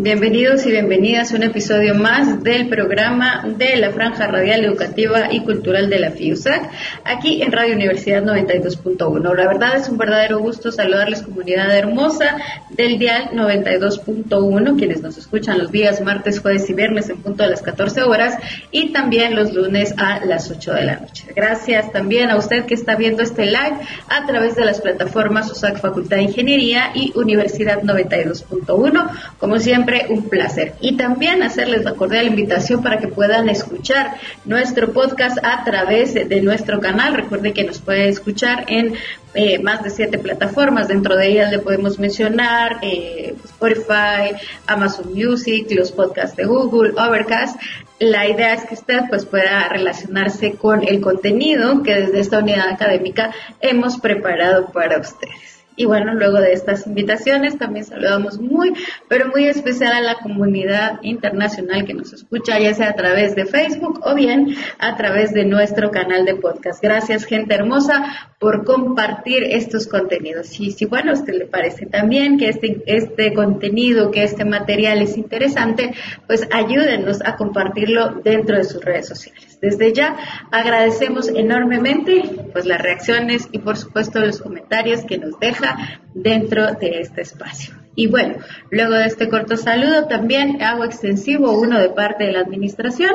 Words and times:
Bienvenidos 0.00 0.64
y 0.64 0.70
bienvenidas 0.70 1.32
a 1.32 1.36
un 1.36 1.42
episodio 1.42 1.92
más 1.96 2.44
del 2.44 2.68
programa 2.68 3.44
de 3.58 3.74
la 3.78 3.90
Franja 3.90 4.28
Radial 4.28 4.64
Educativa 4.64 5.32
y 5.32 5.40
Cultural 5.40 5.90
de 5.90 5.98
la 5.98 6.12
FIUSAC, 6.12 6.70
aquí 7.02 7.42
en 7.42 7.50
Radio 7.50 7.74
Universidad 7.74 8.22
92.1. 8.22 9.34
La 9.34 9.48
verdad 9.48 9.76
es 9.76 9.88
un 9.88 9.98
verdadero 9.98 10.38
gusto 10.38 10.70
saludarles, 10.70 11.22
comunidad 11.22 11.76
hermosa 11.76 12.36
del 12.70 13.00
Dial 13.00 13.30
92.1, 13.32 14.78
quienes 14.78 15.02
nos 15.02 15.18
escuchan 15.18 15.58
los 15.58 15.72
días 15.72 16.00
martes, 16.00 16.38
jueves 16.38 16.70
y 16.70 16.74
viernes 16.74 17.10
en 17.10 17.16
punto 17.16 17.42
a 17.42 17.48
las 17.48 17.62
14 17.62 18.04
horas 18.04 18.38
y 18.70 18.92
también 18.92 19.34
los 19.34 19.52
lunes 19.52 19.94
a 19.96 20.24
las 20.24 20.48
8 20.48 20.74
de 20.74 20.84
la 20.84 21.00
noche. 21.00 21.24
Gracias 21.34 21.90
también 21.90 22.30
a 22.30 22.36
usted 22.36 22.66
que 22.66 22.74
está 22.74 22.94
viendo 22.94 23.24
este 23.24 23.46
live 23.46 23.78
a 24.08 24.24
través 24.28 24.54
de 24.54 24.64
las 24.64 24.80
plataformas 24.80 25.50
USAC 25.50 25.80
Facultad 25.80 26.18
de 26.18 26.22
Ingeniería 26.22 26.92
y 26.94 27.12
Universidad 27.16 27.82
92.1. 27.82 29.10
Como 29.38 29.58
siempre, 29.58 29.87
un 30.08 30.28
placer. 30.28 30.74
Y 30.80 30.96
también 30.96 31.42
hacerles 31.42 31.84
la 31.84 31.94
cordial 31.94 32.26
invitación 32.26 32.82
para 32.82 32.98
que 32.98 33.08
puedan 33.08 33.48
escuchar 33.48 34.14
nuestro 34.44 34.92
podcast 34.92 35.38
a 35.42 35.64
través 35.64 36.14
de 36.14 36.40
nuestro 36.40 36.80
canal. 36.80 37.14
Recuerde 37.14 37.52
que 37.52 37.64
nos 37.64 37.80
puede 37.80 38.08
escuchar 38.08 38.64
en 38.68 38.94
eh, 39.34 39.58
más 39.58 39.82
de 39.82 39.90
siete 39.90 40.18
plataformas. 40.18 40.88
Dentro 40.88 41.16
de 41.16 41.28
ellas 41.28 41.50
le 41.50 41.58
podemos 41.58 41.98
mencionar 41.98 42.78
eh, 42.82 43.34
Spotify, 43.44 44.36
Amazon 44.66 45.12
Music, 45.12 45.66
los 45.70 45.92
podcasts 45.92 46.36
de 46.36 46.44
Google, 46.44 46.92
Overcast. 46.96 47.60
La 47.98 48.28
idea 48.28 48.54
es 48.54 48.64
que 48.64 48.74
usted 48.74 49.00
pues 49.08 49.24
pueda 49.24 49.68
relacionarse 49.68 50.54
con 50.54 50.86
el 50.86 51.00
contenido 51.00 51.82
que 51.82 51.94
desde 51.94 52.20
esta 52.20 52.38
unidad 52.38 52.68
académica 52.68 53.32
hemos 53.60 53.98
preparado 53.98 54.66
para 54.72 54.98
ustedes. 54.98 55.57
Y 55.78 55.86
bueno, 55.86 56.12
luego 56.12 56.40
de 56.40 56.52
estas 56.52 56.88
invitaciones 56.88 57.56
también 57.56 57.84
saludamos 57.84 58.40
muy, 58.40 58.74
pero 59.06 59.28
muy 59.28 59.46
especial 59.46 59.92
a 59.92 60.00
la 60.00 60.16
comunidad 60.16 60.98
internacional 61.02 61.84
que 61.84 61.94
nos 61.94 62.12
escucha, 62.12 62.58
ya 62.58 62.74
sea 62.74 62.90
a 62.90 62.94
través 62.94 63.36
de 63.36 63.46
Facebook 63.46 64.00
o 64.02 64.12
bien 64.16 64.56
a 64.80 64.96
través 64.96 65.32
de 65.32 65.44
nuestro 65.44 65.92
canal 65.92 66.24
de 66.24 66.34
podcast. 66.34 66.82
Gracias, 66.82 67.26
gente 67.26 67.54
hermosa, 67.54 68.34
por 68.38 68.64
compartir 68.64 69.42
estos 69.42 69.86
contenidos. 69.88 70.58
Y 70.60 70.70
si, 70.70 70.84
bueno, 70.84 71.10
a 71.10 71.14
usted 71.14 71.34
le 71.34 71.46
parece 71.46 71.86
también 71.86 72.38
que 72.38 72.48
este, 72.48 72.82
este 72.86 73.34
contenido, 73.34 74.10
que 74.10 74.22
este 74.22 74.44
material 74.44 75.02
es 75.02 75.16
interesante, 75.16 75.92
pues 76.26 76.46
ayúdenos 76.52 77.20
a 77.24 77.36
compartirlo 77.36 78.20
dentro 78.22 78.56
de 78.56 78.64
sus 78.64 78.84
redes 78.84 79.08
sociales. 79.08 79.58
Desde 79.60 79.92
ya 79.92 80.16
agradecemos 80.52 81.28
enormemente 81.28 82.22
pues 82.52 82.64
las 82.64 82.80
reacciones 82.80 83.48
y 83.50 83.58
por 83.58 83.76
supuesto 83.76 84.20
los 84.20 84.40
comentarios 84.40 85.04
que 85.04 85.18
nos 85.18 85.38
deja 85.40 86.00
dentro 86.14 86.74
de 86.74 87.00
este 87.00 87.22
espacio. 87.22 87.74
Y 87.96 88.06
bueno, 88.06 88.36
luego 88.70 88.94
de 88.94 89.06
este 89.06 89.28
corto 89.28 89.56
saludo 89.56 90.06
también 90.06 90.62
hago 90.62 90.84
extensivo 90.84 91.58
uno 91.58 91.80
de 91.80 91.88
parte 91.88 92.24
de 92.24 92.32
la 92.32 92.40
administración, 92.40 93.10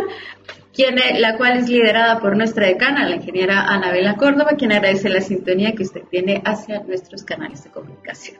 quien, 0.74 0.96
la 1.20 1.38
cual 1.38 1.58
es 1.58 1.70
liderada 1.70 2.20
por 2.20 2.36
nuestra 2.36 2.66
decana, 2.68 3.08
la 3.08 3.16
ingeniera 3.16 3.62
Anabela 3.62 4.16
Córdoba, 4.16 4.56
quien 4.58 4.72
agradece 4.72 5.10
la 5.10 5.22
sintonía 5.22 5.74
que 5.74 5.84
usted 5.84 6.02
tiene 6.10 6.42
hacia 6.46 6.82
nuestros 6.82 7.24
canales 7.24 7.64
de 7.64 7.70
comunicación. 7.70 8.38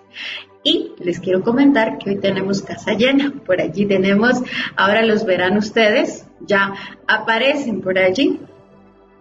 Y 0.64 0.94
les 1.00 1.20
quiero 1.20 1.44
comentar 1.44 1.98
que 1.98 2.12
hoy 2.12 2.20
tenemos 2.20 2.62
casa 2.62 2.94
llena. 2.94 3.34
Por 3.46 3.62
allí 3.62 3.86
tenemos, 3.86 4.42
ahora 4.76 5.04
los 5.04 5.26
verán 5.26 5.58
ustedes, 5.58 6.26
ya 6.40 6.74
aparecen 7.08 7.82
por 7.82 8.00
allí 8.00 8.40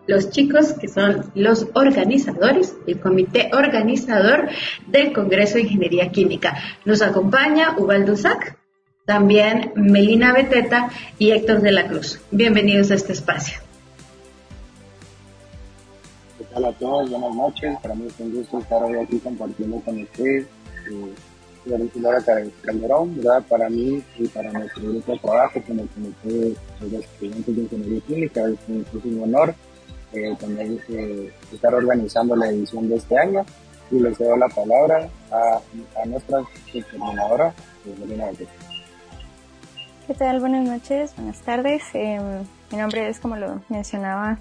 los 0.07 0.31
chicos 0.31 0.73
que 0.73 0.89
son 0.89 1.31
los 1.35 1.69
organizadores, 1.75 2.77
el 2.87 2.99
comité 3.01 3.51
organizador 3.53 4.49
del 4.87 5.13
Congreso 5.13 5.55
de 5.55 5.63
Ingeniería 5.63 6.11
Química. 6.11 6.57
Nos 6.85 7.03
acompaña 7.03 7.77
Ubaldo 7.77 8.17
también 9.05 9.73
Melina 9.75 10.33
Beteta 10.33 10.91
y 11.19 11.33
Héctor 11.33 11.61
de 11.61 11.73
la 11.73 11.89
Cruz. 11.89 12.21
Bienvenidos 12.31 12.91
a 12.91 12.95
este 12.95 13.13
espacio. 13.13 13.59
¿Qué 16.39 16.45
tal 16.45 16.65
a 16.67 16.73
todos? 16.73 17.11
Buenas 17.11 17.35
noches. 17.35 17.77
Para 17.83 17.95
mí 17.95 18.07
es 18.07 18.21
un 18.21 18.33
gusto 18.33 18.59
estar 18.59 18.83
hoy 18.83 18.97
aquí 18.97 19.19
compartiendo 19.19 19.81
con 19.81 20.03
ustedes. 20.03 20.47
Eh, 20.91 21.15
Laura 21.65 22.19
Calderón, 22.63 23.17
¿verdad? 23.17 23.45
Para 23.49 23.69
mí 23.69 24.03
y 24.19 24.27
para 24.29 24.51
nuestro 24.51 24.83
grupo 24.83 25.13
de 25.13 25.19
trabajo 25.19 25.63
con 25.65 25.79
el 25.79 25.89
Comité 25.89 26.29
de 26.29 26.91
los 26.91 27.05
Estudiantes 27.05 27.57
de 27.57 27.63
Ingeniería 27.63 28.01
Química 28.01 28.41
es 28.49 28.59
un, 29.05 29.23
honor 29.23 29.55
eh, 30.13 30.37
también 30.41 30.81
eh, 30.89 31.33
estar 31.53 31.73
organizando 31.73 32.35
la 32.35 32.49
edición 32.49 32.89
de 32.89 32.97
este 32.97 33.17
año 33.17 33.47
y 33.93 34.01
les 34.01 34.19
doy 34.19 34.37
la 34.37 34.49
palabra 34.49 35.09
a, 35.31 35.61
a 36.03 36.07
nuestra 36.07 36.43
coordinadora, 36.73 37.55
Melina 38.01 38.27
Buenas 40.19 40.69
noches, 40.69 41.17
buenas 41.17 41.41
tardes. 41.41 41.83
Em, 41.95 42.43
mi 42.71 42.77
nombre 42.77 43.09
es, 43.09 43.19
como 43.19 43.37
lo 43.37 43.63
mencionaba, 43.71 44.41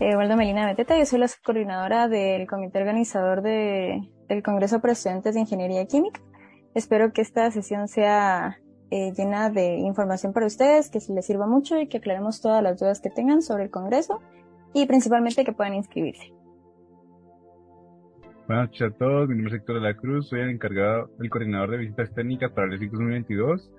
eh, 0.00 0.16
Waldo 0.16 0.36
Melina 0.36 0.66
Beteta. 0.66 0.98
Yo 0.98 1.06
soy 1.06 1.20
la 1.20 1.28
subcoordinadora 1.28 2.08
del 2.08 2.48
comité 2.48 2.80
organizador 2.80 3.40
de, 3.40 4.00
del 4.28 4.42
Congreso 4.42 4.80
para 4.80 4.94
Estudiantes 4.94 5.34
de 5.34 5.40
Ingeniería 5.40 5.86
Química. 5.86 6.20
Espero 6.74 7.12
que 7.12 7.20
esta 7.20 7.48
sesión 7.52 7.86
sea 7.86 8.58
eh, 8.90 9.12
llena 9.16 9.48
de 9.48 9.76
información 9.76 10.32
para 10.32 10.46
ustedes, 10.46 10.90
que 10.90 10.98
les 11.14 11.24
sirva 11.24 11.46
mucho 11.46 11.78
y 11.78 11.86
que 11.86 11.98
aclaremos 11.98 12.40
todas 12.40 12.60
las 12.60 12.80
dudas 12.80 13.00
que 13.00 13.08
tengan 13.08 13.42
sobre 13.42 13.64
el 13.64 13.70
Congreso 13.70 14.20
y 14.74 14.86
principalmente 14.86 15.44
que 15.44 15.52
puedan 15.52 15.74
inscribirse. 15.74 16.32
Buenas 18.48 18.70
noches 18.70 18.82
a 18.82 18.98
todos, 18.98 19.28
mi 19.28 19.36
nombre 19.36 19.54
es 19.54 19.60
Héctor 19.60 19.76
de 19.76 19.82
la 19.82 19.94
Cruz, 19.94 20.28
soy 20.28 20.40
el 20.40 20.50
encargado, 20.50 21.10
el 21.20 21.30
coordinador 21.30 21.70
de 21.70 21.76
visitas 21.76 22.12
técnicas 22.12 22.50
para 22.50 22.72
el 22.72 22.80
ciclo 22.80 22.98
2022. 22.98 23.70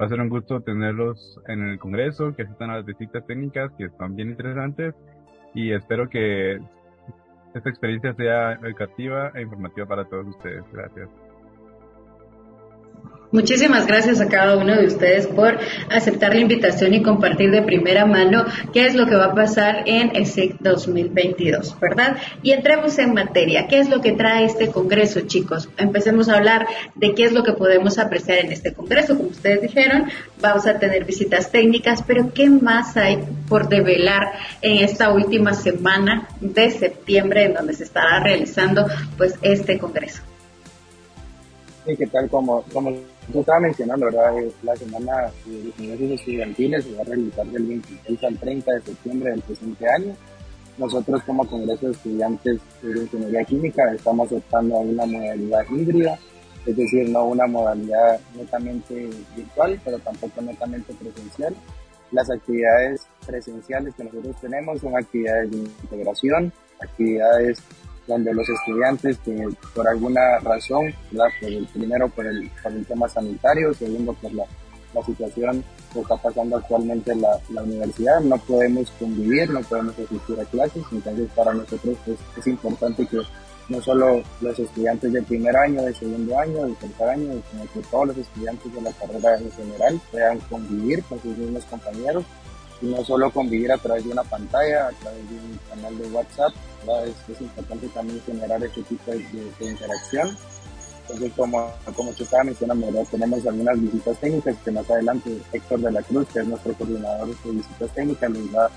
Va 0.00 0.06
a 0.06 0.08
ser 0.08 0.20
un 0.20 0.28
gusto 0.28 0.60
tenerlos 0.60 1.40
en 1.46 1.62
el 1.62 1.78
Congreso, 1.78 2.34
que 2.34 2.42
asistan 2.42 2.70
a 2.70 2.76
las 2.76 2.84
visitas 2.84 3.26
técnicas, 3.26 3.70
que 3.78 3.84
están 3.84 4.16
bien 4.16 4.30
interesantes, 4.30 4.94
y 5.54 5.72
espero 5.72 6.08
que 6.08 6.60
esta 7.54 7.70
experiencia 7.70 8.14
sea 8.14 8.52
educativa 8.54 9.30
e 9.34 9.42
informativa 9.42 9.86
para 9.86 10.04
todos 10.04 10.26
ustedes. 10.26 10.64
Gracias. 10.72 11.08
Muchísimas 13.30 13.86
gracias 13.86 14.22
a 14.22 14.28
cada 14.28 14.56
uno 14.56 14.74
de 14.74 14.86
ustedes 14.86 15.26
por 15.26 15.58
aceptar 15.90 16.34
la 16.34 16.40
invitación 16.40 16.94
y 16.94 17.02
compartir 17.02 17.50
de 17.50 17.60
primera 17.60 18.06
mano 18.06 18.46
qué 18.72 18.86
es 18.86 18.94
lo 18.94 19.06
que 19.06 19.16
va 19.16 19.26
a 19.26 19.34
pasar 19.34 19.82
en 19.84 20.16
ESEC 20.16 20.56
2022, 20.60 21.78
¿verdad? 21.78 22.16
Y 22.42 22.52
entremos 22.52 22.98
en 22.98 23.12
materia. 23.12 23.66
¿Qué 23.66 23.80
es 23.80 23.90
lo 23.90 24.00
que 24.00 24.12
trae 24.12 24.46
este 24.46 24.68
Congreso, 24.70 25.20
chicos? 25.26 25.68
Empecemos 25.76 26.30
a 26.30 26.38
hablar 26.38 26.66
de 26.94 27.14
qué 27.14 27.24
es 27.24 27.32
lo 27.32 27.42
que 27.42 27.52
podemos 27.52 27.98
apreciar 27.98 28.38
en 28.38 28.50
este 28.50 28.72
Congreso. 28.72 29.14
Como 29.14 29.28
ustedes 29.28 29.60
dijeron, 29.60 30.06
vamos 30.40 30.66
a 30.66 30.78
tener 30.78 31.04
visitas 31.04 31.52
técnicas, 31.52 32.02
pero 32.06 32.32
¿qué 32.32 32.48
más 32.48 32.96
hay 32.96 33.18
por 33.46 33.68
develar 33.68 34.32
en 34.62 34.82
esta 34.82 35.12
última 35.12 35.52
semana 35.52 36.28
de 36.40 36.70
septiembre 36.70 37.44
en 37.44 37.52
donde 37.52 37.74
se 37.74 37.84
estará 37.84 38.20
realizando 38.20 38.86
pues 39.18 39.34
este 39.42 39.78
Congreso? 39.78 40.22
Sí, 41.84 41.94
¿qué 41.94 42.06
tal? 42.06 42.30
Como, 42.30 42.62
como 42.72 42.90
yo 43.32 43.40
estaba 43.40 43.60
mencionando, 43.60 44.06
¿verdad? 44.06 44.32
La 44.62 44.76
semana 44.76 45.30
de 45.44 45.84
ingresos 45.84 46.20
estudiantiles 46.20 46.84
se 46.84 46.94
va 46.94 47.02
a 47.02 47.04
realizar 47.04 47.46
del 47.46 47.66
26 47.66 48.24
al 48.24 48.38
30 48.38 48.72
de 48.72 48.80
septiembre 48.80 49.30
del 49.30 49.42
presente 49.42 49.88
año. 49.88 50.16
Nosotros 50.78 51.22
como 51.24 51.46
Congreso 51.46 51.86
de 51.86 51.92
Estudiantes 51.92 52.60
de 52.82 53.00
Ingeniería 53.00 53.44
Química 53.44 53.92
estamos 53.92 54.30
optando 54.32 54.76
a 54.76 54.80
una 54.80 55.04
modalidad 55.04 55.64
híbrida, 55.70 56.18
es 56.64 56.76
decir, 56.76 57.08
no 57.10 57.24
una 57.24 57.46
modalidad 57.46 58.20
netamente 58.34 59.10
virtual, 59.36 59.80
pero 59.84 59.98
tampoco 59.98 60.40
netamente 60.40 60.94
presencial. 60.94 61.54
Las 62.12 62.30
actividades 62.30 63.06
presenciales 63.26 63.94
que 63.94 64.04
nosotros 64.04 64.36
tenemos 64.40 64.80
son 64.80 64.96
actividades 64.96 65.50
de 65.50 65.58
integración, 65.58 66.52
actividades 66.80 67.58
donde 68.08 68.32
los 68.34 68.48
estudiantes 68.48 69.18
que 69.18 69.48
por 69.74 69.86
alguna 69.86 70.38
razón, 70.42 70.92
primero 71.72 72.08
por 72.08 72.26
el, 72.26 72.50
por 72.62 72.72
el 72.72 72.84
tema 72.86 73.08
sanitario, 73.08 73.72
segundo 73.74 74.14
por 74.14 74.32
la, 74.32 74.44
la 74.94 75.02
situación 75.04 75.62
que 75.92 76.00
está 76.00 76.16
pasando 76.16 76.56
actualmente 76.56 77.12
en 77.12 77.20
la, 77.20 77.38
la, 77.50 77.62
universidad, 77.62 78.20
no 78.20 78.38
podemos 78.38 78.90
convivir, 78.98 79.50
no 79.50 79.60
podemos 79.60 79.94
asistir 79.98 80.40
a 80.40 80.44
clases, 80.46 80.82
entonces 80.90 81.28
para 81.36 81.52
nosotros 81.52 81.96
pues, 82.04 82.18
es 82.36 82.46
importante 82.46 83.06
que 83.06 83.18
no 83.68 83.82
solo 83.82 84.22
los 84.40 84.58
estudiantes 84.58 85.12
de 85.12 85.22
primer 85.22 85.54
año, 85.54 85.82
de 85.82 85.94
segundo 85.94 86.38
año, 86.38 86.66
de 86.66 86.72
tercer 86.74 87.08
año, 87.08 87.42
sino 87.50 87.64
que 87.74 87.80
todos 87.90 88.08
los 88.08 88.16
estudiantes 88.16 88.74
de 88.74 88.80
la 88.80 88.92
carrera 88.92 89.38
en 89.38 89.52
general 89.52 90.00
puedan 90.10 90.38
convivir 90.40 91.02
con 91.04 91.20
sus 91.20 91.36
mismos 91.36 91.64
compañeros 91.66 92.24
y 92.80 92.86
no 92.86 93.04
solo 93.04 93.30
convivir 93.30 93.72
a 93.72 93.78
través 93.78 94.04
de 94.04 94.12
una 94.12 94.24
pantalla, 94.24 94.88
a 94.88 94.92
través 94.92 95.28
de 95.28 95.36
un 95.36 95.58
canal 95.68 95.98
de 95.98 96.08
WhatsApp, 96.08 96.52
es, 97.06 97.34
es, 97.34 97.40
importante 97.40 97.88
también 97.88 98.20
generar 98.24 98.62
este 98.62 98.82
tipo 98.82 99.10
de, 99.10 99.68
interacción. 99.68 100.36
Entonces, 101.02 101.32
como, 101.36 101.72
como 101.96 102.12
yo 102.12 102.24
estaba 102.24 102.44
mencionando, 102.44 103.06
tenemos 103.10 103.46
algunas 103.46 103.80
visitas 103.80 104.18
técnicas 104.18 104.56
que 104.62 104.70
más 104.70 104.90
adelante 104.90 105.38
Héctor 105.52 105.80
de 105.80 105.90
la 105.90 106.02
Cruz, 106.02 106.28
que 106.32 106.40
es 106.40 106.46
nuestro 106.46 106.74
coordinador 106.74 107.28
de 107.28 107.50
visitas 107.50 107.94
técnicas, 107.94 108.30
nos 108.30 108.54
va 108.54 108.66
a 108.66 108.70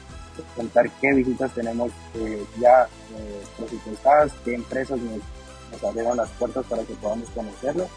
contar 0.55 0.89
qué 1.01 1.13
visitas 1.13 1.53
tenemos 1.53 1.91
eh, 2.15 2.43
ya 2.59 2.87
eh, 3.17 3.43
presupuestadas, 3.57 4.31
qué 4.45 4.55
empresas 4.55 4.97
nos, 4.99 5.19
nos 5.71 5.83
abrieron 5.83 6.17
las 6.17 6.29
puertas 6.31 6.65
para 6.67 6.83
que 6.83 6.93
podamos 6.95 7.29
conocerlo 7.31 7.87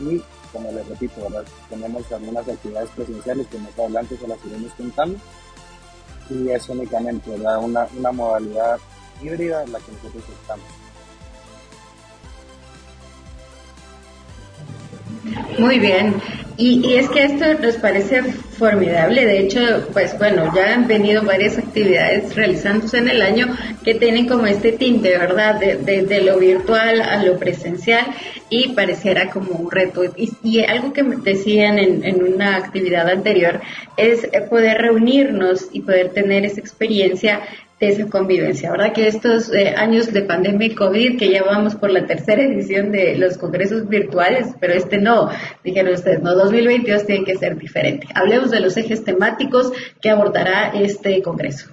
y 0.00 0.20
como 0.52 0.70
les 0.72 0.86
repito, 0.88 1.20
¿verdad? 1.22 1.44
tenemos 1.68 2.10
algunas 2.12 2.48
actividades 2.48 2.90
presenciales 2.90 3.46
que 3.48 3.58
más 3.58 3.78
adelante 3.78 4.16
se 4.16 4.28
las 4.28 4.44
iremos 4.44 4.72
contando 4.74 5.18
y 6.30 6.50
es 6.50 6.68
únicamente. 6.68 7.30
Una, 7.30 7.86
una 7.96 8.12
modalidad 8.12 8.78
híbrida 9.22 9.64
en 9.64 9.72
la 9.72 9.78
que 9.80 9.92
nosotros 9.92 10.24
estamos. 10.40 10.83
Muy 15.58 15.78
bien. 15.78 16.14
Y, 16.56 16.94
es 16.94 17.08
que 17.08 17.24
esto 17.24 17.44
nos 17.60 17.76
parece 17.76 18.22
formidable. 18.22 19.26
De 19.26 19.40
hecho, 19.40 19.88
pues 19.92 20.16
bueno, 20.18 20.52
ya 20.54 20.74
han 20.74 20.86
venido 20.86 21.22
varias 21.22 21.58
actividades 21.58 22.36
realizándose 22.36 22.98
en 22.98 23.08
el 23.08 23.22
año 23.22 23.48
que 23.82 23.94
tienen 23.94 24.28
como 24.28 24.46
este 24.46 24.70
tinte, 24.70 25.18
¿verdad? 25.18 25.58
De, 25.58 26.20
lo 26.22 26.38
virtual 26.38 27.00
a 27.00 27.24
lo 27.24 27.38
presencial 27.38 28.06
y 28.50 28.68
pareciera 28.68 29.30
como 29.30 29.50
un 29.50 29.70
reto. 29.70 30.04
Y, 30.16 30.60
algo 30.60 30.92
que 30.92 31.02
decían 31.02 31.78
en, 31.78 32.04
en 32.04 32.22
una 32.22 32.56
actividad 32.56 33.08
anterior 33.08 33.60
es 33.96 34.28
poder 34.48 34.80
reunirnos 34.80 35.66
y 35.72 35.80
poder 35.80 36.10
tener 36.10 36.44
esa 36.44 36.60
experiencia 36.60 37.40
esa 37.88 38.08
convivencia. 38.08 38.70
¿Verdad 38.70 38.92
que 38.92 39.06
estos 39.06 39.52
eh, 39.52 39.74
años 39.76 40.12
de 40.12 40.22
pandemia 40.22 40.68
y 40.68 40.74
COVID, 40.74 41.18
que 41.18 41.30
ya 41.30 41.42
vamos 41.42 41.74
por 41.74 41.90
la 41.90 42.06
tercera 42.06 42.42
edición 42.42 42.92
de 42.92 43.16
los 43.16 43.38
congresos 43.38 43.88
virtuales, 43.88 44.54
pero 44.60 44.74
este 44.74 44.98
no, 44.98 45.28
dijeron 45.62 45.94
ustedes, 45.94 46.22
no, 46.22 46.34
2022 46.34 47.06
tiene 47.06 47.24
que 47.24 47.36
ser 47.36 47.56
diferente. 47.56 48.06
Hablemos 48.14 48.50
de 48.50 48.60
los 48.60 48.76
ejes 48.76 49.04
temáticos 49.04 49.72
que 50.00 50.10
abordará 50.10 50.72
este 50.74 51.22
congreso. 51.22 51.70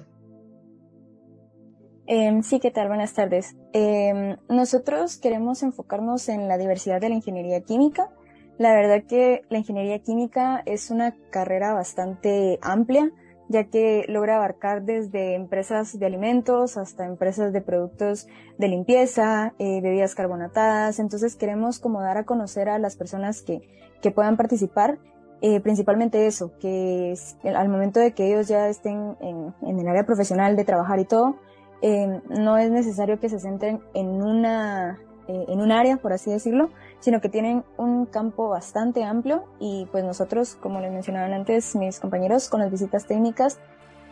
Em, 2.07 2.43
sí, 2.43 2.59
¿qué 2.59 2.71
tal? 2.71 2.89
Buenas 2.89 3.13
tardes. 3.13 3.55
Em, 3.71 4.35
nosotros 4.49 5.17
queremos 5.17 5.63
enfocarnos 5.63 6.27
en 6.27 6.47
la 6.47 6.57
diversidad 6.57 6.99
de 6.99 7.09
la 7.09 7.15
ingeniería 7.15 7.61
química. 7.61 8.09
La 8.57 8.73
verdad 8.73 9.03
que 9.07 9.43
la 9.49 9.59
ingeniería 9.59 9.99
química 9.99 10.61
es 10.65 10.91
una 10.91 11.15
carrera 11.31 11.73
bastante 11.73 12.59
amplia 12.61 13.11
ya 13.51 13.65
que 13.65 14.05
logra 14.07 14.37
abarcar 14.37 14.83
desde 14.83 15.35
empresas 15.35 15.99
de 15.99 16.05
alimentos 16.05 16.77
hasta 16.77 17.05
empresas 17.05 17.53
de 17.53 17.61
productos 17.61 18.27
de 18.57 18.67
limpieza, 18.67 19.53
eh, 19.59 19.81
bebidas 19.81 20.15
carbonatadas. 20.15 20.99
Entonces 20.99 21.35
queremos 21.35 21.79
como 21.79 22.01
dar 22.01 22.17
a 22.17 22.25
conocer 22.25 22.69
a 22.69 22.79
las 22.79 22.95
personas 22.95 23.41
que, 23.41 23.61
que 24.01 24.11
puedan 24.11 24.37
participar, 24.37 24.97
eh, 25.41 25.59
principalmente 25.59 26.27
eso, 26.27 26.51
que 26.59 27.15
al 27.43 27.69
momento 27.69 27.99
de 27.99 28.13
que 28.13 28.27
ellos 28.27 28.47
ya 28.47 28.69
estén 28.69 29.17
en, 29.21 29.53
en 29.61 29.79
el 29.79 29.87
área 29.87 30.05
profesional 30.05 30.55
de 30.55 30.65
trabajar 30.65 30.99
y 30.99 31.05
todo, 31.05 31.35
eh, 31.81 32.21
no 32.29 32.57
es 32.57 32.69
necesario 32.69 33.19
que 33.19 33.27
se 33.27 33.39
centren 33.39 33.81
en 33.93 34.07
una, 34.21 34.99
eh, 35.27 35.45
en 35.47 35.61
un 35.61 35.71
área, 35.71 35.97
por 35.97 36.13
así 36.13 36.31
decirlo, 36.31 36.69
sino 36.99 37.21
que 37.21 37.29
tienen 37.29 37.63
un 37.77 38.05
campo 38.05 38.49
bastante 38.49 39.03
amplio 39.03 39.45
y 39.59 39.87
pues 39.91 40.03
nosotros, 40.03 40.55
como 40.55 40.79
les 40.79 40.91
mencionaban 40.91 41.33
antes 41.33 41.75
mis 41.75 41.99
compañeros, 41.99 42.49
con 42.49 42.61
las 42.61 42.71
visitas 42.71 43.05
técnicas, 43.05 43.59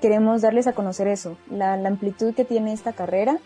queremos 0.02 0.42
darles 0.42 0.68
a 0.68 0.74
conocer 0.74 1.08
eso, 1.08 1.38
la, 1.50 1.74
amplitud 1.74 2.34
que 2.34 2.46
tiene 2.46 2.74
esta 2.74 2.94
carrera 2.94 3.40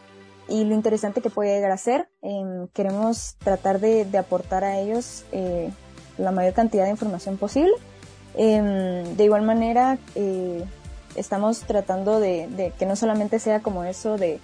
y 0.47 0.65
lo 0.65 0.75
interesante 0.75 1.21
que 1.21 1.29
puede 1.29 1.55
llegar 1.55 1.71
a 1.71 1.77
ser. 1.77 2.09
Em, 2.21 2.67
queremos 2.73 3.35
tratar 3.43 3.79
de, 3.79 4.07
aportar 4.17 4.63
a 4.63 4.77
ellos 4.79 5.25
eh, 5.31 5.71
la 6.17 6.31
mayor 6.31 6.53
cantidad 6.53 6.85
de 6.85 6.91
información 6.91 7.37
posible. 7.37 7.73
Em, 8.35 9.15
de 9.15 9.23
igual 9.23 9.43
manera, 9.43 9.97
eh, 10.15 10.63
estamos 11.15 11.61
tratando 11.61 12.19
de, 12.19 12.73
que 12.77 12.85
no 12.85 12.95
solamente 12.95 13.39
sea 13.39 13.61
como 13.61 13.83
eso 13.83 14.17
de 14.17 14.39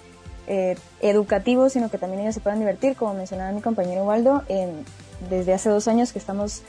eh, 0.51 0.75
educativo, 1.01 1.69
sino 1.69 1.91
que 1.91 1.99
también 1.99 2.23
ellos 2.23 2.33
se 2.33 2.41
puedan 2.41 2.57
divertir, 2.57 2.95
como 2.95 3.13
mencionaba 3.13 3.51
mi 3.51 3.61
compañero 3.61 4.03
Waldo, 4.03 4.41
desde 5.29 5.53
hace 5.53 5.69
dos 5.69 5.87
años 5.87 6.11
que 6.11 6.17
estamos 6.17 6.63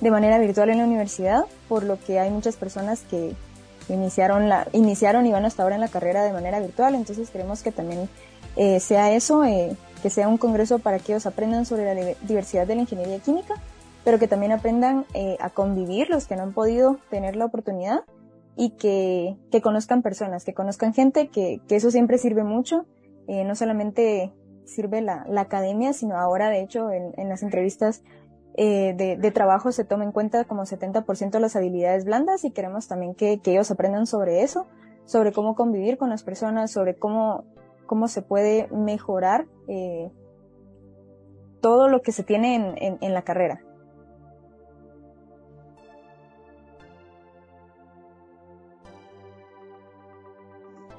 de 0.00 0.10
manera 0.10 0.38
virtual 0.38 0.70
en 0.70 0.78
la 0.78 0.84
universidad, 0.84 1.44
por 1.68 1.82
lo 1.82 2.00
que 2.00 2.18
hay 2.18 2.30
muchas 2.30 2.56
personas 2.56 3.02
que 3.02 3.34
iniciaron, 3.90 4.50
iniciaron 4.72 5.26
y 5.26 5.32
van 5.32 5.44
hasta 5.44 5.62
ahora 5.62 5.74
en 5.74 5.82
la 5.82 5.88
carrera 5.88 6.24
de 6.24 6.32
manera 6.32 6.58
virtual, 6.58 6.94
entonces 6.94 7.28
queremos 7.28 7.62
que 7.62 7.70
también 7.70 8.08
eh, 8.56 8.80
sea 8.80 9.12
eso, 9.12 9.44
eh, 9.44 9.76
que 10.02 10.08
sea 10.08 10.26
un 10.26 10.38
congreso 10.38 10.78
para 10.78 10.98
que 10.98 11.12
ellos 11.12 11.26
aprendan 11.26 11.66
sobre 11.66 11.94
la 11.94 12.14
diversidad 12.22 12.66
de 12.66 12.76
la 12.76 12.80
ingeniería 12.80 13.18
química, 13.18 13.56
pero 14.04 14.18
que 14.18 14.26
también 14.26 14.52
aprendan 14.52 15.04
a 15.38 15.50
convivir 15.50 16.08
los 16.08 16.26
que 16.26 16.34
no 16.34 16.44
han 16.44 16.54
podido 16.54 16.96
tener 17.10 17.36
la 17.36 17.44
oportunidad 17.44 18.04
y 18.56 18.70
que, 18.70 19.36
conozcan 19.62 20.00
personas, 20.00 20.46
que 20.46 20.54
conozcan 20.54 20.94
gente, 20.94 21.28
que 21.28 21.60
eso 21.68 21.90
siempre 21.90 22.16
sirve 22.16 22.42
mucho 22.42 22.86
eh, 23.28 23.44
no 23.44 23.54
solamente 23.54 24.32
sirve 24.64 25.00
la, 25.02 25.24
academia, 25.36 25.92
sino 25.92 26.16
ahora, 26.16 26.50
de 26.50 26.62
hecho, 26.62 26.90
en, 26.90 27.28
las 27.28 27.42
entrevistas 27.42 28.02
eh, 28.56 28.94
de, 28.96 29.30
trabajo 29.30 29.70
se 29.70 29.84
toma 29.84 30.04
en 30.04 30.12
cuenta 30.12 30.44
como 30.44 30.62
70% 30.62 31.38
las 31.38 31.54
habilidades 31.54 32.04
blandas 32.04 32.44
y 32.44 32.50
queremos 32.50 32.88
también 32.88 33.14
que, 33.14 33.40
ellos 33.44 33.70
aprendan 33.70 34.06
sobre 34.06 34.42
eso, 34.42 34.66
sobre 35.04 35.32
cómo 35.32 35.54
convivir 35.54 35.98
con 35.98 36.08
las 36.08 36.22
personas, 36.22 36.70
sobre 36.70 36.96
cómo, 36.96 37.44
cómo 37.86 38.08
se 38.08 38.22
puede 38.22 38.66
mejorar 38.68 39.46
eh, 39.68 40.10
todo 41.60 41.88
lo 41.88 42.02
que 42.02 42.12
se 42.12 42.22
tiene 42.22 42.98
en 43.00 43.14
la 43.14 43.22
carrera. 43.22 43.60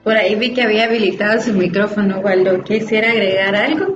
Por 0.10 0.18
ahí 0.18 0.34
vi 0.34 0.56
que 0.56 0.64
había 0.64 0.86
habilitado 0.86 1.40
su 1.40 1.54
micrófono, 1.54 2.20
Waldo. 2.22 2.64
¿Quisiera 2.64 3.12
agregar 3.12 3.56
algo? 3.56 3.96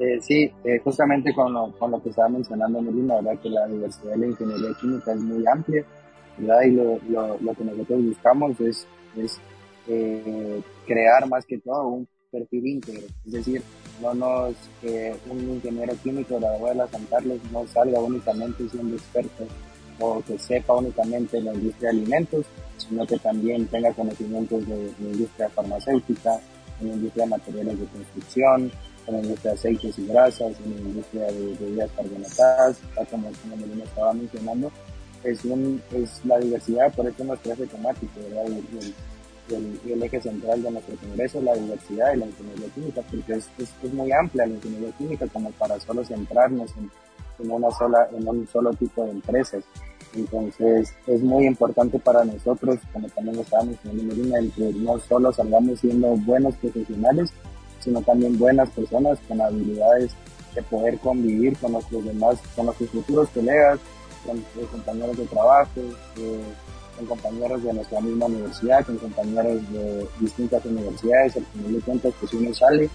Eh, 0.00 0.18
sí, 0.20 0.50
eh, 0.64 0.80
justamente 0.82 1.32
con 1.32 1.52
lo, 1.52 1.70
con 1.78 1.92
lo 1.92 2.02
que 2.02 2.08
estaba 2.08 2.28
mencionando 2.28 2.82
Melina, 2.82 3.14
verdad 3.20 3.40
que 3.40 3.48
la 3.48 3.68
diversidad 3.68 4.10
de 4.14 4.18
la 4.18 4.26
ingeniería 4.26 4.70
química 4.80 5.12
es 5.12 5.20
muy 5.20 5.44
amplia, 5.46 5.84
¿verdad? 6.38 6.62
Y 6.62 6.70
lo, 6.72 6.98
lo, 7.08 7.38
lo 7.40 7.54
que 7.54 7.64
nosotros 7.64 8.04
buscamos 8.04 8.60
es, 8.60 8.84
es 9.16 9.40
eh, 9.86 10.60
crear 10.88 11.28
más 11.28 11.46
que 11.46 11.58
todo 11.58 11.86
un 11.86 12.08
perfil 12.32 12.66
íntegro, 12.66 13.06
es 13.26 13.32
decir, 13.32 13.62
no 14.02 14.12
nos, 14.12 14.56
un 15.30 15.38
ingeniero 15.38 15.94
químico 16.02 16.40
de 16.40 16.74
la 16.74 16.88
San 16.88 17.04
Carlos 17.04 17.38
no 17.52 17.64
salga 17.68 18.00
únicamente 18.00 18.68
siendo 18.68 18.96
experto 18.96 19.46
o 20.00 20.22
que 20.22 20.38
sepa 20.38 20.74
únicamente 20.74 21.40
la 21.40 21.54
industria 21.54 21.90
de 21.90 21.98
alimentos, 21.98 22.46
sino 22.76 23.06
que 23.06 23.18
también 23.18 23.66
tenga 23.66 23.92
conocimientos 23.92 24.66
de, 24.66 24.92
la 25.00 25.08
industria 25.08 25.48
farmacéutica, 25.50 26.40
en 26.80 26.88
la 26.88 26.94
industria 26.94 27.24
de 27.24 27.30
materiales 27.30 27.80
de 27.80 27.86
construcción, 27.86 28.72
en 29.06 29.14
la 29.14 29.20
industria 29.20 29.52
de 29.52 29.58
aceites 29.58 29.98
y 29.98 30.06
grasas, 30.06 30.52
en 30.64 30.74
la 30.74 30.80
industria 30.80 31.26
de 31.26 31.56
bebidas 31.58 31.90
carbonatadas, 31.96 32.78
como, 33.10 33.30
como 33.42 33.56
Melina 33.56 33.84
estaba 33.84 34.12
mencionando, 34.12 34.70
es, 35.24 35.44
un, 35.44 35.82
es 35.92 36.20
la 36.24 36.38
diversidad, 36.38 36.92
por 36.94 37.06
eso 37.06 37.24
nuestro 37.24 37.52
eje 37.52 37.66
temático, 37.66 38.12
¿verdad? 38.20 38.44
Y 38.48 39.92
el, 39.92 40.02
eje 40.02 40.20
central 40.20 40.62
de 40.62 40.70
nuestro 40.70 40.96
congreso 40.96 41.38
es 41.38 41.44
la 41.44 41.54
diversidad 41.54 42.10
de 42.10 42.16
la 42.16 42.26
ingeniería 42.26 42.68
química, 42.74 43.02
porque 43.02 43.34
es, 43.34 43.48
es, 43.58 43.92
muy 43.92 44.10
amplia 44.12 44.46
la 44.46 44.54
ingeniería 44.54 44.90
química 44.98 45.26
como 45.28 45.50
para 45.52 45.78
solo 45.80 46.04
centrarnos 46.04 46.72
en, 46.76 46.90
en, 47.38 47.50
una 47.50 47.70
sola, 47.70 48.08
en 48.12 48.26
un 48.28 48.46
solo 48.48 48.72
tipo 48.72 49.04
de 49.04 49.12
empresas. 49.12 49.64
Entonces 50.16 50.94
es 51.06 51.22
muy 51.22 51.46
importante 51.46 51.98
para 51.98 52.24
nosotros, 52.24 52.78
como 52.92 53.08
también 53.08 53.38
estábamos 53.38 53.76
en 53.84 54.08
Medina, 54.08 54.38
el 54.38 54.50
que 54.52 54.72
no 54.72 54.98
solo 54.98 55.30
salgamos 55.32 55.80
siendo 55.80 56.08
buenos 56.16 56.54
profesionales, 56.56 57.32
sino 57.80 58.00
también 58.00 58.38
buenas 58.38 58.70
personas 58.70 59.18
con 59.28 59.40
habilidades 59.40 60.12
de 60.54 60.62
poder 60.62 60.98
convivir 60.98 61.56
con 61.58 61.72
nuestros 61.72 62.04
demás, 62.04 62.40
con 62.54 62.66
nuestros 62.66 62.90
futuros 62.90 63.28
colegas, 63.28 63.78
con 64.24 64.36
nuestros 64.36 64.68
compañeros 64.70 65.16
de 65.18 65.26
trabajo, 65.26 65.80
eh, 66.16 66.42
con 66.96 67.06
compañeros 67.06 67.62
de 67.62 67.74
nuestra 67.74 68.00
misma 68.00 68.26
universidad, 68.26 68.86
con 68.86 68.96
compañeros 68.96 69.70
de 69.70 70.08
distintas 70.18 70.64
universidades, 70.64 71.36
al 71.36 71.44
final 71.44 71.72
de 71.74 71.80
cuentas 71.80 72.14
pues 72.18 72.32
uno 72.32 72.54
sale 72.54 72.88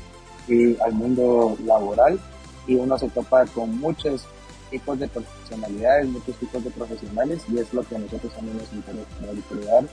y 0.48 0.76
al 0.82 0.94
mundo 0.94 1.56
laboral 1.64 2.20
y 2.66 2.76
uno 2.76 2.98
se 2.98 3.10
topa 3.10 3.46
con 3.46 3.78
muchos 3.80 4.26
tipos 4.72 4.98
de 4.98 5.08
profesionalidades, 5.08 6.08
muchos 6.08 6.36
tipos 6.38 6.64
de 6.64 6.72
profesionales 6.72 7.44
y 7.50 7.60
es 7.60 7.72
lo 7.74 7.84
que 7.84 8.00
nosotros 8.00 8.34
también 8.34 8.58
nos 8.58 8.74
interesa, 8.74 9.86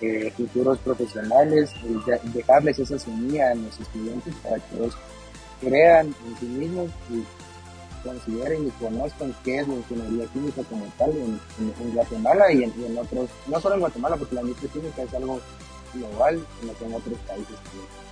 eh, 0.00 0.32
futuros 0.36 0.78
profesionales, 0.78 1.72
dejarles 2.32 2.78
esa 2.78 2.98
semilla 2.98 3.50
a 3.50 3.54
los 3.56 3.80
estudiantes 3.80 4.32
para 4.44 4.56
que 4.60 4.76
ellos 4.76 4.96
crean 5.60 6.06
en 6.06 6.38
sí 6.38 6.46
mismos 6.46 6.90
y 7.10 7.24
consideren 8.06 8.68
y 8.68 8.70
conozcan 8.70 9.34
qué 9.44 9.58
es 9.58 9.68
la 9.68 9.74
ingeniería 9.74 10.26
química 10.26 10.62
como 10.64 10.84
tal 10.96 11.10
en, 11.10 11.40
Guatemala 11.92 12.52
y 12.52 12.62
en, 12.62 12.98
otros, 12.98 13.28
no 13.48 13.60
solo 13.60 13.74
en 13.74 13.80
Guatemala, 13.80 14.16
porque 14.16 14.36
la 14.36 14.42
industria 14.42 14.70
química 14.72 15.02
es 15.02 15.14
algo 15.14 15.40
global, 15.94 16.46
sino 16.60 16.78
que 16.78 16.84
en 16.84 16.94
otros 16.94 17.18
países 17.26 17.56
también. 17.64 18.07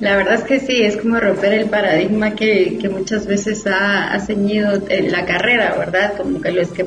La 0.00 0.16
verdad 0.16 0.34
es 0.34 0.42
que 0.42 0.60
sí, 0.60 0.82
es 0.82 0.96
como 0.96 1.20
romper 1.20 1.52
el 1.52 1.68
paradigma 1.68 2.34
que, 2.34 2.78
que 2.80 2.88
muchas 2.88 3.26
veces 3.26 3.66
ha, 3.66 4.12
ha 4.12 4.20
ceñido 4.20 4.82
la 4.88 5.24
carrera, 5.24 5.76
¿verdad? 5.78 6.14
Como 6.16 6.40
que 6.40 6.50
lo, 6.50 6.72
que 6.72 6.86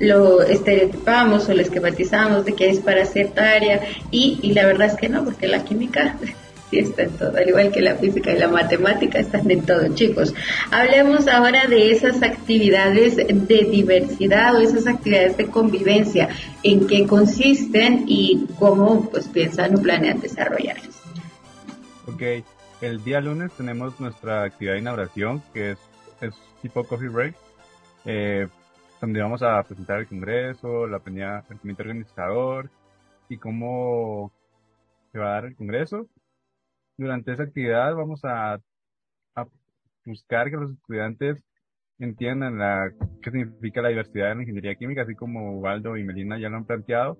lo 0.00 0.42
estereotipamos 0.42 1.48
o 1.48 1.54
lo 1.54 1.62
esquematizamos 1.62 2.44
de 2.44 2.54
que 2.54 2.68
es 2.70 2.80
para 2.80 3.04
cierta 3.04 3.52
área 3.52 3.80
y, 4.10 4.40
y 4.42 4.52
la 4.54 4.66
verdad 4.66 4.88
es 4.88 4.96
que 4.96 5.08
no, 5.08 5.24
porque 5.24 5.46
la 5.46 5.64
química 5.64 6.16
Sí, 6.70 6.80
está 6.80 7.04
en 7.04 7.10
todo, 7.12 7.34
al 7.34 7.48
igual 7.48 7.70
que 7.72 7.80
la 7.80 7.94
física 7.94 8.30
y 8.30 8.38
la 8.38 8.48
matemática, 8.48 9.18
están 9.18 9.50
en 9.50 9.62
todo, 9.62 9.88
chicos. 9.94 10.34
Hablemos 10.70 11.26
ahora 11.26 11.66
de 11.66 11.92
esas 11.92 12.22
actividades 12.22 13.16
de 13.16 13.68
diversidad 13.70 14.54
o 14.54 14.60
esas 14.60 14.86
actividades 14.86 15.38
de 15.38 15.46
convivencia, 15.46 16.28
en 16.62 16.86
qué 16.86 17.06
consisten 17.06 18.04
y 18.06 18.46
cómo 18.58 19.08
pues 19.10 19.28
piensan 19.28 19.76
o 19.76 19.80
planean 19.80 20.20
desarrollarlas. 20.20 20.97
Ok, 22.12 22.22
el 22.80 23.04
día 23.04 23.20
lunes 23.20 23.52
tenemos 23.56 24.00
nuestra 24.00 24.44
actividad 24.44 24.74
de 24.74 24.80
inauguración, 24.80 25.42
que 25.52 25.72
es, 25.72 25.78
es 26.20 26.34
tipo 26.62 26.84
coffee 26.84 27.08
break, 27.08 27.36
eh, 28.04 28.48
donde 29.00 29.20
vamos 29.20 29.42
a 29.42 29.62
presentar 29.62 30.00
el 30.00 30.08
congreso, 30.08 30.86
la 30.86 31.00
el 31.06 31.58
comité 31.60 31.82
organizador 31.82 32.70
y 33.28 33.36
cómo 33.36 34.32
se 35.12 35.18
va 35.18 35.26
a 35.26 35.34
dar 35.34 35.44
el 35.46 35.56
congreso 35.56 36.08
durante 36.98 37.32
esa 37.32 37.44
actividad 37.44 37.94
vamos 37.94 38.20
a, 38.24 38.58
buscar 40.04 40.48
que 40.50 40.56
los 40.56 40.72
estudiantes 40.72 41.36
entiendan 41.98 42.58
la, 42.58 42.90
qué 43.22 43.30
significa 43.30 43.82
la 43.82 43.90
diversidad 43.90 44.32
en 44.32 44.38
la 44.38 44.42
ingeniería 44.44 44.74
química, 44.74 45.02
así 45.02 45.14
como 45.14 45.58
Waldo 45.60 45.98
y 45.98 46.04
Melina 46.04 46.38
ya 46.38 46.48
lo 46.48 46.56
han 46.56 46.64
planteado. 46.64 47.18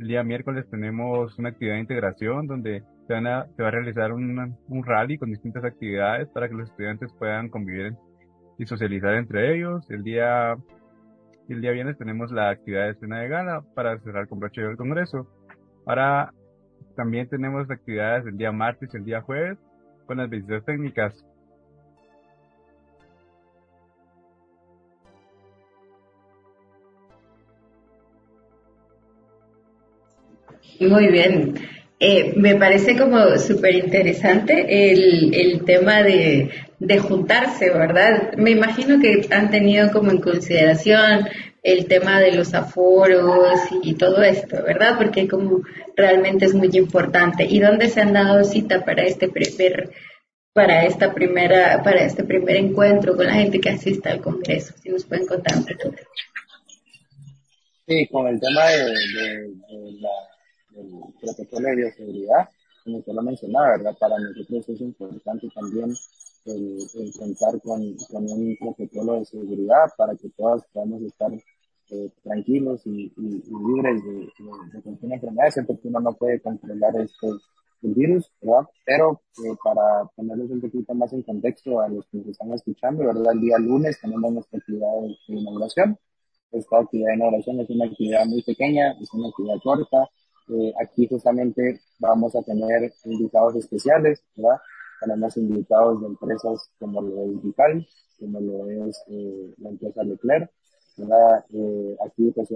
El 0.00 0.08
día 0.08 0.24
miércoles 0.24 0.68
tenemos 0.68 1.38
una 1.38 1.50
actividad 1.50 1.74
de 1.74 1.80
integración 1.80 2.48
donde 2.48 2.82
se, 3.08 3.14
va 3.14 3.68
a 3.68 3.70
realizar 3.70 4.12
un, 4.12 4.56
un 4.68 4.84
rally 4.84 5.16
con 5.16 5.30
distintas 5.30 5.64
actividades 5.64 6.28
para 6.28 6.48
que 6.48 6.54
los 6.54 6.68
estudiantes 6.68 7.10
puedan 7.18 7.48
convivir 7.48 7.94
y 8.58 8.66
socializar 8.66 9.14
entre 9.14 9.56
ellos. 9.56 9.90
El 9.90 10.02
día, 10.02 10.56
el 11.48 11.60
día 11.60 11.72
viernes 11.72 11.96
tenemos 11.96 12.30
la 12.30 12.50
actividad 12.50 12.84
de 12.84 12.90
escena 12.90 13.20
de 13.20 13.28
gala 13.28 13.64
para 13.74 13.98
cerrar 14.00 14.28
con 14.28 14.38
broche 14.38 14.60
del 14.60 14.76
congreso. 14.76 15.26
Ahora 15.86 16.34
también 16.96 17.28
tenemos 17.28 17.70
actividades 17.70 18.26
el 18.26 18.36
día 18.36 18.52
martes 18.52 18.90
y 18.92 18.96
el 18.98 19.04
día 19.04 19.22
jueves 19.22 19.56
con 20.06 20.18
las 20.18 20.28
visitas 20.28 20.64
técnicas. 20.66 21.24
Muy 30.80 31.08
bien. 31.08 31.77
Eh, 32.00 32.32
me 32.36 32.54
parece 32.54 32.96
como 32.96 33.36
súper 33.38 33.74
interesante 33.74 34.92
el, 34.92 35.34
el 35.34 35.64
tema 35.64 36.02
de, 36.02 36.50
de 36.78 36.98
juntarse, 36.98 37.70
¿verdad? 37.70 38.34
Me 38.36 38.50
imagino 38.50 39.00
que 39.00 39.26
han 39.30 39.50
tenido 39.50 39.90
como 39.90 40.10
en 40.12 40.20
consideración 40.20 41.28
el 41.62 41.86
tema 41.86 42.20
de 42.20 42.32
los 42.32 42.54
aforos 42.54 43.60
y, 43.82 43.94
todo 43.94 44.22
esto, 44.22 44.62
¿verdad? 44.62 44.96
Porque 44.96 45.26
como 45.26 45.62
realmente 45.96 46.46
es 46.46 46.54
muy 46.54 46.70
importante. 46.72 47.44
¿Y 47.44 47.58
dónde 47.60 47.88
se 47.88 48.00
han 48.00 48.12
dado 48.12 48.44
cita 48.44 48.84
para 48.84 49.02
este 49.02 49.28
primer 49.28 49.90
para 50.54 50.86
esta 50.86 51.14
primera 51.14 51.82
para 51.84 52.02
este 52.04 52.24
primer 52.24 52.56
encuentro 52.56 53.16
con 53.16 53.26
la 53.26 53.34
gente 53.34 53.60
que 53.60 53.70
asista 53.70 54.10
al 54.10 54.20
Congreso? 54.20 54.74
Si 54.80 54.88
nos 54.88 55.04
pueden 55.04 55.26
contar 55.26 55.58
un 55.58 55.64
poco. 55.64 55.96
Sí, 57.86 58.06
con 58.06 58.28
el 58.28 58.38
tema 58.38 58.66
de, 58.66 58.84
la, 60.00 60.10
del 60.82 61.14
protocolo 61.20 61.68
de 61.68 61.76
bioseguridad, 61.76 62.48
como 62.84 62.98
usted 62.98 63.12
lo 63.12 63.22
mencionaba, 63.22 63.76
¿verdad? 63.76 63.96
Para 63.98 64.18
nosotros 64.18 64.68
es 64.68 64.80
importante 64.80 65.48
también 65.54 65.94
el, 66.44 67.12
contar 67.18 67.60
con, 67.60 67.96
con, 68.10 68.30
un 68.30 68.56
protocolo 68.58 69.18
de 69.18 69.24
seguridad 69.26 69.90
para 69.96 70.14
que 70.16 70.28
todas 70.30 70.62
podamos 70.72 71.02
estar 71.02 71.30
eh, 71.90 72.10
tranquilos 72.22 72.86
y, 72.86 73.12
libres 73.16 74.04
de, 74.04 74.28
de, 74.72 74.82
cualquier 74.82 75.12
enfermedad, 75.12 75.52
porque 75.66 75.88
uno 75.88 76.00
no 76.00 76.12
puede 76.14 76.40
controlar 76.40 76.96
este, 76.96 77.28
el 77.82 77.94
virus, 77.94 78.30
¿verdad? 78.40 78.68
Pero 78.84 79.20
eh, 79.44 79.56
para 79.62 80.04
ponerles 80.16 80.50
un 80.50 80.60
poquito 80.60 80.94
más 80.94 81.12
en 81.12 81.22
contexto 81.22 81.80
a 81.80 81.88
los 81.88 82.06
que 82.08 82.18
nos 82.18 82.26
están 82.28 82.52
escuchando, 82.52 83.04
¿verdad? 83.04 83.32
El 83.32 83.40
día 83.40 83.58
lunes 83.58 84.00
tenemos 84.00 84.32
nuestra 84.32 84.58
actividad 84.58 84.88
de, 85.02 85.16
inauguración. 85.28 85.98
Esta 86.50 86.78
actividad 86.78 87.08
de 87.08 87.14
inauguración 87.16 87.60
es 87.60 87.70
una 87.70 87.84
actividad 87.86 88.26
muy 88.26 88.42
pequeña, 88.42 88.92
es 89.00 89.12
una 89.12 89.28
actividad 89.28 89.56
corta. 89.62 90.10
Eh, 90.50 90.72
aquí 90.80 91.06
justamente 91.06 91.80
vamos 91.98 92.34
a 92.34 92.42
tener 92.42 92.92
invitados 93.04 93.56
especiales, 93.56 94.22
¿verdad? 94.34 94.58
Tenemos 95.00 95.36
invitados 95.36 96.00
de 96.00 96.06
empresas 96.06 96.70
como 96.78 97.02
lo 97.02 97.24
es 97.24 97.42
Vital, 97.42 97.86
como 98.18 98.40
lo 98.40 98.68
es 98.70 99.02
eh, 99.08 99.54
la 99.58 99.68
empresa 99.68 100.02
Leclerc, 100.02 100.50
eh, 101.52 101.96
aquí 102.04 102.32
pues, 102.34 102.48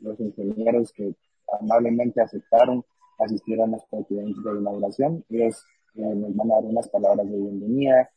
los 0.00 0.20
ingenieros 0.20 0.92
que 0.92 1.14
amablemente 1.60 2.20
aceptaron 2.20 2.84
asistir 3.18 3.60
a 3.60 3.66
nuestra 3.66 3.98
actividad 3.98 4.24
de 4.24 4.60
inauguración. 4.60 5.24
Ellos 5.30 5.64
nos 5.94 6.36
van 6.36 6.50
a 6.50 6.54
dar 6.54 6.64
unas 6.64 6.88
palabras 6.88 7.28
de 7.28 7.36
bienvenida, 7.36 8.10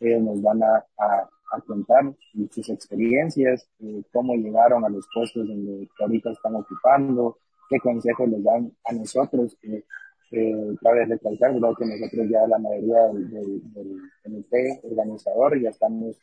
ellos 0.00 0.22
nos 0.22 0.42
van 0.42 0.62
a, 0.62 0.84
a, 0.98 1.60
contar 1.66 2.14
sus 2.50 2.68
experiencias, 2.68 3.68
cómo 4.12 4.34
llegaron 4.34 4.84
a 4.84 4.88
los 4.88 5.06
puestos 5.12 5.48
donde 5.48 5.88
ahorita 5.98 6.30
están 6.30 6.54
ocupando, 6.56 7.38
qué 7.68 7.78
consejos 7.78 8.28
les 8.28 8.42
dan 8.42 8.72
a 8.84 8.92
nosotros, 8.92 9.56
que 9.60 9.84
eh, 10.30 10.76
cabe 10.82 11.06
recalcar 11.06 11.54
¿verdad? 11.54 11.70
que 11.78 11.86
nosotros 11.86 12.28
ya 12.28 12.46
la 12.46 12.58
mayoría 12.58 13.06
del, 13.08 13.62
del, 13.72 14.80
organizador 14.82 15.60
ya 15.60 15.70
estamos 15.70 16.16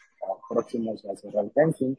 próximos 0.47 1.03
a 1.05 1.15
cerrar 1.15 1.49
fencing 1.51 1.95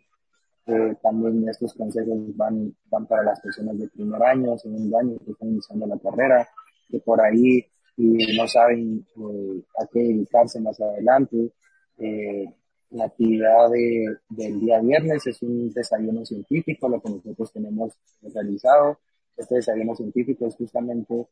eh, 0.68 0.96
también 1.00 1.48
estos 1.48 1.74
consejos 1.74 2.36
van, 2.36 2.74
van 2.90 3.06
para 3.06 3.22
las 3.22 3.40
personas 3.40 3.78
de 3.78 3.86
primer 3.86 4.20
año, 4.20 4.58
segundo 4.58 4.98
año 4.98 5.16
que 5.24 5.30
están 5.30 5.50
iniciando 5.50 5.86
la 5.86 5.98
carrera, 5.98 6.48
que 6.88 6.98
por 6.98 7.20
ahí 7.20 7.64
y 7.96 8.36
no 8.36 8.48
saben 8.48 9.06
eh, 9.16 9.62
a 9.80 9.86
qué 9.86 10.00
dedicarse 10.00 10.60
más 10.60 10.80
adelante. 10.80 11.52
Eh, 11.98 12.52
la 12.90 13.04
actividad 13.04 13.70
de, 13.70 14.16
del 14.28 14.60
día 14.60 14.80
viernes 14.80 15.26
es 15.26 15.40
un 15.42 15.72
desayuno 15.72 16.24
científico, 16.24 16.88
lo 16.88 17.00
que 17.00 17.10
nosotros 17.10 17.52
tenemos 17.52 17.92
realizado. 18.34 18.98
Este 19.36 19.56
desayuno 19.56 19.94
científico 19.94 20.46
es 20.46 20.56
justamente 20.56 21.26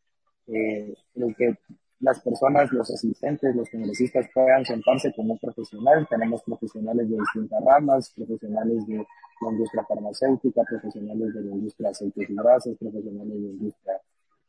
eh, 0.49 0.95
lo 1.15 1.29
que 1.35 1.57
las 2.01 2.21
personas, 2.21 2.71
los 2.73 2.91
asistentes, 2.91 3.57
los 3.57 3.71
congresistas 3.71 4.29
puedan 4.35 4.65
sentarse 4.65 5.13
con 5.15 5.31
un 5.31 5.39
profesional. 5.39 6.07
Tenemos 6.09 6.43
profesionales 6.43 7.09
de 7.09 7.17
distintas 7.17 7.65
ramas, 7.65 8.13
profesionales 8.15 8.87
de 8.87 8.97
la 8.97 9.51
industria 9.51 9.85
farmacéutica, 9.89 10.63
profesionales 10.69 11.35
de 11.35 11.41
la 11.43 11.53
industria 11.53 11.89
de 11.89 11.91
aceites 11.93 12.31
y 12.31 12.35
grasas, 12.35 12.77
profesionales 12.79 13.33
de 13.33 13.41
la 13.41 13.53
industria 13.53 13.95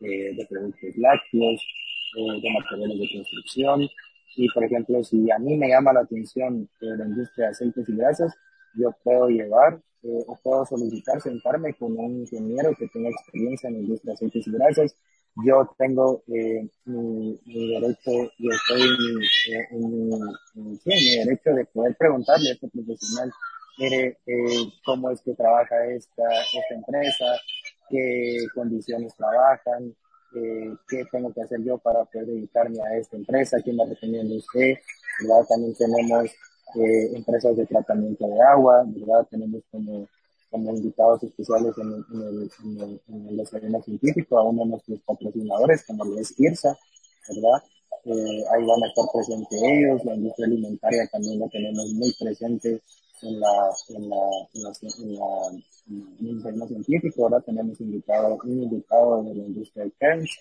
eh, 0.01 0.35
de 0.35 0.45
productos 0.49 0.97
lácteos, 0.97 1.65
eh, 2.17 2.41
de 2.41 2.49
materiales 2.51 2.99
de 2.99 3.09
construcción. 3.13 3.87
Y, 4.35 4.49
por 4.49 4.63
ejemplo, 4.65 5.03
si 5.03 5.31
a 5.31 5.39
mí 5.39 5.55
me 5.55 5.69
llama 5.69 5.93
la 5.93 6.01
atención 6.01 6.67
eh, 6.81 6.97
la 6.97 7.05
industria 7.05 7.45
de 7.45 7.51
aceites 7.51 7.87
y 7.87 7.95
grasas, 7.95 8.35
yo 8.77 8.95
puedo 9.03 9.27
llevar 9.29 9.81
eh, 10.03 10.23
o 10.27 10.35
puedo 10.43 10.65
solicitar 10.65 11.19
sentarme 11.21 11.73
con 11.73 11.97
un 11.97 12.19
ingeniero 12.19 12.75
que 12.75 12.87
tenga 12.87 13.09
experiencia 13.09 13.69
en 13.69 13.77
industria 13.77 14.11
de 14.11 14.15
aceites 14.15 14.47
y 14.47 14.51
grasas. 14.51 14.95
Yo 15.43 15.69
tengo 15.77 16.23
eh, 16.27 16.65
mi, 16.85 17.37
derecho, 17.45 18.11
yo 18.37 18.49
estoy 18.51 18.81
eh, 19.51 19.67
en, 19.71 20.09
mi, 20.55 21.15
derecho 21.17 21.49
de 21.53 21.65
poder 21.65 21.95
preguntarle 21.97 22.49
a 22.49 22.53
este 22.53 22.69
profesional, 22.69 23.31
mire, 23.77 24.17
eh, 24.25 24.71
cómo 24.85 25.09
es 25.09 25.21
que 25.21 25.33
trabaja 25.33 25.75
esta, 25.87 26.23
esta 26.53 26.75
empresa, 26.75 27.25
qué 27.89 28.37
condiciones 28.53 29.13
trabajan, 29.15 29.93
qué 30.87 31.05
tengo 31.11 31.33
que 31.33 31.41
hacer 31.41 31.61
yo 31.63 31.77
para 31.79 32.05
poder 32.05 32.27
dedicarme 32.27 32.81
a 32.81 32.97
esta 32.97 33.17
empresa, 33.17 33.57
quién 33.61 33.75
me 33.75 33.85
recomienda 33.85 34.35
usted, 34.35 34.75
¿verdad? 35.21 35.45
También 35.49 35.75
tenemos 35.75 36.29
eh, 36.75 37.15
empresas 37.15 37.55
de 37.57 37.65
tratamiento 37.65 38.27
de 38.27 38.41
agua, 38.41 38.83
¿verdad? 38.87 39.27
Tenemos 39.29 39.61
como 39.71 40.07
como 40.55 40.71
invitados 40.71 41.21
especiales 41.23 41.73
en 41.77 41.87
el, 41.91 42.05
en 42.63 42.81
el, 42.81 43.01
en 43.09 43.27
el, 43.27 43.37
desayuno 43.37 43.81
científico 43.81 44.37
a 44.37 44.43
uno 44.43 44.63
de 44.63 44.69
nuestros 44.69 44.99
patrocinadores, 45.01 45.83
como 45.85 46.05
lo 46.05 46.17
es 46.17 46.33
IRSA, 46.39 46.77
¿verdad? 47.27 47.61
Eh, 48.05 48.43
ahí 48.53 48.65
van 48.65 48.83
a 48.83 48.87
estar 48.87 49.05
presentes 49.11 49.61
ellos, 49.61 50.05
la 50.05 50.15
industria 50.15 50.47
alimentaria 50.47 51.09
también 51.11 51.39
la 51.39 51.49
tenemos 51.49 51.91
muy 51.93 52.13
presente 52.13 52.81
en 53.23 53.39
la, 53.39 53.71
en 53.89 54.09
la, 54.09 54.15
en 54.53 54.63
la, 54.63 54.71
en 54.99 55.15
la, 55.15 56.51
en 56.51 56.61
el 56.61 56.67
científico, 56.67 57.23
ahora 57.23 57.41
tenemos 57.41 57.81
invitado, 57.81 58.37
un 58.43 58.63
invitado 58.63 59.23
de 59.23 59.35
la 59.35 59.43
industria 59.43 59.85
de 59.85 59.91
Kerns, 59.99 60.39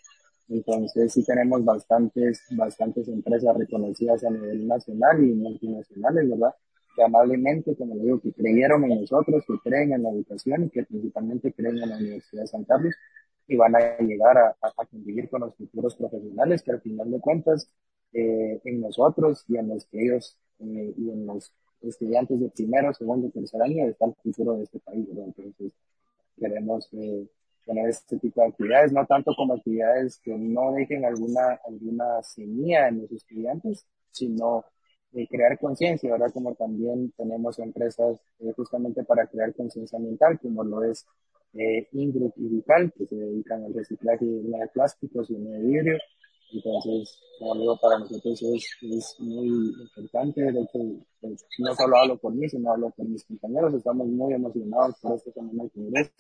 entonces 0.49 1.13
sí 1.13 1.25
tenemos 1.25 1.65
bastantes, 1.65 2.43
bastantes 2.51 3.09
empresas 3.09 3.57
reconocidas 3.57 4.25
a 4.25 4.31
nivel 4.31 4.67
nacional 4.67 5.25
y 5.25 5.33
multinacionales, 5.33 6.29
¿verdad? 6.31 6.55
que 6.95 7.03
amablemente, 7.03 7.77
como 7.77 7.97
digo, 7.97 8.21
que 8.21 8.33
creyeron 8.33 8.85
en 8.85 9.01
nosotros, 9.01 9.45
que 9.47 9.55
creen 9.69 9.93
en 9.93 10.03
la 10.05 10.11
educación 10.11 10.65
y 10.65 10.71
que 10.71 10.85
principalmente 10.85 11.53
creen 11.53 11.79
en 11.79 11.91
la 11.91 11.97
Universidad 11.97 12.43
de 12.43 12.49
San 12.49 12.65
Carlos 12.65 12.95
y 13.47 13.57
van 13.57 13.75
a 13.77 13.99
llegar 13.99 14.39
a, 14.39 14.57
a, 14.63 14.87
convivir 14.87 15.29
con 15.29 15.41
los 15.43 15.55
futuros 15.57 15.97
profesionales 15.97 16.63
que 16.63 16.73
al 16.73 16.81
final 16.81 17.11
de 17.11 17.21
cuentas 17.21 17.69
eh, 18.13 18.61
en 18.65 18.81
nosotros 18.81 19.45
y 19.49 19.57
en 19.57 19.69
los 19.69 19.85
que 19.87 20.03
ellos 20.03 20.39
eh, 20.61 20.95
y 20.97 21.11
en 21.11 21.27
los 21.27 21.53
estudiantes 21.83 22.41
de 22.41 22.49
primero, 22.51 22.95
segundo 22.95 23.31
tercer 23.31 23.61
año 23.61 23.87
está 23.87 24.07
el 24.07 24.15
futuro 24.23 24.57
de 24.57 24.63
este 24.65 24.79
país. 24.81 25.07
Entonces 25.11 25.73
queremos 26.39 26.89
eh, 26.93 27.27
tener 27.65 27.89
este 27.89 28.19
tipo 28.19 28.41
de 28.41 28.49
actividades, 28.49 28.93
no 28.93 29.05
tanto 29.07 29.35
como 29.35 29.55
actividades 29.55 30.19
que 30.23 30.37
no 30.37 30.73
dejen 30.73 31.05
alguna, 31.05 31.61
alguna 31.67 32.23
semilla 32.23 32.89
en 32.89 33.03
los 33.03 33.13
estudiantes, 33.13 33.87
sino 34.11 34.65
eh, 35.13 35.27
crear 35.29 35.59
conciencia, 35.59 36.11
¿verdad? 36.13 36.33
Como 36.33 36.55
también 36.55 37.13
tenemos 37.17 37.59
empresas 37.59 38.19
eh, 38.41 38.53
justamente 38.57 39.05
para 39.05 39.27
crear 39.27 39.55
conciencia 39.55 39.97
ambiental, 39.97 40.39
como 40.41 40.65
lo 40.65 40.83
es 40.85 41.07
eh, 41.55 41.89
Ingrid 41.93 42.33
y 42.37 42.49
Vital, 42.49 42.93
que 42.97 43.07
se 43.07 43.17
dedican 43.17 43.65
al 43.65 43.75
reciclaje 43.75 44.25
de 44.25 44.69
plásticos 44.73 45.31
y 45.31 45.35
de 45.35 45.59
vidrio. 45.61 45.99
Entonces, 46.53 47.19
como 47.39 47.55
digo, 47.57 47.79
para 47.81 47.99
nosotros 47.99 48.41
es, 48.43 48.67
es 48.83 49.17
muy 49.19 49.75
importante. 49.81 50.41
De 50.41 50.61
hecho, 50.61 50.79
pues, 51.21 51.47
no 51.59 51.75
solo 51.75 51.97
hablo 51.97 52.17
por 52.19 52.35
mí, 52.35 52.49
sino 52.49 52.73
hablo 52.73 52.91
por 52.91 53.07
mis 53.09 53.25
compañeros. 53.25 53.75
Estamos 53.75 54.07
muy 54.07 54.35
emocionados 54.35 54.97
por 55.01 55.15
este 55.15 55.33
semana 55.33 55.65
de 55.65 55.71
congreso 55.71 56.11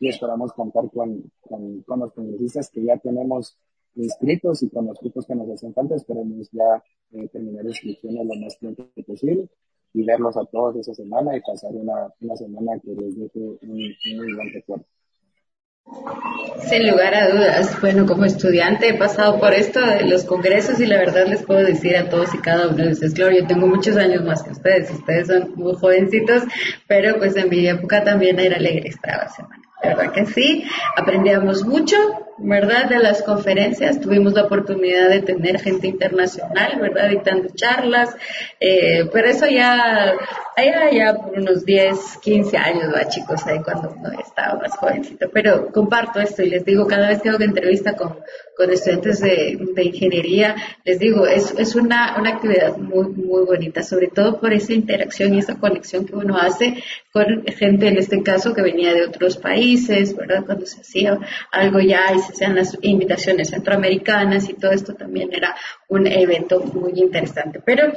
y 0.00 0.08
esperamos 0.08 0.52
contar 0.52 0.90
con, 0.92 1.30
con, 1.40 1.82
con 1.82 2.00
los 2.00 2.12
congresistas 2.12 2.70
que 2.70 2.84
ya 2.84 2.96
tenemos 2.98 3.58
inscritos 3.96 4.62
y 4.62 4.70
con 4.70 4.86
los 4.86 4.98
grupos 5.00 5.26
que 5.26 5.34
nos 5.34 5.48
hacen 5.50 5.72
falta. 5.74 5.94
Esperemos 5.94 6.48
ya 6.52 6.82
eh, 7.12 7.28
terminar 7.28 7.64
inscripciones 7.64 8.26
lo 8.26 8.34
más 8.34 8.56
pronto 8.56 8.88
posible 9.06 9.48
y 9.92 10.04
verlos 10.04 10.36
a 10.36 10.44
todos 10.44 10.76
esa 10.76 10.94
semana 10.94 11.36
y 11.36 11.40
pasar 11.40 11.70
una, 11.72 12.12
una 12.20 12.36
semana 12.36 12.72
que 12.82 12.90
les 12.90 13.16
deje 13.16 13.38
un, 13.38 13.68
muy 13.68 14.34
buen 14.34 14.52
recuerdo. 14.52 14.84
Sin 16.62 16.90
lugar 16.90 17.14
a 17.14 17.28
dudas. 17.28 17.78
Bueno, 17.80 18.06
como 18.06 18.24
estudiante 18.24 18.88
he 18.88 18.94
pasado 18.94 19.38
por 19.38 19.52
esto 19.52 19.80
de 19.80 20.04
los 20.06 20.24
congresos 20.24 20.80
y 20.80 20.86
la 20.86 20.96
verdad 20.96 21.26
les 21.26 21.42
puedo 21.42 21.62
decir 21.62 21.96
a 21.96 22.08
todos 22.08 22.34
y 22.34 22.38
cada 22.38 22.68
uno 22.68 22.84
de 22.84 22.92
ustedes, 22.92 23.14
claro, 23.14 23.36
yo 23.36 23.46
tengo 23.46 23.66
muchos 23.66 23.96
años 23.96 24.24
más 24.24 24.42
que 24.42 24.50
ustedes, 24.50 24.90
ustedes 24.90 25.28
son 25.28 25.52
muy 25.56 25.74
jovencitos, 25.74 26.42
pero 26.88 27.16
pues 27.18 27.36
en 27.36 27.50
mi 27.50 27.66
época 27.68 28.02
también 28.02 28.40
era 28.40 28.56
alegre 28.56 28.88
esta 28.88 29.28
semana. 29.28 29.63
¿Verdad 29.84 30.12
que 30.12 30.26
sí? 30.26 30.64
Aprendíamos 30.96 31.64
mucho, 31.64 31.96
¿verdad? 32.38 32.88
De 32.88 32.98
las 32.98 33.22
conferencias, 33.22 34.00
tuvimos 34.00 34.32
la 34.32 34.44
oportunidad 34.44 35.08
de 35.08 35.20
tener 35.22 35.60
gente 35.60 35.86
internacional, 35.86 36.78
¿verdad? 36.80 37.10
Dictando 37.10 37.48
charlas, 37.54 38.16
eh, 38.60 39.08
pero 39.12 39.28
eso 39.28 39.46
ya, 39.46 40.14
allá 40.56 40.90
ya 40.90 41.14
por 41.14 41.38
unos 41.38 41.64
10, 41.64 42.18
15 42.22 42.56
años, 42.56 42.94
¿va, 42.94 43.08
chicos? 43.08 43.46
Ahí 43.46 43.60
cuando 43.60 43.94
uno 43.96 44.10
estaba 44.20 44.58
más 44.60 44.76
jovencito. 44.76 45.28
Pero 45.32 45.70
comparto 45.72 46.20
esto 46.20 46.42
y 46.42 46.50
les 46.50 46.64
digo, 46.64 46.86
cada 46.86 47.08
vez 47.08 47.22
que 47.22 47.28
hago 47.28 47.42
entrevista 47.42 47.96
con, 47.96 48.18
con 48.56 48.70
estudiantes 48.70 49.20
de, 49.20 49.58
de 49.74 49.84
ingeniería, 49.84 50.56
les 50.84 50.98
digo, 50.98 51.26
es, 51.26 51.54
es 51.58 51.74
una, 51.74 52.16
una 52.18 52.30
actividad 52.30 52.76
muy, 52.76 53.08
muy 53.08 53.44
bonita, 53.44 53.82
sobre 53.82 54.08
todo 54.08 54.40
por 54.40 54.52
esa 54.52 54.72
interacción 54.72 55.34
y 55.34 55.38
esa 55.38 55.58
conexión 55.58 56.06
que 56.06 56.14
uno 56.14 56.38
hace 56.38 56.82
con 57.12 57.44
gente, 57.46 57.88
en 57.88 57.98
este 57.98 58.22
caso, 58.22 58.54
que 58.54 58.62
venía 58.62 58.94
de 58.94 59.06
otros 59.06 59.36
países, 59.36 60.16
¿verdad? 60.16 60.44
Cuando 60.44 60.66
se 60.66 60.80
hacía 60.80 61.18
algo 61.52 61.80
ya 61.80 62.12
y 62.14 62.18
se 62.18 62.32
hacían 62.32 62.56
las 62.56 62.76
invitaciones 62.82 63.50
centroamericanas 63.50 64.48
y 64.48 64.54
todo 64.54 64.72
esto 64.72 64.94
también 64.94 65.32
era 65.32 65.54
un 65.88 66.06
evento 66.06 66.60
muy 66.60 66.92
interesante. 66.96 67.60
Pero 67.64 67.92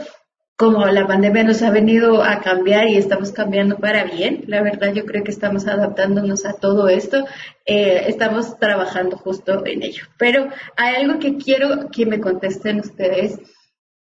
como 0.58 0.84
la 0.88 1.06
pandemia 1.06 1.44
nos 1.44 1.62
ha 1.62 1.70
venido 1.70 2.24
a 2.24 2.40
cambiar 2.40 2.90
y 2.90 2.98
estamos 2.98 3.32
cambiando 3.32 3.78
para 3.78 4.06
bien, 4.06 4.44
la 4.48 4.64
verdad 4.64 4.92
yo 4.92 5.06
creo 5.06 5.24
que 5.24 5.30
estamos 5.30 5.68
adaptándonos 5.68 6.48
a 6.48 6.54
todo 6.54 6.88
esto, 6.88 7.26
eh, 7.64 8.06
estamos 8.08 8.58
trabajando 8.58 9.18
justo 9.18 9.64
en 9.68 9.84
ello. 9.84 10.06
Pero 10.18 10.50
hay 10.76 10.96
algo 10.96 11.20
que 11.20 11.38
quiero 11.38 11.90
que 11.92 12.08
me 12.08 12.20
contesten 12.20 12.80
ustedes. 12.80 13.40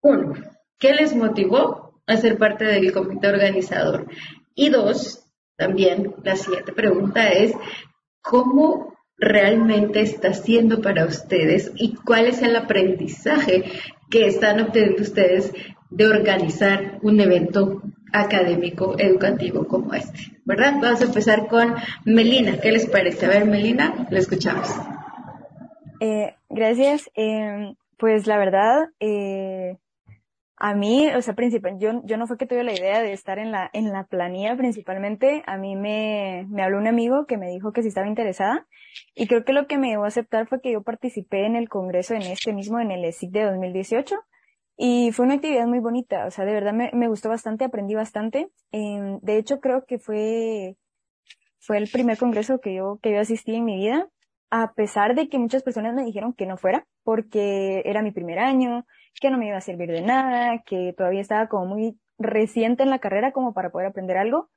Uno, 0.01 0.33
¿qué 0.79 0.95
les 0.95 1.15
motivó 1.15 2.01
a 2.07 2.17
ser 2.17 2.39
parte 2.39 2.65
del 2.65 2.91
comité 2.95 3.29
organizador? 3.29 4.07
Y 4.55 4.71
dos, 4.71 5.27
también 5.59 6.15
la 6.25 6.37
siguiente 6.37 6.73
pregunta 6.73 7.29
es, 7.29 7.53
¿cómo 8.23 8.95
realmente 9.19 10.01
está 10.01 10.33
siendo 10.33 10.81
para 10.81 11.05
ustedes 11.05 11.71
y 11.75 11.97
cuál 11.97 12.29
es 12.29 12.41
el 12.41 12.57
aprendizaje 12.57 13.65
que 14.09 14.27
están 14.27 14.59
obteniendo 14.61 15.03
ustedes 15.03 15.53
de 15.91 16.07
organizar 16.07 16.99
un 17.03 17.21
evento 17.21 17.83
académico 18.13 18.97
educativo 18.99 19.67
como 19.67 19.95
este, 19.95 20.41
¿verdad? 20.45 20.75
Vamos 20.81 21.01
a 21.01 21.05
empezar 21.05 21.47
con 21.47 21.75
Melina. 22.05 22.59
¿Qué 22.61 22.73
les 22.73 22.87
parece? 22.87 23.27
A 23.27 23.29
ver, 23.29 23.45
Melina, 23.45 24.07
lo 24.11 24.19
escuchamos. 24.19 24.69
Eh, 26.01 26.35
gracias. 26.49 27.11
Eh, 27.15 27.75
pues 27.99 28.27
la 28.27 28.39
verdad, 28.39 28.89
eh, 28.99 29.77
a 30.57 30.75
mí, 30.75 31.09
o 31.09 31.23
sea, 31.23 31.35
yo, 31.79 32.03
yo 32.05 32.17
no 32.17 32.27
fue 32.27 32.37
que 32.37 32.47
tuve 32.47 32.65
la 32.65 32.73
idea 32.73 33.03
de 33.03 33.13
estar 33.13 33.39
en 33.39 33.51
la, 33.51 33.71
en 33.73 33.93
la 33.93 34.05
planilla 34.05 34.57
principalmente. 34.57 35.43
A 35.47 35.57
mí 35.57 35.77
me, 35.77 36.47
me 36.51 36.63
habló 36.63 36.79
un 36.79 36.87
amigo 36.87 37.27
que 37.27 37.39
me 37.39 37.49
dijo 37.49 37.73
que 37.73 37.83
si 37.83 37.89
estaba 37.89 38.09
interesada. 38.09 38.67
Y 39.15 39.27
creo 39.27 39.45
que 39.45 39.53
lo 39.53 39.67
que 39.67 39.79
me 39.79 39.89
llevó 39.89 40.05
a 40.05 40.09
aceptar 40.09 40.47
fue 40.49 40.61
que 40.61 40.73
yo 40.73 40.83
participé 40.83 41.47
en 41.47 41.57
el 41.57 41.69
congreso 41.69 42.15
en 42.15 42.23
este 42.23 42.53
mismo, 42.53 42.81
en 42.81 42.91
el 42.91 43.05
ESIC 43.05 43.31
de 43.31 43.45
2018. 43.45 44.17
Y 44.83 45.13
fue 45.13 45.27
una 45.27 45.35
actividad 45.35 45.67
muy 45.67 45.79
bonita. 45.79 46.25
O 46.25 46.31
sea, 46.31 46.47
de 46.47 46.55
verdad 46.55 46.73
me, 46.73 46.91
me 46.95 47.07
gustó 47.07 47.29
bastante, 47.29 47.67
aprendí 47.67 47.95
bastante. 47.95 48.49
Eh, 48.73 49.19
de 49.21 49.37
hecho, 49.37 49.61
creo 49.61 49.85
que 49.85 49.99
fue, 49.99 50.79
fue 51.59 51.77
el 51.77 51.87
primer 51.91 52.17
congreso 52.17 52.61
que 52.61 52.75
yo, 52.77 52.99
que 53.03 53.13
yo 53.13 53.21
asistí 53.21 53.55
en 53.55 53.67
mi 53.67 53.77
vida. 53.77 54.09
A 54.49 54.73
pesar 54.73 55.15
de 55.15 55.29
que 55.29 55.39
muchas 55.39 55.63
personas 55.63 55.93
me 55.95 56.03
dijeron 56.03 56.33
que 56.33 56.47
no 56.47 56.57
fuera, 56.57 56.87
porque 57.05 57.83
era 57.85 58.01
mi 58.01 58.11
primer 58.11 58.39
año, 58.39 58.87
que 59.21 59.29
no 59.31 59.37
me 59.37 59.49
iba 59.49 59.59
a 59.59 59.61
servir 59.61 59.91
de 59.91 60.01
nada, 60.01 60.63
que 60.65 60.95
todavía 60.97 61.21
estaba 61.21 61.49
como 61.49 61.67
muy 61.67 62.01
reciente 62.17 62.83
en 62.83 62.89
la 62.89 63.01
carrera 63.01 63.33
como 63.33 63.53
para 63.53 63.69
poder 63.69 63.89
aprender 63.89 64.17
algo, 64.17 64.49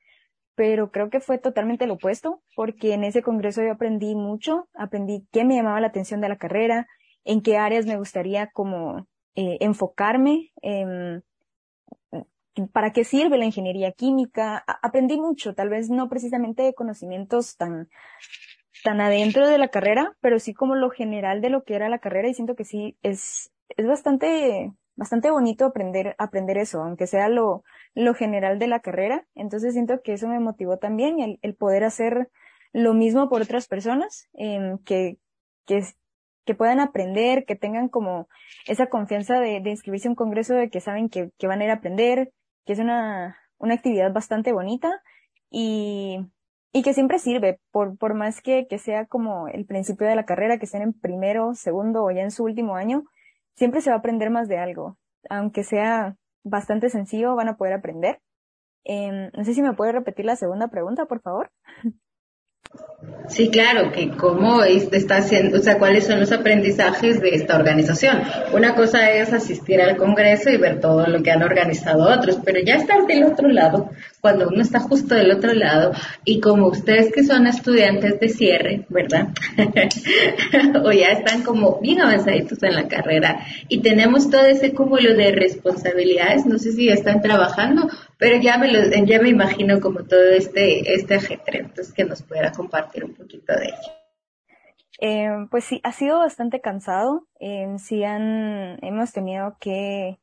pero 0.56 0.90
creo 0.90 1.10
que 1.10 1.20
fue 1.20 1.38
totalmente 1.38 1.86
lo 1.86 1.96
opuesto, 1.96 2.42
porque 2.56 2.94
en 2.94 3.04
ese 3.04 3.24
congreso 3.24 3.62
yo 3.62 3.74
aprendí 3.74 4.16
mucho, 4.16 4.70
aprendí 4.74 5.28
qué 5.34 5.44
me 5.44 5.56
llamaba 5.56 5.82
la 5.82 5.88
atención 5.88 6.22
de 6.22 6.30
la 6.30 6.38
carrera, 6.38 6.88
en 7.26 7.42
qué 7.42 7.58
áreas 7.58 7.86
me 7.86 7.98
gustaría 7.98 8.48
como 8.48 9.06
eh, 9.36 9.58
enfocarme, 9.62 10.52
para 12.72 12.91
qué 12.91 13.04
sirve 13.04 13.38
la 13.38 13.46
ingeniería 13.46 13.91
química, 13.91 14.63
aprendí 14.82 15.19
mucho, 15.19 15.56
tal 15.56 15.69
vez 15.69 15.89
no 15.89 16.08
precisamente 16.10 16.74
conocimientos 16.74 17.58
tan 17.58 17.89
tan 18.84 19.00
adentro 19.00 19.48
de 19.48 19.58
la 19.58 19.69
carrera, 19.69 20.17
pero 20.19 20.39
sí 20.39 20.54
como 20.54 20.76
lo 20.76 20.89
general 20.89 21.41
de 21.41 21.50
lo 21.50 21.63
que 21.63 21.76
era 21.76 21.88
la 21.89 22.00
carrera 22.00 22.28
y 22.28 22.34
siento 22.34 22.56
que 22.56 22.65
sí 22.65 22.98
es 23.02 23.54
es 23.78 23.88
bastante, 23.88 24.72
bastante 24.96 25.32
bonito 25.32 25.65
aprender, 25.65 26.15
aprender 26.17 26.58
eso, 26.58 26.82
aunque 26.82 27.08
sea 27.08 27.30
lo, 27.30 27.63
lo 27.93 28.13
general 28.13 28.60
de 28.60 28.67
la 28.67 28.80
carrera. 28.80 29.26
Entonces 29.36 29.74
siento 29.74 30.02
que 30.02 30.13
eso 30.13 30.28
me 30.28 30.39
motivó 30.39 30.78
también, 30.78 31.19
el, 31.19 31.39
el 31.41 31.56
poder 31.56 31.84
hacer 31.84 32.30
lo 32.72 32.93
mismo 32.93 33.30
por 33.30 33.41
otras 33.41 33.67
personas, 33.67 34.30
eh, 34.34 34.78
que, 34.86 35.17
que, 35.65 35.84
que 36.45 36.56
puedan 36.56 36.79
aprender, 36.79 37.45
que 37.45 37.56
tengan 37.56 37.89
como 37.89 38.27
esa 38.67 38.88
confianza 38.88 39.39
de, 39.39 39.62
de 39.62 39.69
inscribirse 39.69 40.08
a 40.08 40.12
un 40.12 40.15
congreso 40.15 40.56
de 40.56 40.69
que 40.69 40.82
saben 40.82 41.10
que, 41.10 41.32
que 41.38 41.47
van 41.47 41.62
a 41.62 41.65
ir 41.65 41.69
a 41.69 41.75
aprender, 41.75 42.32
que 42.65 42.73
es 42.73 42.79
una, 42.79 43.38
una 43.58 43.75
actividad 43.75 44.12
bastante 44.13 44.53
bonita 44.53 45.01
y, 45.49 46.19
y 46.73 46.84
que 46.84 46.93
siempre 46.93 47.19
sirve, 47.19 47.60
por, 47.71 47.97
por 47.97 48.13
más 48.13 48.41
que, 48.41 48.67
que 48.67 48.79
sea 48.79 49.06
como 49.06 49.47
el 49.47 49.65
principio 49.65 50.08
de 50.08 50.15
la 50.15 50.25
carrera, 50.25 50.58
que 50.58 50.65
estén 50.65 50.82
en 50.82 50.93
primero, 50.93 51.53
segundo 51.53 52.03
o 52.03 52.12
ya 52.12 52.21
en 52.21 52.32
su 52.32 52.43
último 52.43 52.75
año, 52.75 53.03
siempre 53.56 53.82
se 53.82 53.89
va 53.89 53.97
a 53.97 53.99
aprender 53.99 54.29
más 54.29 54.47
de 54.47 54.58
algo. 54.58 54.97
Aunque 55.29 55.63
sea 55.63 56.17
bastante 56.43 56.89
sencillo, 56.89 57.36
van 57.36 57.49
a 57.49 57.58
poder 57.58 57.73
aprender. 57.73 58.19
Eh, 58.86 59.32
no 59.34 59.43
sé 59.45 59.53
si 59.53 59.62
me 59.62 59.73
puede 59.73 59.93
repetir 59.93 60.25
la 60.25 60.36
segunda 60.36 60.67
pregunta, 60.67 61.06
por 61.06 61.21
favor. 61.21 61.51
Sí, 63.30 63.50
claro, 63.50 63.92
que 63.92 64.10
cómo 64.10 64.64
está 64.64 65.18
haciendo, 65.18 65.58
o 65.58 65.62
sea, 65.62 65.80
cuáles 65.80 66.06
son 66.06 66.20
los 66.20 66.32
aprendizajes 66.32 67.22
de 67.22 67.30
esta 67.30 67.56
organización. 67.56 68.22
Una 68.54 68.76
cosa 68.76 69.12
es 69.12 69.32
asistir 69.32 69.82
al 69.82 69.96
Congreso 69.96 70.50
y 70.50 70.58
ver 70.58 70.82
todo 70.82 71.08
lo 71.08 71.24
que 71.24 71.32
han 71.32 71.42
organizado 71.42 72.04
otros, 72.04 72.40
pero 72.44 72.60
ya 72.64 72.76
estar 72.76 73.08
del 73.08 73.24
otro 73.24 73.48
lado, 73.48 73.90
cuando 74.20 74.50
uno 74.50 74.62
está 74.62 74.80
justo 74.80 75.16
del 75.16 75.32
otro 75.32 75.54
lado, 75.54 75.94
y 76.26 76.42
como 76.42 76.68
ustedes 76.68 77.14
que 77.14 77.24
son 77.24 77.48
estudiantes 77.48 78.20
de 78.20 78.30
cierre, 78.30 78.86
¿verdad? 78.90 79.30
o 80.84 80.92
ya 80.92 81.08
están 81.08 81.44
como 81.44 81.80
bien 81.80 82.02
avanzaditos 82.02 82.62
en 82.62 82.76
la 82.76 82.88
carrera, 82.88 83.46
y 83.70 83.80
tenemos 83.80 84.30
todo 84.30 84.46
ese 84.46 84.74
cúmulo 84.74 85.16
de 85.16 85.32
responsabilidades, 85.32 86.46
no 86.46 86.60
sé 86.60 86.74
si 86.74 86.90
están 86.90 87.22
trabajando, 87.22 87.90
pero 88.24 88.38
ya 88.38 88.58
me, 88.58 88.72
ya 89.06 89.22
me 89.22 89.28
imagino 89.28 89.82
como 89.82 90.06
todo 90.06 90.30
este, 90.30 90.94
este 90.94 91.16
ajetreo, 91.16 91.66
entonces 91.66 91.94
que 91.94 92.06
nos 92.06 92.22
pueda 92.22 92.54
compartir 92.54 93.04
un 93.04 93.14
poquito 93.14 93.52
de 93.54 93.66
ello. 93.66 93.94
Eh, 95.02 95.46
pues 95.52 95.66
sí, 95.66 95.82
ha 95.84 95.92
sido 95.92 96.20
bastante 96.20 96.62
cansado. 96.62 97.28
Eh, 97.42 97.68
sí 97.80 98.06
han, 98.06 98.80
hemos 98.82 99.12
tenido 99.12 99.58
que, 99.60 100.20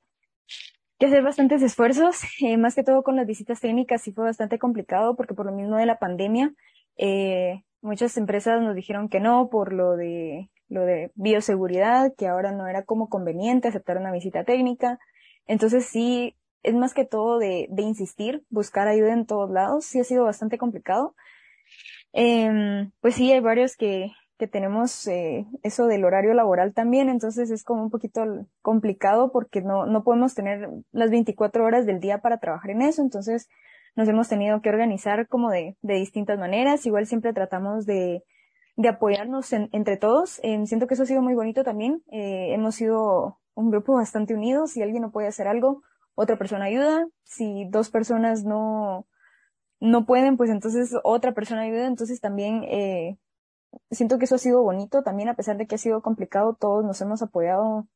que 0.99 1.07
hacer 1.07 1.23
bastantes 1.23 1.61
esfuerzos, 1.61 2.23
eh, 2.41 2.57
más 2.57 2.75
que 2.75 2.85
todo 2.85 3.03
con 3.03 3.17
las 3.17 3.27
visitas 3.27 3.61
técnicas 3.61 4.01
sí 4.01 4.13
fue 4.13 4.25
bastante 4.25 4.59
complicado 4.59 5.15
porque 5.15 5.35
por 5.35 5.45
lo 5.45 5.53
mismo 5.53 5.77
de 5.77 5.85
la 5.85 5.99
pandemia, 5.99 6.55
eh, 6.97 7.65
muchas 7.83 8.17
empresas 8.17 8.63
nos 8.63 8.75
dijeron 8.75 9.11
que 9.11 9.21
no 9.21 9.51
por 9.51 9.75
lo 9.75 9.99
de, 9.99 10.49
lo 10.71 10.87
de 10.87 11.13
bioseguridad, 11.17 12.15
que 12.17 12.29
ahora 12.29 12.51
no 12.51 12.67
era 12.67 12.83
como 12.83 13.11
conveniente 13.11 13.69
aceptar 13.69 13.99
una 13.99 14.11
visita 14.11 14.45
técnica. 14.45 14.99
Entonces 15.47 15.85
sí, 15.85 16.40
es 16.63 16.75
más 16.75 16.95
que 16.95 17.05
todo 17.05 17.39
de, 17.39 17.67
de 17.71 17.83
insistir, 17.83 18.45
buscar 18.51 18.89
ayuda 18.89 19.13
en 19.13 19.27
todos 19.27 19.51
lados, 19.51 19.85
sí 19.85 20.01
ha 20.01 20.05
sido 20.05 20.25
bastante 20.25 20.59
complicado. 20.59 21.15
Em, 22.13 22.91
pues 23.01 23.15
sí, 23.15 23.33
hay 23.33 23.41
varios 23.41 23.77
que, 23.77 24.13
que 24.41 24.49
tenemos 24.49 25.07
eh, 25.07 25.47
eso 25.63 25.87
del 25.87 26.05
horario 26.05 26.35
laboral 26.35 26.73
también, 26.75 27.09
entonces 27.09 27.51
es 27.51 27.63
como 27.63 27.83
un 27.83 27.91
poquito 27.91 28.23
complicado 28.63 29.31
porque 29.33 29.61
no, 29.61 29.87
no 29.87 30.03
podemos 30.03 30.35
tener 30.35 30.69
las 30.93 31.11
24 31.11 31.65
horas 31.65 31.87
del 31.87 32.01
día 32.01 32.19
para 32.19 32.39
trabajar 32.39 32.71
en 32.71 32.83
eso, 32.83 33.03
entonces 33.03 33.49
nos 33.97 34.09
hemos 34.09 34.29
tenido 34.29 34.63
que 34.63 34.71
organizar 34.71 35.29
como 35.29 35.51
de, 35.51 35.77
de 35.83 35.95
distintas 35.95 36.39
maneras, 36.39 36.87
igual 36.87 37.07
siempre 37.07 37.33
tratamos 37.33 37.87
de, 37.87 38.25
de 38.77 38.89
apoyarnos 38.89 39.53
entre 39.53 39.99
todos, 39.99 40.41
eh, 40.43 40.59
siento 40.67 40.87
que 40.87 40.95
eso 40.95 41.03
ha 41.03 41.07
sido 41.07 41.23
muy 41.23 41.35
bonito 41.35 41.63
también, 41.63 42.03
eh, 42.11 42.55
hemos 42.55 42.77
sido 42.77 43.39
un 43.55 43.71
grupo 43.71 43.95
bastante 43.95 44.35
unido, 44.35 44.67
si 44.67 44.83
alguien 44.83 45.03
no 45.03 45.11
puede 45.11 45.29
hacer 45.29 45.49
algo, 45.49 45.83
otra 46.21 46.37
persona 46.37 46.67
ayuda, 46.67 47.07
si 47.25 47.67
dos 47.71 47.91
personas 47.91 48.45
no, 48.45 49.07
no 49.81 50.05
pueden, 50.05 50.37
pues 50.37 50.51
entonces 50.51 50.95
otra 51.03 51.33
persona 51.33 51.63
ayuda, 51.63 51.87
entonces 51.87 52.21
también 52.21 52.63
eh, 52.65 53.19
siento 53.91 54.19
que 54.19 54.27
eso 54.27 54.35
ha 54.35 54.39
sido 54.39 54.63
bonito, 54.63 55.03
también 55.03 55.29
a 55.31 55.35
pesar 55.35 55.57
de 55.57 55.67
que 55.67 55.77
ha 55.77 55.79
sido 55.79 56.03
complicado, 56.03 56.57
todos 56.61 56.85
nos 56.85 57.01
hemos 57.01 57.23
apoyado 57.23 57.87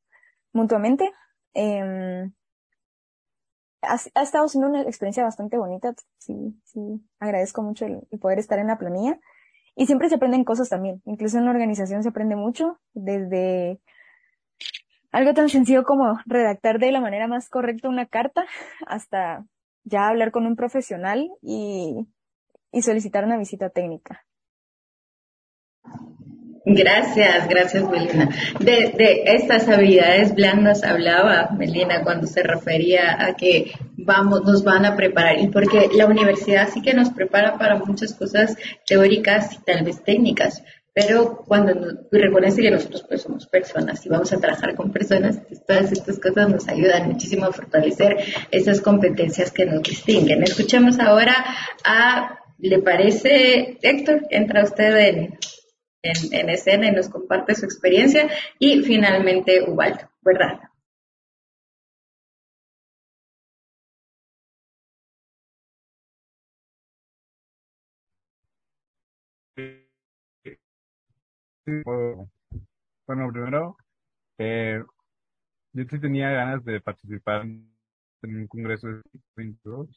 mutuamente. 0.52 1.12
Eh, 1.54 2.30
ha, 3.82 4.22
estado 4.22 4.48
siendo 4.48 4.68
una 4.68 4.82
experiencia 4.82 5.24
bastante 5.24 5.58
bonita, 5.58 5.94
sí, 6.18 6.58
sí, 6.64 6.80
agradezco 7.18 7.62
mucho 7.62 7.84
el, 7.86 8.00
poder 8.18 8.38
estar 8.38 8.58
en 8.58 8.68
la 8.68 8.78
planilla. 8.78 9.20
Y 9.76 9.86
siempre 9.86 10.08
se 10.08 10.14
aprenden 10.14 10.44
cosas 10.44 10.68
también, 10.68 11.02
incluso 11.04 11.36
en 11.36 11.44
la 11.44 11.50
organización 11.50 12.02
se 12.02 12.08
aprende 12.08 12.36
mucho, 12.36 12.78
desde 12.92 13.80
algo 15.14 15.32
tan 15.32 15.48
sencillo 15.48 15.84
como 15.84 16.18
redactar 16.26 16.80
de 16.80 16.90
la 16.90 17.00
manera 17.00 17.28
más 17.28 17.48
correcta 17.48 17.88
una 17.88 18.06
carta 18.06 18.44
hasta 18.84 19.46
ya 19.84 20.08
hablar 20.08 20.32
con 20.32 20.44
un 20.44 20.56
profesional 20.56 21.30
y, 21.40 22.06
solicitar 22.82 23.24
una 23.24 23.38
visita 23.38 23.70
técnica. 23.70 24.24
Gracias, 26.66 27.46
gracias 27.48 27.88
Melina. 27.88 28.28
De, 28.58 28.92
de 28.96 29.22
estas 29.26 29.68
habilidades 29.68 30.34
blandas 30.34 30.82
hablaba 30.82 31.50
Melina 31.56 32.02
cuando 32.02 32.26
se 32.26 32.42
refería 32.42 33.24
a 33.24 33.34
que 33.34 33.70
vamos, 33.96 34.42
nos 34.44 34.64
van 34.64 34.84
a 34.84 34.96
preparar 34.96 35.38
y 35.38 35.46
porque 35.46 35.90
la 35.94 36.06
universidad 36.06 36.68
sí 36.68 36.82
que 36.82 36.94
nos 36.94 37.10
prepara 37.10 37.56
para 37.56 37.76
muchas 37.76 38.14
cosas 38.14 38.56
teóricas 38.84 39.54
y 39.54 39.58
tal 39.58 39.84
vez 39.84 40.02
técnicas, 40.02 40.64
pero 40.94 41.42
cuando 41.44 41.74
nos, 41.74 41.94
reconoce 42.12 42.62
que 42.62 42.70
nosotros 42.70 43.04
pues 43.08 43.22
somos 43.22 43.46
personas 43.48 44.06
y 44.06 44.08
vamos 44.08 44.32
a 44.32 44.38
trabajar 44.38 44.76
con 44.76 44.92
personas, 44.92 45.40
pues 45.48 45.66
todas 45.66 45.90
estas 45.90 46.20
cosas 46.20 46.48
nos 46.48 46.68
ayudan 46.68 47.08
muchísimo 47.08 47.46
a 47.46 47.52
fortalecer 47.52 48.16
esas 48.52 48.80
competencias 48.80 49.50
que 49.50 49.66
nos 49.66 49.82
distinguen. 49.82 50.44
Escuchemos 50.44 51.00
ahora 51.00 51.44
a, 51.84 52.38
¿le 52.58 52.78
parece, 52.78 53.76
Héctor? 53.82 54.22
Entra 54.30 54.62
usted 54.62 54.96
en, 54.96 55.38
en, 56.02 56.32
en 56.32 56.50
escena 56.50 56.86
y 56.86 56.92
nos 56.92 57.08
comparte 57.08 57.56
su 57.56 57.64
experiencia 57.64 58.30
y 58.60 58.82
finalmente 58.82 59.68
Ubaldo, 59.68 60.08
¿verdad? 60.22 60.60
Bueno, 71.66 73.32
primero, 73.32 73.76
eh, 74.38 74.82
yo 75.72 75.84
sí 75.84 75.98
tenía 76.00 76.30
ganas 76.30 76.64
de 76.64 76.80
participar 76.80 77.42
en 77.42 77.74
un 78.22 78.46
congreso 78.46 78.88
de 78.88 79.02
22. 79.36 79.88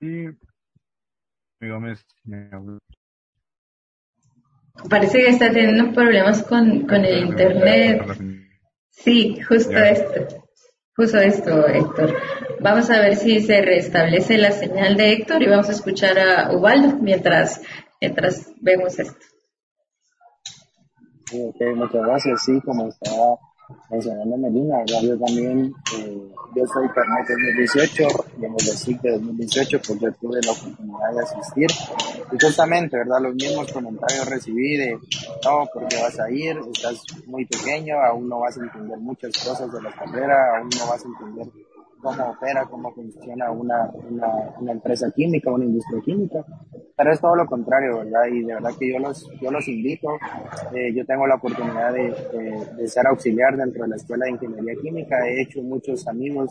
Y 0.00 0.06
mi 1.60 1.68
Gómez 1.68 2.04
me. 2.24 2.50
Parece 4.90 5.18
que 5.18 5.28
está 5.28 5.50
teniendo 5.50 5.92
problemas 5.94 6.42
con, 6.42 6.86
con 6.86 7.04
el 7.04 7.26
internet. 7.26 8.02
Sí, 8.90 9.40
justo 9.42 9.72
Ya. 9.72 9.88
esto. 9.90 10.45
Justo 10.96 11.18
esto, 11.18 11.66
Héctor. 11.66 12.16
Vamos 12.60 12.88
a 12.90 13.00
ver 13.00 13.16
si 13.16 13.40
se 13.40 13.60
restablece 13.60 14.38
la 14.38 14.50
señal 14.50 14.96
de 14.96 15.12
Héctor 15.12 15.42
y 15.42 15.48
vamos 15.48 15.68
a 15.68 15.72
escuchar 15.72 16.18
a 16.18 16.56
Ubaldo 16.56 16.96
mientras, 17.00 17.60
mientras 18.00 18.50
vemos 18.62 18.98
esto. 18.98 19.26
Ok, 21.34 21.56
muchas 21.74 22.02
gracias. 22.02 22.44
Sí, 22.44 22.60
como 22.64 22.88
estaba 22.88 23.36
mencionando 23.90 24.36
¿verdad? 24.36 25.00
yo 25.02 25.18
también, 25.18 25.74
eh, 25.98 26.32
yo 26.54 26.66
soy 26.66 26.88
carnet 26.88 27.28
2018 27.28 28.08
y 28.40 28.44
en 28.44 28.52
el 28.52 28.60
SIC 28.60 29.00
de 29.00 29.12
2018 29.12 29.80
pues 29.86 30.00
yo 30.00 30.12
tuve 30.12 30.40
la 30.44 30.52
oportunidad 30.52 31.12
de 31.12 31.20
asistir 31.20 31.70
y 32.32 32.44
justamente, 32.44 32.96
¿verdad? 32.96 33.20
Los 33.20 33.34
mismos 33.34 33.72
comentarios 33.72 34.28
recibí 34.28 34.76
de, 34.76 34.92
no, 35.44 35.66
porque 35.72 35.96
vas 35.96 36.18
a 36.18 36.30
ir, 36.30 36.58
estás 36.74 37.04
muy 37.26 37.44
pequeño, 37.46 37.96
aún 38.00 38.28
no 38.28 38.40
vas 38.40 38.56
a 38.58 38.62
entender 38.62 38.98
muchas 38.98 39.32
cosas 39.44 39.72
de 39.72 39.82
la 39.82 39.92
carrera, 39.92 40.58
aún 40.58 40.70
no 40.78 40.86
vas 40.88 41.04
a 41.04 41.08
entender 41.08 41.46
cómo 42.00 42.30
opera, 42.30 42.66
cómo 42.66 42.92
funciona 42.92 43.50
una, 43.50 43.90
una 44.60 44.72
empresa 44.72 45.10
química, 45.14 45.50
una 45.50 45.64
industria 45.64 46.00
química, 46.04 46.44
pero 46.96 47.12
es 47.12 47.20
todo 47.20 47.36
lo 47.36 47.46
contrario, 47.46 47.98
¿verdad? 47.98 48.24
Y 48.32 48.42
de 48.42 48.54
verdad 48.54 48.70
que 48.78 48.90
yo 48.90 48.98
los, 48.98 49.30
yo 49.40 49.50
los 49.50 49.68
invito, 49.68 50.08
eh, 50.74 50.94
yo 50.94 51.04
tengo 51.04 51.26
la 51.26 51.34
oportunidad 51.34 51.92
de, 51.92 52.14
de, 52.76 52.88
ser 52.88 53.06
auxiliar 53.06 53.54
dentro 53.54 53.82
de 53.82 53.90
la 53.90 53.96
Escuela 53.96 54.24
de 54.24 54.30
Ingeniería 54.30 54.74
Química, 54.80 55.28
he 55.28 55.42
hecho 55.42 55.62
muchos 55.62 56.08
amigos 56.08 56.50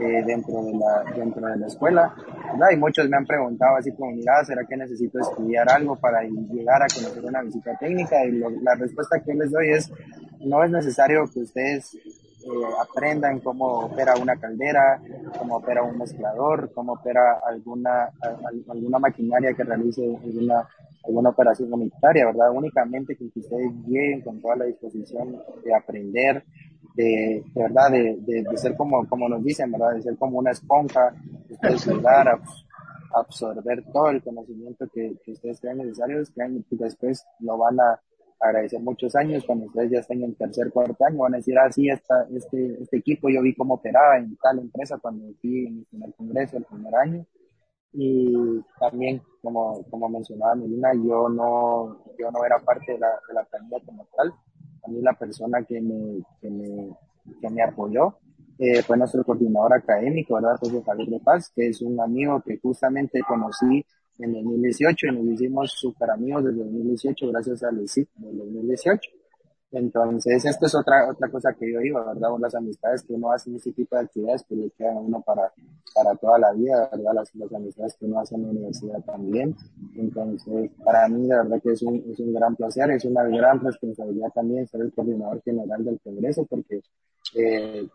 eh, 0.00 0.22
dentro, 0.24 0.62
de 0.62 0.72
la, 0.72 1.04
dentro 1.14 1.46
de 1.46 1.56
la 1.58 1.66
escuela, 1.66 2.14
¿verdad? 2.52 2.70
Y 2.72 2.76
muchos 2.76 3.08
me 3.10 3.18
han 3.18 3.26
preguntado 3.26 3.76
así 3.76 3.92
como, 3.92 4.12
mira, 4.12 4.42
¿será 4.44 4.64
que 4.64 4.76
necesito 4.76 5.18
estudiar 5.20 5.70
algo 5.70 5.96
para 5.96 6.22
llegar 6.22 6.82
a 6.82 6.86
conocer 6.86 7.22
una 7.22 7.42
visita 7.42 7.76
técnica? 7.78 8.24
Y 8.24 8.32
lo, 8.32 8.48
la 8.48 8.74
respuesta 8.76 9.20
que 9.20 9.34
les 9.34 9.50
doy 9.50 9.70
es, 9.70 9.92
no 10.40 10.64
es 10.64 10.70
necesario 10.70 11.24
que 11.30 11.40
ustedes 11.40 11.94
eh, 12.44 12.74
aprendan 12.78 13.40
cómo 13.40 13.86
opera 13.86 14.14
una 14.16 14.36
caldera, 14.36 15.00
cómo 15.38 15.56
opera 15.56 15.82
un 15.82 15.96
mezclador, 15.96 16.70
cómo 16.74 16.92
opera 16.92 17.40
alguna, 17.46 18.10
alguna 18.68 18.98
maquinaria 18.98 19.54
que 19.54 19.64
realice 19.64 20.04
alguna, 20.22 20.68
alguna 21.04 21.30
operación 21.30 21.70
comunitaria, 21.70 22.26
¿verdad? 22.26 22.50
Únicamente 22.52 23.16
que 23.16 23.24
ustedes 23.34 23.72
lleguen 23.86 24.20
con 24.20 24.42
toda 24.42 24.56
la 24.56 24.64
disposición 24.66 25.40
de 25.64 25.74
aprender, 25.74 26.44
de, 26.94 27.42
de 27.54 27.62
verdad, 27.62 27.90
de, 27.90 28.18
de, 28.20 28.42
de, 28.42 28.58
ser 28.58 28.76
como, 28.76 29.08
como 29.08 29.26
nos 29.26 29.42
dicen, 29.42 29.72
¿verdad? 29.72 29.94
De 29.94 30.02
ser 30.02 30.16
como 30.18 30.38
una 30.38 30.50
esponja, 30.50 31.14
ustedes 31.48 31.88
ayudar 31.88 32.28
a 32.28 32.40
absorber 33.14 33.82
todo 33.90 34.10
el 34.10 34.22
conocimiento 34.22 34.86
que, 34.92 35.16
que 35.24 35.32
ustedes 35.32 35.60
crean 35.60 35.78
necesarios, 35.78 36.30
crean 36.34 36.62
que 36.68 36.76
después 36.76 37.24
lo 37.40 37.56
van 37.56 37.80
a 37.80 37.98
agradecer 38.44 38.80
muchos 38.80 39.14
años, 39.16 39.44
cuando 39.44 39.66
ustedes 39.66 39.90
ya 39.90 39.98
estén 40.00 40.22
en 40.22 40.34
tercer, 40.34 40.70
cuarto 40.70 41.04
año, 41.04 41.18
van 41.18 41.34
a 41.34 41.36
decir, 41.38 41.58
ah, 41.58 41.70
sí, 41.70 41.88
esta, 41.88 42.26
este, 42.34 42.82
este 42.82 42.98
equipo 42.98 43.28
yo 43.28 43.42
vi 43.42 43.54
cómo 43.54 43.74
operaba 43.74 44.18
en 44.18 44.36
tal 44.36 44.58
empresa 44.58 44.98
cuando 44.98 45.32
fui 45.40 45.66
en 45.66 45.78
mi 45.78 45.84
primer 45.84 46.14
congreso 46.14 46.56
el 46.56 46.64
primer 46.64 46.94
año. 46.94 47.26
Y 47.92 48.60
también, 48.78 49.22
como, 49.40 49.84
como 49.88 50.08
mencionaba 50.08 50.56
Melina, 50.56 50.92
yo 50.94 51.28
no, 51.28 52.04
yo 52.18 52.30
no 52.30 52.44
era 52.44 52.58
parte 52.58 52.92
de 52.92 52.98
la, 52.98 53.08
de 53.28 53.34
la 53.34 53.44
planilla 53.44 53.78
como 53.86 54.06
tal. 54.16 54.34
A 54.82 54.88
mí 54.88 55.00
la 55.00 55.12
persona 55.14 55.62
que 55.62 55.80
me, 55.80 56.22
que 56.40 56.50
me, 56.50 56.90
que 57.40 57.50
me 57.50 57.62
apoyó 57.62 58.18
eh, 58.58 58.82
fue 58.82 58.96
nuestro 58.96 59.24
coordinador 59.24 59.74
académico, 59.74 60.34
¿verdad? 60.34 60.56
José 60.58 60.82
Javier 60.84 61.08
de 61.08 61.20
Paz, 61.20 61.52
que 61.54 61.68
es 61.68 61.80
un 61.82 62.00
amigo 62.00 62.42
que 62.44 62.58
justamente 62.58 63.20
conocí 63.26 63.84
en 64.18 64.32
2018 64.32 65.06
y 65.06 65.16
nos 65.16 65.34
hicimos 65.34 65.72
super 65.72 66.10
amigos 66.10 66.44
desde 66.44 66.58
2018 66.58 67.28
gracias 67.28 67.62
al 67.62 67.80
ESIC 67.80 68.08
del 68.16 68.38
2018. 68.38 69.10
Entonces, 69.74 70.44
esto 70.44 70.66
es 70.66 70.74
otra, 70.76 71.10
otra 71.10 71.28
cosa 71.28 71.52
que 71.52 71.72
yo 71.72 71.80
digo, 71.80 72.04
¿verdad? 72.04 72.28
Las 72.38 72.54
amistades 72.54 73.02
que 73.02 73.12
uno 73.12 73.32
hace 73.32 73.50
en 73.50 73.56
ese 73.56 73.72
tipo 73.72 73.96
de 73.96 74.02
actividades, 74.02 74.44
pues 74.48 74.60
le 74.60 74.70
quedan 74.70 74.98
a 74.98 75.00
uno 75.00 75.20
para, 75.22 75.52
para 75.92 76.14
toda 76.14 76.38
la 76.38 76.52
vida, 76.52 76.88
¿verdad? 76.92 77.12
Las, 77.12 77.34
las 77.34 77.52
amistades 77.52 77.96
que 77.98 78.06
uno 78.06 78.20
hace 78.20 78.36
en 78.36 78.42
la 78.42 78.48
universidad 78.50 79.00
también. 79.04 79.56
Entonces, 79.96 80.70
para 80.84 81.08
mí, 81.08 81.26
la 81.26 81.42
verdad 81.42 81.60
que 81.60 81.72
es 81.72 81.82
un, 81.82 82.04
es 82.08 82.20
un 82.20 82.32
gran 82.32 82.54
placer, 82.54 82.88
es 82.92 83.04
una 83.04 83.24
gran 83.24 83.58
responsabilidad 83.58 84.28
también 84.32 84.64
ser 84.68 84.80
el 84.80 84.92
coordinador 84.92 85.42
general 85.42 85.84
del 85.84 85.98
Congreso, 86.00 86.44
porque 86.44 86.80
eh, 87.34 87.88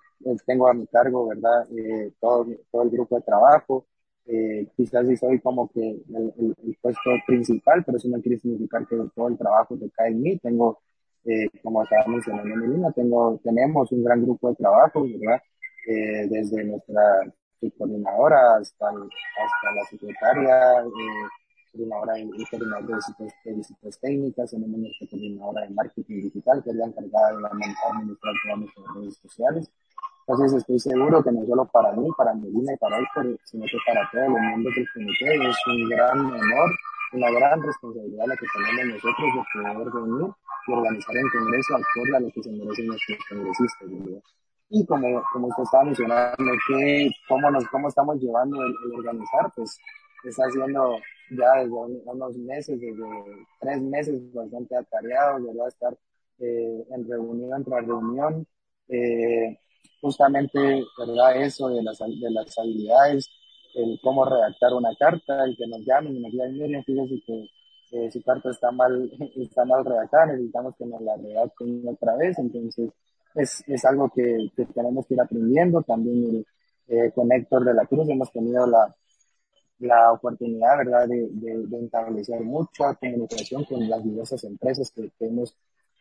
tengo 0.45 0.67
a 0.67 0.73
mi 0.73 0.85
cargo, 0.87 1.29
¿verdad? 1.29 1.65
Eh, 1.71 2.11
todo, 2.19 2.45
todo 2.69 2.83
el 2.83 2.89
grupo 2.89 3.15
de 3.15 3.21
trabajo, 3.21 3.85
eh, 4.31 4.67
quizás 4.77 5.07
sí 5.07 5.17
soy 5.17 5.39
como 5.39 5.67
que 5.69 5.81
el, 5.81 6.33
el, 6.37 6.55
el, 6.63 6.77
puesto 6.79 7.09
principal, 7.25 7.83
pero 7.83 7.97
eso 7.97 8.07
no 8.09 8.21
quiere 8.21 8.37
significar 8.37 8.85
que 8.87 8.95
todo 9.15 9.27
el 9.27 9.37
trabajo 9.37 9.75
te 9.75 9.89
cae 9.89 10.09
en 10.09 10.21
mí. 10.21 10.37
Tengo, 10.37 10.79
eh, 11.25 11.47
como 11.63 11.81
estaba 11.83 12.05
mencionando 12.05 12.55
Melina, 12.55 12.91
tengo, 12.91 13.39
tenemos 13.43 13.91
un 13.91 14.03
gran 14.03 14.21
grupo 14.21 14.49
de 14.49 14.55
trabajo, 14.55 15.03
¿verdad? 15.03 15.41
Eh, 15.87 16.27
desde 16.29 16.63
nuestra 16.63 17.01
coordinadora 17.77 18.57
hasta, 18.57 18.87
hasta 18.89 19.75
la 19.75 19.83
secretaria, 19.89 20.79
eh, 20.81 21.27
coordinadora 21.71 22.13
de, 22.13 22.25
de 22.25 22.95
visitas, 22.95 23.33
de 23.45 23.53
visitas 23.53 23.99
técnicas, 23.99 24.51
tenemos 24.51 24.79
nuestra 24.79 25.07
coordinadora 25.09 25.61
de 25.63 25.69
marketing 25.73 26.21
digital, 26.21 26.63
que 26.63 26.69
es 26.69 26.75
la 26.75 26.85
encargada 26.85 27.31
de 27.31 27.47
administrar 27.47 28.33
todas 28.43 28.59
nuestras 28.59 28.95
redes 28.95 29.17
sociales 29.17 29.71
Entonces 30.29 30.59
estoy 30.61 30.77
seguro 30.77 31.23
que 31.23 31.31
no 31.31 31.43
solo 31.47 31.65
para 31.65 31.91
mí, 31.93 32.07
para 32.15 32.35
Medina 32.35 32.71
y 32.71 32.77
para 32.77 32.99
Héctor, 32.99 33.35
sino 33.45 33.65
que 33.65 33.77
para 33.83 34.07
todos 34.11 34.29
los 34.29 34.39
miembros 34.39 34.75
del 34.75 34.87
comité 34.93 35.49
es 35.49 35.57
un 35.65 35.89
gran 35.89 36.19
honor, 36.19 36.69
una 37.13 37.31
gran 37.31 37.63
responsabilidad 37.63 38.27
la 38.27 38.37
que 38.37 38.45
tenemos 38.53 38.93
nosotros 38.93 39.27
de 39.33 39.73
poder 39.73 39.91
reunir 39.91 40.31
y 40.67 40.71
organizar 40.71 41.17
el 41.17 41.31
Congreso 41.31 41.75
acorde 41.77 42.15
a 42.15 42.19
lo 42.19 42.29
que 42.29 42.43
se 42.43 42.51
merecen 42.51 42.85
nuestros 42.85 43.17
congresistas. 43.27 43.89
Y 44.69 44.85
como, 44.85 45.23
como 45.33 45.47
usted 45.47 45.63
estaba 45.63 45.83
mencionando, 45.85 46.51
que, 46.67 47.09
cómo, 47.27 47.49
nos, 47.49 47.67
cómo 47.69 47.87
estamos 47.87 48.21
llevando 48.21 48.61
el, 48.61 48.75
organizar, 48.99 49.51
pues 49.55 49.79
está 50.25 50.43
haciendo 50.43 50.95
ya 51.31 51.53
desde 51.55 51.71
unos 51.71 52.37
meses, 52.37 52.79
desde 52.79 53.03
tres 53.59 53.81
meses 53.81 54.31
bastante 54.31 54.75
atareados, 54.77 55.43
¿verdad? 55.43 55.67
Estar 55.69 55.97
eh, 56.37 56.85
en 56.91 57.09
reunión 57.09 57.63
tras 57.63 57.83
reunión, 57.83 58.45
eh, 58.89 59.57
justamente, 60.01 60.83
¿verdad? 60.97 61.41
Eso 61.41 61.69
de 61.69 61.83
las, 61.83 61.99
de 61.99 62.31
las 62.31 62.57
habilidades, 62.57 63.29
el 63.75 63.99
cómo 64.01 64.25
redactar 64.25 64.73
una 64.73 64.95
carta, 64.97 65.43
el 65.45 65.55
que 65.55 65.67
nos 65.67 65.81
llamen 65.85 66.15
y 66.15 66.19
nos 66.19 66.31
digan, 66.31 66.53
miren, 66.53 66.83
fíjense 66.83 67.21
que 67.25 67.49
eh, 67.91 68.11
su 68.11 68.21
carta 68.21 68.49
está 68.51 68.71
mal, 68.71 69.11
está 69.35 69.65
mal 69.65 69.83
redactada, 69.85 70.27
necesitamos 70.27 70.75
que 70.77 70.85
nos 70.85 71.01
la 71.01 71.15
redacten 71.17 71.83
otra 71.87 72.15
vez, 72.15 72.37
entonces 72.39 72.91
es, 73.35 73.63
es 73.67 73.85
algo 73.85 74.11
que, 74.13 74.51
que 74.55 74.65
tenemos 74.65 75.05
que 75.07 75.15
ir 75.15 75.21
aprendiendo, 75.21 75.81
también 75.83 76.45
eh, 76.87 77.11
con 77.13 77.31
Héctor 77.31 77.65
de 77.65 77.73
la 77.73 77.85
Cruz 77.85 78.09
hemos 78.09 78.31
tenido 78.31 78.65
la, 78.65 78.95
la 79.79 80.11
oportunidad, 80.11 80.77
¿verdad?, 80.77 81.07
de, 81.07 81.29
de, 81.31 81.67
de 81.67 81.85
establecer 81.85 82.41
mucha 82.41 82.95
comunicación 82.95 83.63
con 83.65 83.87
las 83.89 84.03
diversas 84.03 84.43
empresas 84.43 84.91
que, 84.91 85.09
que 85.17 85.25
hemos 85.25 85.55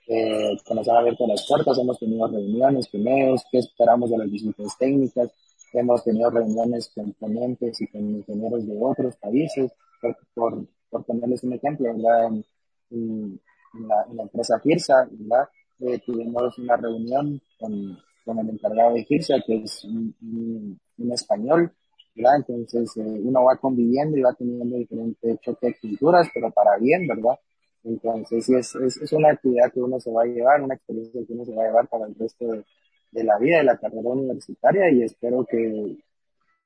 eh, 0.08 0.56
que 0.66 0.74
nos 0.74 0.88
han 0.88 0.96
abierto 0.96 1.26
las 1.26 1.46
puertas, 1.46 1.78
hemos 1.78 1.98
tenido 1.98 2.26
reuniones 2.26 2.88
ellos, 2.94 3.44
qué 3.52 3.58
esperamos 3.58 4.10
de 4.10 4.16
las 4.16 4.30
distintas 4.30 4.78
técnicas, 4.78 5.30
hemos 5.74 6.02
tenido 6.02 6.30
reuniones 6.30 6.90
con 6.94 7.12
ponentes 7.12 7.78
y 7.82 7.86
con 7.88 8.00
ingenieros 8.00 8.66
de 8.66 8.74
otros 8.80 9.16
países, 9.16 9.70
por, 10.00 10.16
por, 10.34 10.66
por 10.88 11.04
ponerles 11.04 11.42
un 11.44 11.52
ejemplo, 11.52 11.92
¿verdad? 11.94 12.26
En, 12.26 12.44
en, 12.90 13.40
la, 13.86 14.06
en 14.10 14.16
la, 14.16 14.22
empresa 14.22 14.60
¿verdad? 14.64 15.48
Eh, 15.80 16.00
tuvimos 16.06 16.56
una 16.56 16.76
reunión 16.76 17.40
con, 17.60 17.98
con, 18.24 18.38
el 18.38 18.48
encargado 18.48 18.94
de 18.94 19.04
Girsa, 19.04 19.34
que 19.46 19.56
es 19.56 19.84
un, 19.84 20.14
un, 20.22 20.80
un 20.96 21.12
español, 21.12 21.70
¿verdad? 22.14 22.36
Entonces 22.36 22.96
eh, 22.96 23.20
uno 23.22 23.44
va 23.44 23.56
conviviendo 23.56 24.16
y 24.16 24.22
va 24.22 24.32
teniendo 24.32 24.74
diferentes 24.76 25.38
choques 25.40 25.74
de 25.82 25.88
culturas, 25.90 26.28
pero 26.32 26.50
para 26.50 26.78
bien, 26.78 27.06
¿verdad? 27.06 27.38
Entonces, 27.88 28.48
es, 28.50 28.76
es, 28.76 29.12
una 29.12 29.30
actividad 29.30 29.72
que 29.72 29.80
uno 29.80 29.98
se 29.98 30.10
va 30.10 30.22
a 30.22 30.26
llevar, 30.26 30.62
una 30.62 30.74
experiencia 30.74 31.24
que 31.26 31.32
uno 31.32 31.44
se 31.44 31.54
va 31.54 31.64
a 31.64 31.66
llevar 31.66 31.88
para 31.88 32.06
el 32.06 32.14
resto 32.14 32.46
de, 33.12 33.24
la 33.24 33.38
vida, 33.38 33.58
de 33.58 33.64
la 33.64 33.78
carrera 33.78 34.10
universitaria 34.10 34.90
y 34.90 35.02
espero 35.02 35.44
que 35.46 35.96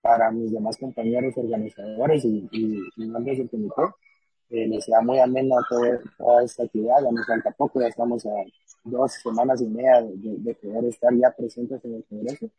para 0.01 0.33
mis 0.33 0.53
demás 0.53 0.77
compañeros 0.79 1.35
organizadores 1.37 2.25
y, 2.25 2.49
y, 2.51 2.81
miembros 2.97 3.39
del 3.39 3.49
comité 3.49 3.83
eh, 4.51 4.67
les 4.67 4.85
sea 4.85 5.01
muy 5.01 5.21
ameno 5.21 5.57
toda, 5.69 6.43
esta 6.43 6.65
actividad, 6.65 7.03
ya 7.05 7.13
nos 7.13 7.27
falta 7.27 7.53
poco, 7.53 7.81
ya 7.81 7.87
estamos 7.87 8.27
a 8.27 8.31
dos 8.85 9.13
semanas 9.13 9.63
y 9.63 9.67
media 9.67 10.03
de, 10.03 10.37
de 10.39 10.55
poder 10.57 10.85
estar 10.87 11.15
ya 11.15 11.31
presentes 11.31 11.85
en 11.85 11.95
el 11.95 12.05
Congreso 12.05 12.51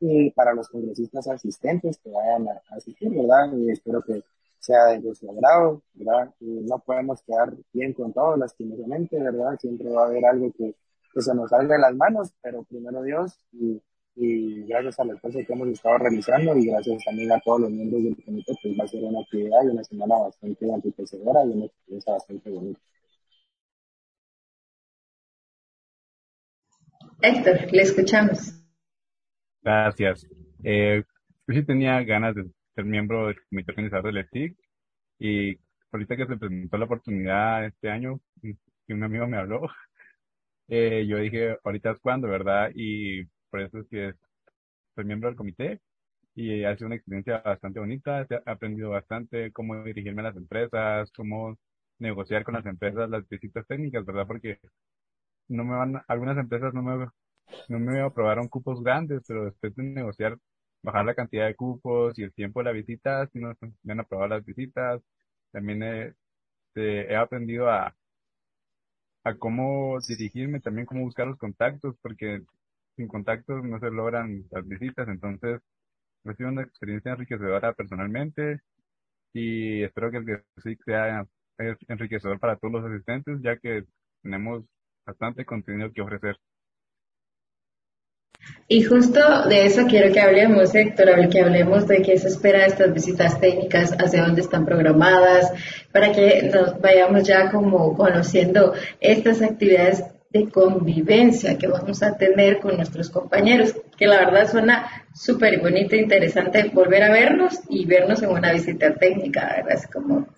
y 0.00 0.30
para 0.30 0.54
los 0.54 0.68
congresistas 0.68 1.26
asistentes 1.26 1.98
que 1.98 2.10
vayan 2.10 2.48
a 2.48 2.62
asistir, 2.76 3.10
¿verdad? 3.10 3.52
Y 3.58 3.70
espero 3.70 4.00
que 4.02 4.22
sea 4.58 4.86
de 4.98 5.14
su 5.14 5.30
agrado, 5.30 5.82
¿verdad? 5.94 6.34
Y 6.40 6.46
no 6.46 6.78
podemos 6.78 7.22
quedar 7.22 7.54
bien 7.72 7.92
con 7.92 8.12
todo, 8.12 8.36
lastimosamente, 8.36 9.20
¿verdad? 9.20 9.58
Siempre 9.60 9.88
va 9.90 10.04
a 10.04 10.06
haber 10.06 10.24
algo 10.24 10.52
que, 10.52 10.74
que 11.14 11.22
se 11.22 11.34
nos 11.34 11.50
salga 11.50 11.76
de 11.76 11.80
las 11.80 11.94
manos, 11.94 12.32
pero 12.42 12.64
primero 12.64 13.02
Dios 13.02 13.38
y, 13.52 13.80
y 14.16 14.66
gracias 14.66 14.98
al 14.98 15.10
esfuerzo 15.10 15.38
que 15.46 15.52
hemos 15.52 15.68
estado 15.68 15.98
realizando 15.98 16.56
y 16.56 16.66
gracias 16.66 17.04
también 17.04 17.30
a 17.32 17.40
todos 17.40 17.60
los 17.60 17.70
miembros 17.70 18.02
del 18.02 18.24
comité, 18.24 18.52
pues 18.62 18.74
va 18.78 18.84
a 18.84 18.88
ser 18.88 19.04
una 19.04 19.20
actividad 19.20 19.62
y 19.64 19.68
una 19.68 19.84
semana 19.84 20.18
bastante 20.18 20.66
enriquecedora 20.66 21.44
y 21.44 21.50
una 21.50 21.66
experiencia 21.66 22.12
bastante 22.12 22.50
bonita. 22.50 22.80
Héctor, 27.20 27.72
le 27.72 27.82
escuchamos. 27.82 28.54
Gracias. 29.62 30.26
Eh, 30.62 31.02
yo 31.46 31.54
sí 31.54 31.64
tenía 31.64 32.02
ganas 32.02 32.34
de 32.34 32.42
ser 32.78 32.84
miembro 32.84 33.26
del 33.26 33.36
comité 33.50 33.72
organizador 33.72 34.06
del 34.06 34.18
ETIC 34.18 34.56
y 35.18 35.58
ahorita 35.92 36.16
que 36.16 36.26
se 36.26 36.36
presentó 36.36 36.78
la 36.78 36.84
oportunidad 36.86 37.66
este 37.66 37.90
año 37.90 38.20
y 38.42 38.56
un 38.92 39.02
amigo 39.02 39.26
me 39.26 39.36
habló, 39.38 39.62
eh, 40.68 41.06
yo 41.08 41.18
dije, 41.18 41.58
ahorita 41.64 41.92
es 41.92 42.00
cuando, 42.00 42.28
¿verdad? 42.28 42.70
Y 42.74 43.24
por 43.50 43.62
eso 43.62 43.80
es 43.80 43.88
que 43.90 44.14
soy 44.94 45.04
miembro 45.04 45.28
del 45.28 45.36
comité 45.36 45.80
y 46.34 46.64
ha 46.64 46.76
sido 46.76 46.86
una 46.88 46.96
experiencia 46.96 47.40
bastante 47.40 47.80
bonita, 47.80 48.26
he 48.30 48.42
aprendido 48.46 48.90
bastante 48.90 49.52
cómo 49.52 49.82
dirigirme 49.84 50.20
a 50.22 50.24
las 50.26 50.36
empresas, 50.36 51.10
cómo 51.16 51.58
negociar 51.98 52.44
con 52.44 52.54
las 52.54 52.66
empresas 52.66 53.10
las 53.10 53.28
visitas 53.28 53.66
técnicas, 53.66 54.04
¿verdad? 54.06 54.26
Porque 54.26 54.60
no 55.48 55.64
me 55.64 55.74
van, 55.76 56.02
algunas 56.08 56.38
empresas 56.38 56.74
no 56.74 56.82
me, 56.82 57.06
no 57.68 57.78
me 57.80 58.00
aprobaron 58.00 58.48
cupos 58.48 58.82
grandes, 58.82 59.22
pero 59.26 59.46
después 59.46 59.74
de 59.76 59.82
negociar 59.84 60.38
bajar 60.82 61.04
la 61.06 61.14
cantidad 61.14 61.46
de 61.46 61.54
cupos 61.56 62.18
y 62.18 62.22
el 62.24 62.32
tiempo 62.34 62.60
de 62.60 62.64
la 62.66 62.72
visita, 62.72 63.26
si 63.28 63.38
no 63.40 63.54
me 63.84 63.92
han 63.92 64.00
aprobado 64.00 64.28
las 64.36 64.44
visitas. 64.44 65.02
También 65.52 65.82
he, 65.84 66.14
he 66.76 67.16
aprendido 67.16 67.70
a, 67.70 67.94
a 69.24 69.34
cómo 69.36 69.98
dirigirme, 70.08 70.60
también 70.60 70.86
cómo 70.86 71.02
buscar 71.02 71.26
los 71.26 71.38
contactos, 71.38 71.96
porque 72.02 72.42
sin 72.96 73.08
contactos 73.08 73.64
no 73.64 73.78
se 73.80 73.90
logran 73.90 74.44
las 74.50 74.66
visitas. 74.66 75.08
Entonces, 75.08 75.60
ha 76.26 76.34
sido 76.34 76.50
una 76.50 76.62
experiencia 76.62 77.12
enriquecedora 77.12 77.74
personalmente 77.74 78.60
y 79.34 79.82
espero 79.84 80.10
que 80.12 80.18
el 80.18 80.44
sí 80.64 80.76
sea 80.86 81.26
enriquecedor 81.88 82.40
para 82.40 82.56
todos 82.56 82.74
los 82.74 82.84
asistentes, 82.86 83.40
ya 83.42 83.58
que 83.58 83.84
tenemos 84.22 84.64
bastante 85.06 85.44
contenido 85.46 85.92
que 85.92 86.02
ofrecer. 86.02 86.36
Y 88.70 88.82
justo 88.82 89.48
de 89.48 89.64
eso 89.64 89.86
quiero 89.86 90.12
que 90.12 90.20
hablemos, 90.20 90.74
Héctor, 90.74 91.30
que 91.30 91.40
hablemos 91.40 91.86
de 91.88 92.02
qué 92.02 92.18
se 92.18 92.28
espera 92.28 92.58
de 92.60 92.66
estas 92.66 92.92
visitas 92.92 93.40
técnicas, 93.40 93.92
hacia 93.92 94.24
dónde 94.24 94.42
están 94.42 94.66
programadas, 94.66 95.50
para 95.90 96.12
que 96.12 96.50
nos 96.52 96.78
vayamos 96.78 97.22
ya 97.22 97.50
como 97.50 97.96
conociendo 97.96 98.74
estas 99.00 99.40
actividades 99.40 100.04
de 100.30 100.50
convivencia 100.50 101.56
que 101.56 101.66
vamos 101.66 102.02
a 102.02 102.18
tener 102.18 102.60
con 102.60 102.76
nuestros 102.76 103.08
compañeros, 103.08 103.74
que 103.96 104.06
la 104.06 104.18
verdad 104.18 104.50
suena 104.50 105.06
súper 105.14 105.60
bonito 105.60 105.96
e 105.96 106.02
interesante 106.02 106.70
volver 106.70 107.04
a 107.04 107.10
vernos 107.10 107.60
y 107.70 107.86
vernos 107.86 108.22
en 108.22 108.28
una 108.28 108.52
visita 108.52 108.94
técnica, 108.94 109.46
¿verdad? 109.56 109.72
Es 109.72 109.86
como, 109.86 110.28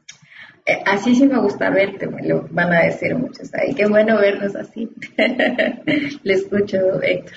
eh, 0.66 0.78
así 0.86 1.16
sí 1.16 1.26
me 1.26 1.40
gusta 1.40 1.70
verte, 1.70 2.06
me 2.06 2.22
lo 2.22 2.46
van 2.50 2.72
a 2.72 2.84
decir 2.84 3.16
muchos 3.16 3.52
ahí, 3.54 3.74
qué 3.74 3.86
bueno 3.86 4.20
vernos 4.20 4.54
así. 4.54 4.88
Le 6.22 6.32
escucho, 6.32 7.02
Héctor. 7.02 7.34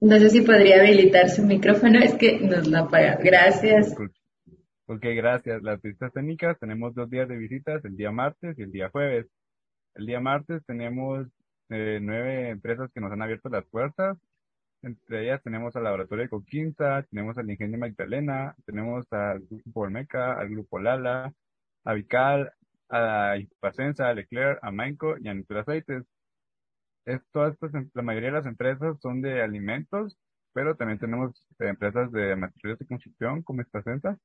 No 0.00 0.16
sé 0.18 0.30
si 0.30 0.42
podría 0.42 0.80
habilitar 0.80 1.28
su 1.28 1.42
micrófono, 1.42 1.98
es 1.98 2.14
que 2.14 2.38
nos 2.40 2.68
lo 2.68 2.78
apaga. 2.78 3.16
Gracias. 3.16 3.96
Ok, 4.86 5.02
gracias. 5.02 5.60
Las 5.62 5.82
visitas 5.82 6.12
técnicas 6.12 6.56
tenemos 6.60 6.94
dos 6.94 7.10
días 7.10 7.28
de 7.28 7.36
visitas, 7.36 7.84
el 7.84 7.96
día 7.96 8.12
martes 8.12 8.56
y 8.58 8.62
el 8.62 8.70
día 8.70 8.90
jueves. 8.90 9.26
El 9.94 10.06
día 10.06 10.20
martes 10.20 10.62
tenemos 10.66 11.26
eh, 11.70 11.98
nueve 12.00 12.50
empresas 12.50 12.90
que 12.94 13.00
nos 13.00 13.10
han 13.10 13.22
abierto 13.22 13.48
las 13.48 13.66
puertas. 13.66 14.16
Entre 14.82 15.24
ellas 15.24 15.42
tenemos 15.42 15.74
al 15.74 15.82
Laboratorio 15.82 16.22
de 16.22 16.30
Coquinza, 16.30 17.02
tenemos 17.10 17.36
al 17.36 17.50
Ingenio 17.50 17.78
Magdalena, 17.78 18.54
tenemos 18.64 19.04
al 19.12 19.40
Grupo 19.40 19.80
Olmeca, 19.80 20.38
al 20.38 20.48
Grupo 20.48 20.78
Lala, 20.78 21.32
a 21.84 21.92
Vical, 21.94 22.52
a 22.88 23.36
Ipacenza, 23.36 24.08
a 24.08 24.14
Leclerc, 24.14 24.60
a 24.62 24.70
Mainco 24.70 25.16
y 25.18 25.26
a 25.26 25.34
Nitura 25.34 25.62
Aceites 25.62 26.04
es, 27.08 27.22
todas 27.32 27.54
estas, 27.54 27.72
la 27.94 28.02
mayoría 28.02 28.30
de 28.30 28.36
las 28.38 28.46
empresas 28.46 28.98
son 29.00 29.22
de 29.22 29.42
alimentos, 29.42 30.18
pero 30.52 30.76
también 30.76 30.98
tenemos 30.98 31.44
eh, 31.60 31.68
empresas 31.68 32.12
de 32.12 32.36
materiales 32.36 32.78
de 32.80 32.86
construcción 32.86 33.42
como 33.42 33.62
Estacenza 33.62 34.18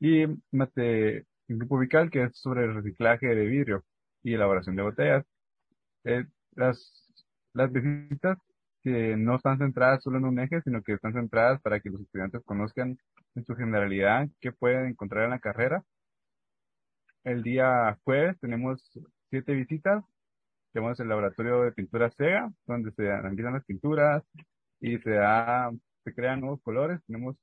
y 0.00 0.26
mate, 0.52 1.26
un 1.48 1.58
grupo 1.58 1.78
vical 1.78 2.10
que 2.10 2.24
es 2.24 2.38
sobre 2.38 2.64
el 2.64 2.74
reciclaje 2.74 3.26
de 3.26 3.46
vidrio 3.46 3.84
y 4.22 4.34
elaboración 4.34 4.76
de 4.76 4.82
botellas. 4.82 5.24
Eh, 6.04 6.26
las, 6.52 6.78
las 7.54 7.72
visitas 7.72 8.38
que 8.82 9.16
no 9.16 9.36
están 9.36 9.58
centradas 9.58 10.02
solo 10.02 10.18
en 10.18 10.24
un 10.26 10.38
eje, 10.40 10.62
sino 10.62 10.82
que 10.82 10.94
están 10.94 11.12
centradas 11.14 11.60
para 11.62 11.80
que 11.80 11.90
los 11.90 12.00
estudiantes 12.02 12.42
conozcan 12.44 12.98
en 13.34 13.44
su 13.44 13.54
generalidad 13.56 14.28
qué 14.40 14.52
pueden 14.52 14.86
encontrar 14.86 15.24
en 15.24 15.30
la 15.30 15.40
carrera. 15.40 15.84
El 17.24 17.42
día 17.42 17.98
jueves 18.04 18.38
tenemos 18.40 18.90
siete 19.30 19.54
visitas 19.54 20.04
tenemos 20.72 20.98
el 21.00 21.08
laboratorio 21.08 21.62
de 21.62 21.72
pintura 21.72 22.10
SEGA, 22.10 22.50
donde 22.66 22.92
se 22.92 23.10
analizan 23.10 23.54
las 23.54 23.64
pinturas 23.64 24.22
y 24.80 24.98
se 24.98 25.10
da, 25.10 25.70
se 26.04 26.14
crean 26.14 26.40
nuevos 26.40 26.60
colores. 26.62 27.00
Tenemos 27.06 27.36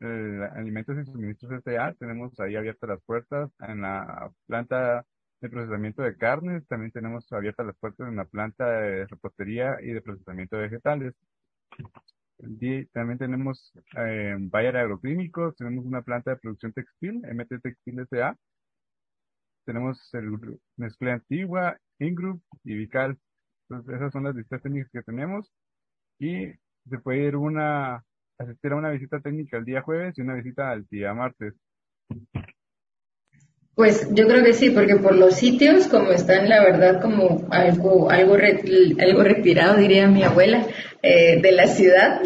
eh, 0.00 0.48
alimentos 0.54 0.96
y 0.98 1.04
suministros 1.04 1.62
SA, 1.64 1.94
tenemos 1.98 2.38
ahí 2.40 2.56
abiertas 2.56 2.88
las 2.88 3.02
puertas 3.02 3.50
en 3.60 3.82
la 3.82 4.30
planta 4.46 5.04
de 5.40 5.48
procesamiento 5.50 6.02
de 6.02 6.16
carnes, 6.16 6.66
también 6.68 6.92
tenemos 6.92 7.30
abiertas 7.32 7.66
las 7.66 7.76
puertas 7.76 8.08
en 8.08 8.16
la 8.16 8.24
planta 8.26 8.68
de 8.70 9.06
repostería 9.06 9.78
y 9.82 9.92
de 9.92 10.02
procesamiento 10.02 10.56
de 10.56 10.62
vegetales. 10.62 11.14
También 12.92 13.18
tenemos 13.18 13.72
eh, 13.96 14.36
Bayer 14.38 14.76
Agroquímicos, 14.76 15.56
tenemos 15.56 15.84
una 15.84 16.02
planta 16.02 16.30
de 16.30 16.36
producción 16.38 16.72
textil, 16.72 17.22
MT 17.22 17.60
Textil 17.62 18.00
S.A. 18.00 18.36
Tenemos 19.64 20.12
el 20.14 20.58
Nestlé 20.76 21.12
Antigua, 21.12 21.76
Ingroup 22.00 22.42
y 22.64 22.74
Vical. 22.74 23.16
Entonces, 23.68 23.94
esas 23.96 24.12
son 24.12 24.24
las 24.24 24.34
distintas 24.34 24.62
técnicas 24.62 24.90
que 24.92 25.02
tenemos. 25.02 25.52
Y 26.18 26.46
se 26.88 26.98
puede 27.02 27.28
ir 27.28 27.36
una, 27.36 28.04
asistir 28.38 28.72
a 28.72 28.76
una 28.76 28.90
visita 28.90 29.20
técnica 29.20 29.58
el 29.58 29.64
día 29.64 29.82
jueves 29.82 30.16
y 30.16 30.22
una 30.22 30.34
visita 30.34 30.70
al 30.70 30.86
día 30.88 31.14
martes. 31.14 31.54
Pues 33.74 34.12
yo 34.12 34.26
creo 34.26 34.44
que 34.44 34.52
sí, 34.52 34.70
porque 34.70 34.96
por 34.96 35.16
los 35.16 35.36
sitios, 35.36 35.86
como 35.86 36.10
están, 36.10 36.48
la 36.48 36.62
verdad, 36.62 37.00
como 37.00 37.46
algo, 37.50 38.10
algo, 38.10 38.36
algo 38.36 39.22
retirado, 39.22 39.76
diría 39.78 40.06
mi 40.06 40.22
abuela, 40.22 40.66
eh, 41.02 41.40
de 41.40 41.52
la 41.52 41.66
ciudad, 41.66 42.20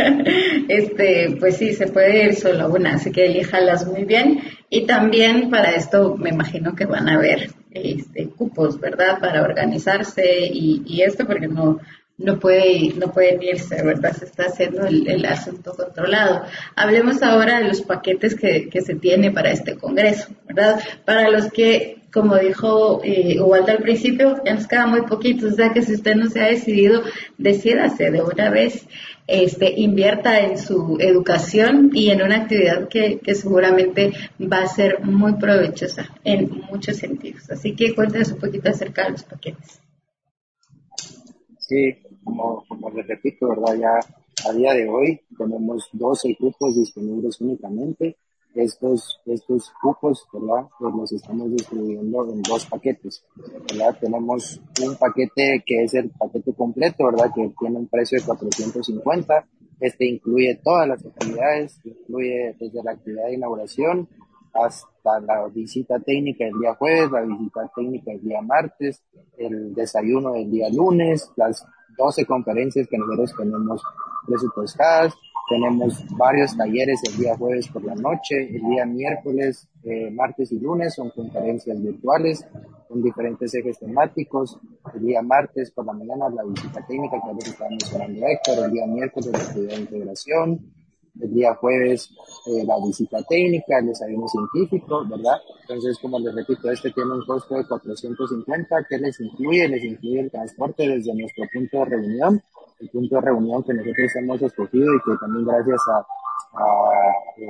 este, 0.68 1.36
pues 1.40 1.56
sí, 1.56 1.72
se 1.72 1.88
puede 1.88 2.26
ir 2.26 2.34
solo 2.34 2.68
una, 2.68 2.94
así 2.94 3.10
que 3.10 3.26
elíjalas 3.26 3.84
muy 3.86 4.04
bien. 4.04 4.42
Y 4.70 4.86
también 4.86 5.50
para 5.50 5.72
esto 5.72 6.16
me 6.16 6.30
imagino 6.30 6.76
que 6.76 6.86
van 6.86 7.08
a 7.08 7.14
haber 7.14 7.50
este, 7.84 8.28
cupos, 8.28 8.80
¿verdad? 8.80 9.18
Para 9.20 9.42
organizarse 9.42 10.46
y, 10.46 10.82
y 10.86 11.02
esto, 11.02 11.26
porque 11.26 11.48
no, 11.48 11.80
no 12.18 12.38
puede, 12.38 12.94
no 12.96 13.12
pueden 13.12 13.42
irse, 13.42 13.82
¿verdad? 13.82 14.16
Se 14.16 14.24
está 14.24 14.44
haciendo 14.44 14.86
el, 14.86 15.24
asunto 15.26 15.74
controlado. 15.74 16.44
Hablemos 16.74 17.22
ahora 17.22 17.58
de 17.58 17.68
los 17.68 17.82
paquetes 17.82 18.34
que, 18.34 18.68
que, 18.68 18.80
se 18.80 18.94
tiene 18.94 19.30
para 19.30 19.50
este 19.50 19.76
Congreso, 19.76 20.28
¿verdad? 20.46 20.80
Para 21.04 21.30
los 21.30 21.50
que, 21.52 22.02
como 22.12 22.36
dijo 22.36 23.00
eh, 23.04 23.38
al 23.68 23.78
principio, 23.78 24.42
ya 24.44 24.54
nos 24.54 24.66
queda 24.66 24.86
muy 24.86 25.02
poquito, 25.02 25.48
o 25.48 25.50
sea 25.50 25.72
que 25.72 25.82
si 25.82 25.94
usted 25.94 26.14
no 26.14 26.30
se 26.30 26.40
ha 26.40 26.46
decidido, 26.46 27.02
decídase 27.36 28.10
de 28.10 28.22
una 28.22 28.50
vez, 28.50 28.86
este, 29.26 29.72
invierta 29.80 30.40
en 30.40 30.58
su 30.58 30.98
educación 31.00 31.90
y 31.92 32.10
en 32.10 32.22
una 32.22 32.36
actividad 32.36 32.88
que, 32.88 33.18
que 33.18 33.34
seguramente 33.34 34.12
va 34.40 34.62
a 34.62 34.68
ser 34.68 35.04
muy 35.04 35.34
provechosa 35.34 36.08
en 36.24 36.50
muchos 36.70 36.96
sentidos. 36.96 37.50
Así 37.50 37.74
que 37.74 37.94
cuéntanos 37.94 38.32
un 38.32 38.38
poquito 38.38 38.70
acerca 38.70 39.04
de 39.04 39.10
los 39.10 39.24
paquetes. 39.24 39.80
Sí, 41.58 41.96
como, 42.22 42.64
como 42.68 42.90
les 42.90 43.06
repito, 43.06 43.48
¿verdad? 43.48 43.76
Ya 43.78 44.48
a 44.48 44.52
día 44.52 44.74
de 44.74 44.88
hoy 44.88 45.20
tenemos 45.36 45.88
12 45.92 46.36
cupos 46.36 46.76
disponibles 46.76 47.40
únicamente. 47.40 48.16
Estos, 48.56 49.20
estos 49.26 49.70
cupos, 49.82 50.26
¿verdad? 50.32 50.66
Pues 50.78 50.94
los 50.94 51.12
estamos 51.12 51.50
distribuyendo 51.50 52.32
en 52.32 52.42
dos 52.42 52.64
paquetes, 52.66 53.22
¿verdad? 53.68 53.98
Tenemos 54.00 54.60
un 54.82 54.96
paquete 54.96 55.62
que 55.64 55.84
es 55.84 55.92
el 55.92 56.10
paquete 56.10 56.54
completo, 56.54 57.04
¿verdad? 57.04 57.30
Que 57.34 57.52
tiene 57.60 57.76
un 57.76 57.86
precio 57.86 58.18
de 58.18 58.24
450. 58.24 59.46
Este 59.78 60.06
incluye 60.06 60.58
todas 60.64 60.88
las 60.88 61.04
actividades, 61.04 61.78
incluye 61.84 62.56
desde 62.58 62.82
la 62.82 62.92
actividad 62.92 63.26
de 63.26 63.34
inauguración 63.34 64.08
hasta 64.54 65.20
la 65.20 65.46
visita 65.48 65.98
técnica 66.00 66.46
el 66.46 66.58
día 66.58 66.74
jueves, 66.74 67.10
la 67.10 67.20
visita 67.22 67.70
técnica 67.74 68.12
el 68.12 68.22
día 68.22 68.40
martes, 68.40 69.02
el 69.36 69.74
desayuno 69.74 70.34
el 70.34 70.50
día 70.50 70.68
lunes, 70.70 71.30
las 71.36 71.64
12 71.96 72.24
conferencias 72.26 72.88
que 72.88 72.98
nosotros 72.98 73.34
tenemos 73.36 73.82
presupuestadas, 74.26 75.14
tenemos 75.48 76.04
varios 76.16 76.56
talleres 76.56 77.00
el 77.08 77.16
día 77.18 77.36
jueves 77.36 77.68
por 77.68 77.84
la 77.84 77.94
noche, 77.94 78.48
el 78.48 78.62
día 78.62 78.84
miércoles, 78.84 79.68
eh, 79.84 80.10
martes 80.10 80.50
y 80.52 80.58
lunes 80.58 80.94
son 80.94 81.10
conferencias 81.10 81.80
virtuales 81.80 82.44
con 82.88 83.02
diferentes 83.02 83.54
ejes 83.54 83.78
temáticos. 83.78 84.58
El 84.94 85.06
día 85.06 85.22
martes 85.22 85.70
por 85.70 85.86
la 85.86 85.92
mañana 85.92 86.28
la 86.30 86.42
visita 86.44 86.84
técnica 86.86 87.20
que 87.22 87.30
a 87.30 87.34
veces 87.34 87.52
estaba 87.52 87.70
mencionando 87.70 88.26
Héctor, 88.26 88.64
el 88.64 88.72
día 88.72 88.86
miércoles 88.86 89.32
la 89.32 89.38
actividad 89.38 89.74
de 89.74 89.80
integración, 89.80 90.72
el 91.20 91.32
día 91.32 91.54
jueves 91.54 92.10
eh, 92.46 92.64
la 92.64 92.76
visita 92.84 93.22
técnica, 93.28 93.78
el 93.78 93.86
desayuno 93.86 94.26
científico, 94.28 95.06
¿verdad? 95.08 95.38
Entonces, 95.62 95.98
como 96.00 96.18
les 96.18 96.34
repito, 96.34 96.70
este 96.70 96.90
tiene 96.90 97.12
un 97.12 97.24
costo 97.24 97.54
de 97.54 97.66
450 97.66 98.84
que 98.88 98.98
les 98.98 99.20
incluye, 99.20 99.68
les 99.68 99.84
incluye 99.84 100.20
el 100.20 100.30
transporte 100.30 100.88
desde 100.88 101.14
nuestro 101.14 101.44
punto 101.52 101.78
de 101.78 101.84
reunión, 101.84 102.42
el 102.80 102.90
punto 102.90 103.16
de 103.16 103.20
reunión 103.20 103.62
que 103.62 103.74
nosotros 103.74 104.10
hemos 104.16 104.42
escogido 104.42 104.94
y 104.94 104.98
que 105.00 105.16
también 105.20 105.46
gracias 105.46 105.80
a, 105.88 106.06
eh, 107.38 107.48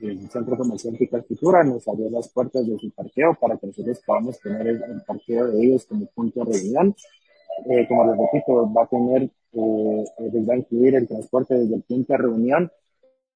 el 0.00 0.30
Centro 0.30 0.56
Comercial 0.56 0.94
Pica 0.96 1.22
Futura 1.22 1.64
nos 1.64 1.86
abrió 1.88 2.10
las 2.10 2.28
puertas 2.28 2.66
de 2.66 2.78
su 2.78 2.90
parqueo 2.90 3.34
para 3.34 3.56
que 3.56 3.66
nosotros 3.66 4.00
podamos 4.06 4.38
tener 4.40 4.66
el, 4.66 5.02
parqueo 5.06 5.48
de 5.48 5.64
ellos 5.64 5.86
como 5.86 6.06
punto 6.06 6.44
de 6.44 6.52
reunión. 6.52 6.94
Eh, 7.70 7.86
como 7.88 8.06
les 8.06 8.18
repito, 8.18 8.72
va 8.72 8.82
a 8.82 8.86
tener, 8.86 9.22
eh, 9.22 10.04
les 10.32 10.48
va 10.48 10.54
a 10.54 10.58
incluir 10.58 10.94
el 10.94 11.08
transporte 11.08 11.54
desde 11.54 11.74
el 11.74 11.82
punto 11.82 12.12
de 12.12 12.18
reunión 12.18 12.70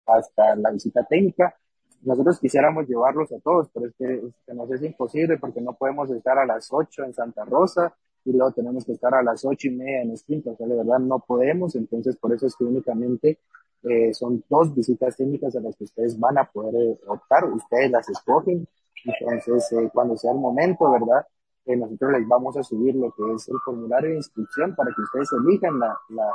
hasta 0.06 0.56
la 0.56 0.70
visita 0.70 1.04
técnica. 1.04 1.54
Nosotros 2.02 2.38
quisiéramos 2.38 2.88
llevarlos 2.88 3.32
a 3.32 3.40
todos, 3.40 3.68
pero 3.72 3.86
es 3.86 3.94
que, 3.96 4.54
nos 4.54 4.70
es 4.70 4.82
imposible 4.82 5.38
porque 5.38 5.60
no 5.60 5.74
podemos 5.74 6.10
estar 6.10 6.38
a 6.38 6.46
las 6.46 6.68
8 6.70 7.04
en 7.04 7.14
Santa 7.14 7.44
Rosa 7.44 7.94
y 8.24 8.32
luego 8.32 8.52
tenemos 8.52 8.84
que 8.84 8.92
estar 8.92 9.14
a 9.14 9.22
las 9.22 9.44
ocho 9.44 9.68
y 9.68 9.72
media 9.72 10.02
en 10.02 10.12
Espinta. 10.12 10.50
O 10.50 10.56
sea, 10.56 10.66
de 10.66 10.76
verdad 10.76 10.98
no 10.98 11.18
podemos, 11.20 11.74
entonces 11.74 12.16
por 12.16 12.32
eso 12.32 12.46
es 12.46 12.56
que 12.56 12.64
únicamente 12.64 13.38
eh, 13.82 14.12
son 14.12 14.44
dos 14.48 14.74
visitas 14.74 15.16
técnicas 15.16 15.56
a 15.56 15.60
las 15.60 15.76
que 15.76 15.84
ustedes 15.84 16.18
van 16.18 16.38
a 16.38 16.44
poder 16.44 16.74
eh, 16.74 17.00
optar, 17.06 17.44
ustedes 17.44 17.90
las 17.90 18.08
escogen, 18.08 18.66
entonces 19.04 19.72
eh, 19.72 19.90
cuando 19.92 20.16
sea 20.16 20.32
el 20.32 20.38
momento, 20.38 20.90
¿verdad? 20.90 21.26
nosotros 21.66 22.10
les 22.12 22.26
vamos 22.26 22.56
a 22.56 22.64
subir 22.64 22.96
lo 22.96 23.12
que 23.12 23.22
es 23.32 23.48
el 23.48 23.56
formulario 23.64 24.10
de 24.10 24.16
inscripción 24.16 24.74
para 24.74 24.90
que 24.92 25.02
ustedes 25.02 25.28
elijan 25.44 25.78
la, 25.78 25.96
la, 26.08 26.28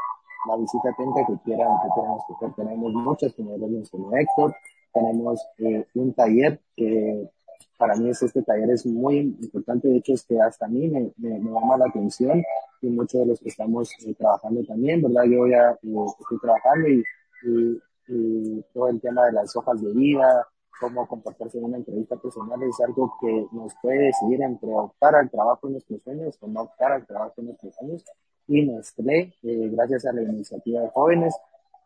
la 0.48 0.58
visita 0.58 0.89
técnica 0.98 1.26
que 1.28 1.38
quieran, 1.43 1.67
que 1.82 1.89
quieran 1.93 2.17
escoger. 2.17 2.54
Tenemos 2.56 2.93
muchas, 2.93 3.34
como 3.34 3.58
ya 3.58 3.67
mencionó 3.67 4.15
Héctor, 4.15 4.56
tenemos 4.93 5.45
eh, 5.58 5.86
un 5.95 6.13
taller 6.13 6.62
que 6.76 7.30
para 7.77 7.95
mí 7.95 8.09
es, 8.09 8.21
este 8.21 8.41
taller 8.41 8.69
es 8.71 8.85
muy 8.85 9.17
importante, 9.17 9.88
de 9.88 9.97
hecho 9.97 10.13
es 10.13 10.25
que 10.25 10.39
hasta 10.39 10.65
a 10.65 10.69
mí 10.69 10.88
me, 10.88 11.11
me, 11.17 11.39
llama 11.39 11.77
la 11.77 11.85
atención 11.88 12.43
y 12.81 12.89
muchos 12.89 13.21
de 13.21 13.27
los 13.27 13.39
que 13.39 13.49
estamos 13.49 13.89
eh, 14.05 14.13
trabajando 14.15 14.63
también, 14.63 15.01
¿verdad? 15.01 15.23
Yo 15.23 15.47
ya 15.47 15.71
eh, 15.71 16.05
estoy 16.19 16.39
trabajando 16.39 16.88
y, 16.88 17.03
y, 17.43 17.81
y, 18.07 18.65
todo 18.73 18.89
el 18.89 19.01
tema 19.01 19.25
de 19.25 19.33
las 19.33 19.55
hojas 19.55 19.81
de 19.81 19.93
vida, 19.93 20.47
cómo 20.79 21.07
comportarse 21.07 21.57
en 21.57 21.65
una 21.65 21.77
entrevista 21.77 22.15
personal 22.17 22.61
es 22.63 22.79
algo 22.81 23.13
que 23.21 23.47
nos 23.51 23.73
puede 23.81 24.05
decidir 24.05 24.41
entre 24.41 24.69
optar 24.73 25.15
al 25.15 25.29
trabajo 25.29 25.67
en 25.67 25.73
nuestros 25.73 26.01
sueños 26.03 26.38
o 26.41 26.47
no 26.47 26.61
optar 26.61 26.91
al 26.91 27.05
trabajo 27.05 27.33
en 27.38 27.45
nuestros 27.45 27.75
sueños 27.75 28.03
y 28.47 28.65
Nestlé, 28.65 29.33
eh, 29.43 29.69
gracias 29.71 30.05
a 30.05 30.13
la 30.13 30.21
iniciativa 30.21 30.81
de 30.81 30.89
jóvenes, 30.89 31.35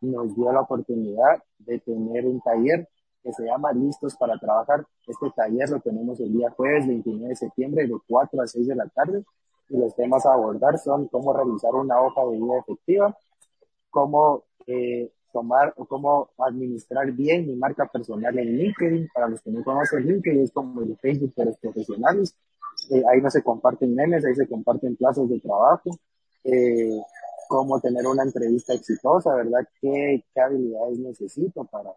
nos 0.02 0.36
dio 0.36 0.52
la 0.52 0.62
oportunidad 0.62 1.42
de 1.60 1.80
tener 1.80 2.26
un 2.26 2.42
taller 2.42 2.88
que 3.24 3.34
se 3.34 3.46
llama 3.46 3.72
Listos 3.74 4.16
para 4.16 4.38
Trabajar. 4.38 4.86
Este 5.08 5.30
taller 5.36 5.70
lo 5.70 5.80
tenemos 5.80 6.20
el 6.20 6.34
día 6.34 6.50
jueves 6.52 6.88
29 6.88 7.30
de 7.30 7.36
septiembre 7.36 7.88
de 7.88 7.98
4 8.08 8.42
a 8.42 8.48
6 8.48 8.68
de 8.68 8.76
la 8.76 8.88
tarde 8.88 9.24
y 9.70 9.78
los 9.78 9.96
temas 9.96 10.26
a 10.26 10.34
abordar 10.34 10.78
son 10.80 11.08
cómo 11.08 11.34
realizar 11.34 11.74
una 11.74 12.02
hoja 12.02 12.26
de 12.26 12.38
vida 12.38 12.60
efectiva, 12.60 13.18
cómo 13.90 14.44
eh, 14.68 15.12
tomar 15.32 15.74
o 15.78 15.86
cómo 15.86 16.30
administrar 16.40 17.12
bien 17.12 17.46
mi 17.46 17.56
marca 17.56 17.86
personal 17.86 18.38
en 18.38 18.58
LinkedIn. 18.58 19.10
Para 19.14 19.28
los 19.28 19.42
que 19.42 19.52
no 19.52 19.64
conocen 19.64 20.06
LinkedIn 20.06 20.44
es 20.44 20.52
como 20.52 20.82
el 20.82 20.98
Facebook 20.98 21.34
de 21.36 21.46
los 21.46 21.58
profesionales. 21.58 22.36
Eh, 22.90 23.04
ahí 23.12 23.22
no 23.22 23.30
se 23.30 23.44
comparten 23.44 23.94
memes, 23.94 24.26
ahí 24.26 24.36
se 24.36 24.48
comparten 24.48 24.96
plazos 24.96 25.30
de 25.30 25.40
trabajo 25.40 25.92
eh, 26.44 27.02
cómo 27.48 27.80
tener 27.80 28.06
una 28.06 28.24
entrevista 28.24 28.74
exitosa, 28.74 29.34
¿verdad? 29.36 29.68
¿Qué, 29.82 30.24
qué 30.34 30.42
habilidades 30.42 31.00
necesito 31.00 31.66
para, 31.66 31.90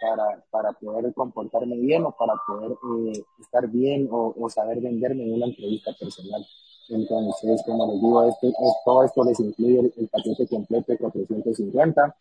para, 0.00 0.44
para 0.50 0.72
poder 0.72 1.12
comportarme 1.14 1.76
bien 1.76 2.04
o 2.04 2.12
para 2.12 2.34
poder 2.46 2.72
eh, 2.72 3.24
estar 3.40 3.68
bien 3.68 4.08
o, 4.10 4.34
o, 4.38 4.50
saber 4.50 4.80
venderme 4.80 5.24
en 5.24 5.34
una 5.34 5.46
entrevista 5.46 5.92
personal. 5.98 6.44
Entonces, 6.88 7.62
como 7.64 7.86
les 7.86 8.00
digo, 8.02 8.28
este, 8.28 8.52
todo 8.84 9.04
esto 9.04 9.24
les 9.24 9.40
incluye 9.40 9.92
el, 9.96 10.08
paquete 10.08 10.46
completo 10.46 10.92
de 10.92 10.98
450. 10.98 12.16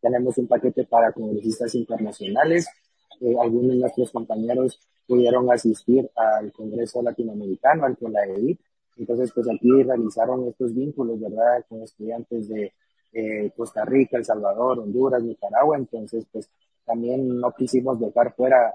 Tenemos 0.00 0.38
un 0.38 0.46
paquete 0.46 0.84
para 0.84 1.12
congresistas 1.12 1.74
internacionales. 1.74 2.68
Eh, 3.20 3.34
algunos 3.40 3.72
de 3.72 3.76
nuestros 3.78 4.10
compañeros 4.12 4.78
pudieron 5.06 5.50
asistir 5.50 6.08
al 6.14 6.52
Congreso 6.52 7.02
Latinoamericano, 7.02 7.84
al 7.84 7.98
COLAEDIT, 7.98 8.60
entonces, 9.00 9.32
pues 9.32 9.48
aquí 9.48 9.82
realizaron 9.82 10.46
estos 10.46 10.74
vínculos, 10.74 11.18
¿verdad?, 11.18 11.64
con 11.70 11.82
estudiantes 11.82 12.48
de 12.48 12.74
eh, 13.14 13.50
Costa 13.56 13.82
Rica, 13.86 14.18
El 14.18 14.26
Salvador, 14.26 14.78
Honduras, 14.78 15.22
Nicaragua. 15.22 15.78
Entonces, 15.78 16.26
pues 16.30 16.50
también 16.90 17.38
no 17.38 17.52
quisimos 17.52 18.00
dejar 18.00 18.34
fuera 18.34 18.68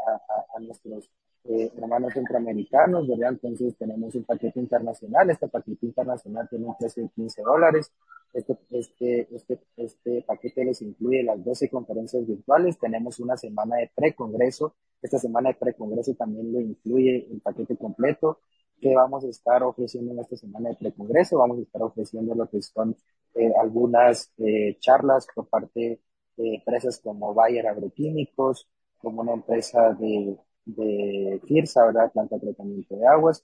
a, 0.55 0.59
nuestros 0.61 1.11
eh, 1.43 1.69
hermanos 1.75 2.13
centroamericanos, 2.13 3.05
¿verdad? 3.09 3.31
Entonces 3.31 3.75
tenemos 3.77 4.15
un 4.15 4.23
paquete 4.23 4.57
internacional. 4.57 5.29
Este 5.29 5.49
paquete 5.49 5.85
internacional 5.85 6.47
tiene 6.49 6.65
un 6.65 6.77
precio 6.77 7.03
de 7.03 7.09
15 7.09 7.41
dólares. 7.41 7.91
Este, 8.31 8.57
este, 8.71 9.27
este, 9.35 9.59
este 9.75 10.21
paquete 10.21 10.63
les 10.63 10.81
incluye 10.81 11.23
las 11.23 11.43
12 11.43 11.69
conferencias 11.69 12.25
virtuales. 12.25 12.79
Tenemos 12.79 13.19
una 13.19 13.35
semana 13.35 13.75
de 13.75 13.91
pre-congreso. 13.93 14.75
Esta 15.01 15.19
semana 15.19 15.49
de 15.49 15.55
pre-congreso 15.55 16.13
también 16.13 16.53
lo 16.53 16.61
incluye 16.61 17.27
el 17.29 17.41
paquete 17.41 17.75
completo 17.75 18.39
que 18.79 18.95
vamos 18.95 19.25
a 19.25 19.29
estar 19.29 19.61
ofreciendo 19.63 20.13
en 20.13 20.19
esta 20.19 20.37
semana 20.37 20.69
de 20.69 20.75
precongreso. 20.75 21.37
Vamos 21.39 21.59
a 21.59 21.63
estar 21.63 21.81
ofreciendo 21.81 22.33
lo 22.33 22.49
que 22.49 22.61
son 22.61 22.95
eh, 23.35 23.51
algunas 23.61 24.31
eh, 24.37 24.77
charlas 24.79 25.27
por 25.35 25.47
parte 25.47 25.99
de 26.37 26.55
empresas 26.55 26.99
como 26.99 27.33
Bayer 27.33 27.67
Agroquímicos, 27.67 28.67
como 28.97 29.21
una 29.21 29.33
empresa 29.33 29.93
de, 29.93 30.37
de 30.65 31.41
FIRSA, 31.47 31.85
¿verdad? 31.87 32.11
Planta 32.11 32.35
de 32.35 32.41
tratamiento 32.41 32.95
de 32.95 33.07
aguas. 33.07 33.43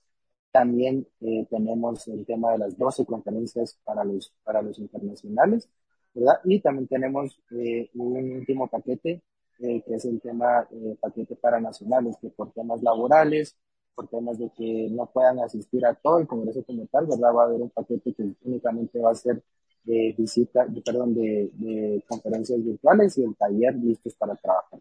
También 0.52 1.08
eh, 1.22 1.48
tenemos 1.50 2.08
el 2.08 2.26
tema 2.26 2.52
de 2.54 2.58
las 2.60 2.78
12 2.78 3.06
conferencias 3.06 3.80
para 3.86 4.04
los, 4.04 4.34
para 4.44 4.62
los 4.62 4.80
internacionales, 4.80 5.70
¿verdad? 6.14 6.40
Y 6.46 6.60
también 6.60 6.88
tenemos 6.88 7.40
eh, 7.52 7.90
un 7.96 8.34
último 8.40 8.68
paquete, 8.68 9.22
eh, 9.60 9.82
que 9.86 9.96
es 9.96 10.06
el 10.06 10.20
tema 10.22 10.68
eh, 10.72 10.98
paquete 11.00 11.36
para 11.36 11.60
nacionales, 11.60 12.18
que 12.22 12.30
por 12.30 12.52
temas 12.52 12.82
laborales, 12.82 13.56
por 13.96 14.08
temas 14.10 14.38
de 14.40 14.50
que 14.52 14.90
no 14.92 15.06
puedan 15.12 15.40
asistir 15.40 15.86
a 15.86 15.94
todo 15.96 16.20
el 16.20 16.28
Congreso 16.28 16.64
como 16.66 16.86
tal, 16.88 17.06
¿verdad? 17.08 17.34
Va 17.36 17.44
a 17.44 17.46
haber 17.46 17.62
un 17.62 17.70
paquete 17.70 18.14
que 18.14 18.34
únicamente 18.44 19.00
va 19.00 19.12
a 19.12 19.16
ser 19.16 19.42
de 19.84 20.14
visita, 20.18 20.66
perdón, 20.86 21.16
de, 21.16 21.50
de 21.54 22.04
conferencias 22.08 22.64
virtuales 22.64 23.18
y 23.18 23.24
el 23.24 23.36
taller 23.36 23.76
listos 23.76 24.16
para 24.16 24.36
trabajar, 24.36 24.80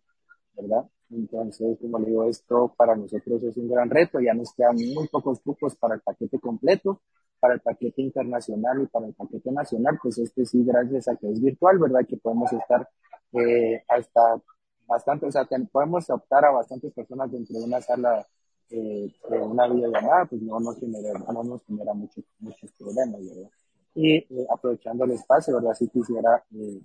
¿verdad? 0.55 0.85
Entonces, 1.11 1.79
como 1.81 1.99
le 1.99 2.07
digo, 2.07 2.25
esto 2.25 2.73
para 2.77 2.95
nosotros 2.95 3.43
es 3.43 3.57
un 3.57 3.69
gran 3.69 3.91
reto, 3.91 4.21
ya 4.21 4.35
nos 4.35 4.53
quedan 4.55 4.77
muy 4.77 5.09
pocos 5.09 5.41
cupos 5.41 5.75
para 5.77 5.95
el 5.95 6.01
paquete 6.01 6.39
completo, 6.39 7.01
para 7.41 7.55
el 7.55 7.61
paquete 7.61 8.03
internacional 8.03 8.83
y 8.83 8.87
para 8.87 9.07
el 9.07 9.15
paquete 9.15 9.51
nacional, 9.51 9.99
pues 10.01 10.19
este 10.19 10.45
sí, 10.45 10.63
gracias 10.65 11.09
a 11.09 11.17
que 11.17 11.31
es 11.31 11.41
virtual, 11.41 11.79
¿verdad? 11.79 12.07
Que 12.07 12.17
podemos 12.17 12.53
estar 12.53 12.89
eh, 13.33 13.83
hasta 13.89 14.41
bastante, 14.87 15.27
o 15.27 15.33
sea, 15.33 15.49
podemos 15.73 16.09
optar 16.11 16.45
a 16.45 16.51
bastantes 16.51 16.93
personas 16.93 17.31
dentro 17.33 17.59
de 17.59 17.65
una 17.65 17.81
sala 17.81 18.27
eh, 18.71 19.13
de 19.31 19.39
una 19.39 19.67
videollamada, 19.67 20.27
pues 20.27 20.43
no 20.43 20.61
nos 20.61 20.79
genera, 20.79 21.19
no 21.33 21.43
nos 21.43 21.65
genera 21.65 21.93
muchos, 21.95 22.25
muchos 22.39 22.71
problemas, 22.73 23.21
¿verdad? 23.27 23.51
Y 23.95 24.17
eh, 24.17 24.47
aprovechando 24.51 25.05
el 25.05 25.13
espacio, 25.13 25.55
¿verdad? 25.55 25.75
Sí 25.75 25.89
quisiera 25.89 26.43
eh, 26.55 26.81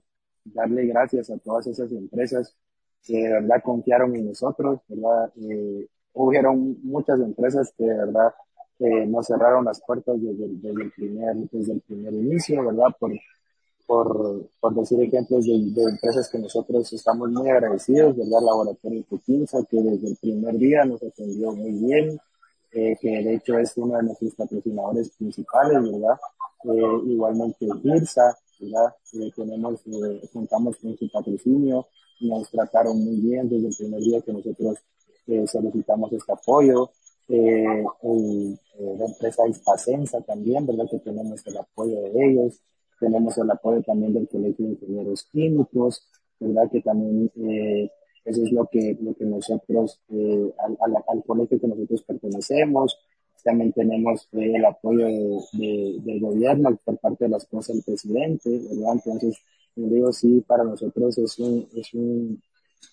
darle 0.45 0.85
gracias 0.85 1.29
a 1.29 1.37
todas 1.37 1.67
esas 1.67 1.91
empresas 1.91 2.55
que 3.03 3.17
de 3.17 3.29
verdad 3.29 3.61
confiaron 3.63 4.15
en 4.15 4.27
nosotros, 4.27 4.79
¿verdad? 4.87 5.31
Eh, 5.37 5.87
hubieron 6.13 6.77
muchas 6.83 7.19
empresas 7.19 7.73
que 7.77 7.83
de 7.85 7.97
verdad 7.97 8.33
eh, 8.79 9.05
nos 9.05 9.27
cerraron 9.27 9.65
las 9.65 9.81
puertas 9.81 10.15
desde, 10.21 10.45
el 10.45 10.91
primer, 10.91 11.35
desde 11.51 11.73
el 11.73 11.81
primer 11.81 12.13
inicio, 12.13 12.65
¿verdad? 12.65 12.95
Por, 12.99 13.11
por, 13.85 14.49
por 14.59 14.75
decir 14.75 15.01
ejemplos 15.01 15.45
de, 15.45 15.83
empresas 15.83 16.29
que 16.31 16.39
nosotros 16.39 16.91
estamos 16.91 17.29
muy 17.29 17.49
agradecidos, 17.49 18.17
¿verdad? 18.17 18.41
Laboratorio 18.41 19.03
Tequinza, 19.09 19.59
que 19.69 19.77
desde 19.77 20.07
el 20.07 20.17
primer 20.17 20.55
día 20.55 20.85
nos 20.85 21.03
atendió 21.03 21.51
muy 21.53 21.71
bien, 21.71 22.19
que 22.71 22.97
de 23.01 23.35
hecho 23.35 23.57
es 23.57 23.71
uno 23.77 23.95
de 23.95 24.03
nuestros 24.03 24.35
patrocinadores 24.35 25.09
principales, 25.11 25.81
¿verdad? 25.81 26.17
Eh, 26.67 27.01
igualmente 27.11 27.67
IRSA, 27.83 28.37
¿verdad? 28.59 28.95
Eh, 29.13 29.31
tenemos, 29.35 29.81
eh, 29.85 30.21
contamos 30.33 30.77
con 30.77 30.97
su 30.97 31.09
patrocinio, 31.11 31.85
nos 32.21 32.49
trataron 32.49 33.03
muy 33.03 33.17
bien 33.17 33.47
desde 33.49 33.67
el 33.67 33.75
primer 33.75 33.99
día 34.01 34.21
que 34.21 34.33
nosotros 34.33 34.77
eh, 35.27 35.45
solicitamos 35.45 36.11
este 36.13 36.31
apoyo. 36.31 36.89
Eh, 37.27 37.83
la 38.97 39.05
empresa 39.05 39.47
Ispacensa 39.47 40.21
también, 40.21 40.65
¿verdad? 40.65 40.85
Que 40.89 40.99
tenemos 40.99 41.45
el 41.45 41.57
apoyo 41.57 42.01
de 42.01 42.11
ellos. 42.25 42.59
Tenemos 42.99 43.37
el 43.37 43.51
apoyo 43.51 43.81
también 43.83 44.13
del 44.13 44.27
Colegio 44.27 44.65
de 44.65 44.71
Ingenieros 44.73 45.27
Químicos, 45.31 46.07
¿verdad? 46.39 46.69
Que 46.71 46.81
también 46.81 47.29
eso 48.23 48.43
es 48.43 48.51
lo 48.51 48.65
que, 48.71 48.97
lo 49.01 49.13
que 49.13 49.25
nosotros, 49.25 49.99
al, 50.09 50.77
al, 50.79 51.03
al 51.07 51.23
colegio 51.25 51.59
que 51.59 51.67
nosotros 51.67 52.01
pertenecemos. 52.03 52.97
También 53.45 53.71
tenemos 53.73 54.27
el 54.31 54.65
apoyo 54.65 55.05
de, 55.05 55.39
de, 55.53 55.99
del 56.03 56.19
gobierno 56.19 56.75
por 56.83 56.97
parte 56.97 57.25
de 57.25 57.29
las 57.29 57.45
cosas 57.45 57.75
del 57.75 57.85
presidente, 57.85 58.49
¿verdad? 58.49 58.93
Entonces, 59.05 59.37
digo, 59.75 60.11
sí, 60.11 60.43
para 60.47 60.63
nosotros 60.63 61.15
es 61.19 61.37
un, 61.37 61.69
es 61.75 61.93
un, 61.93 62.41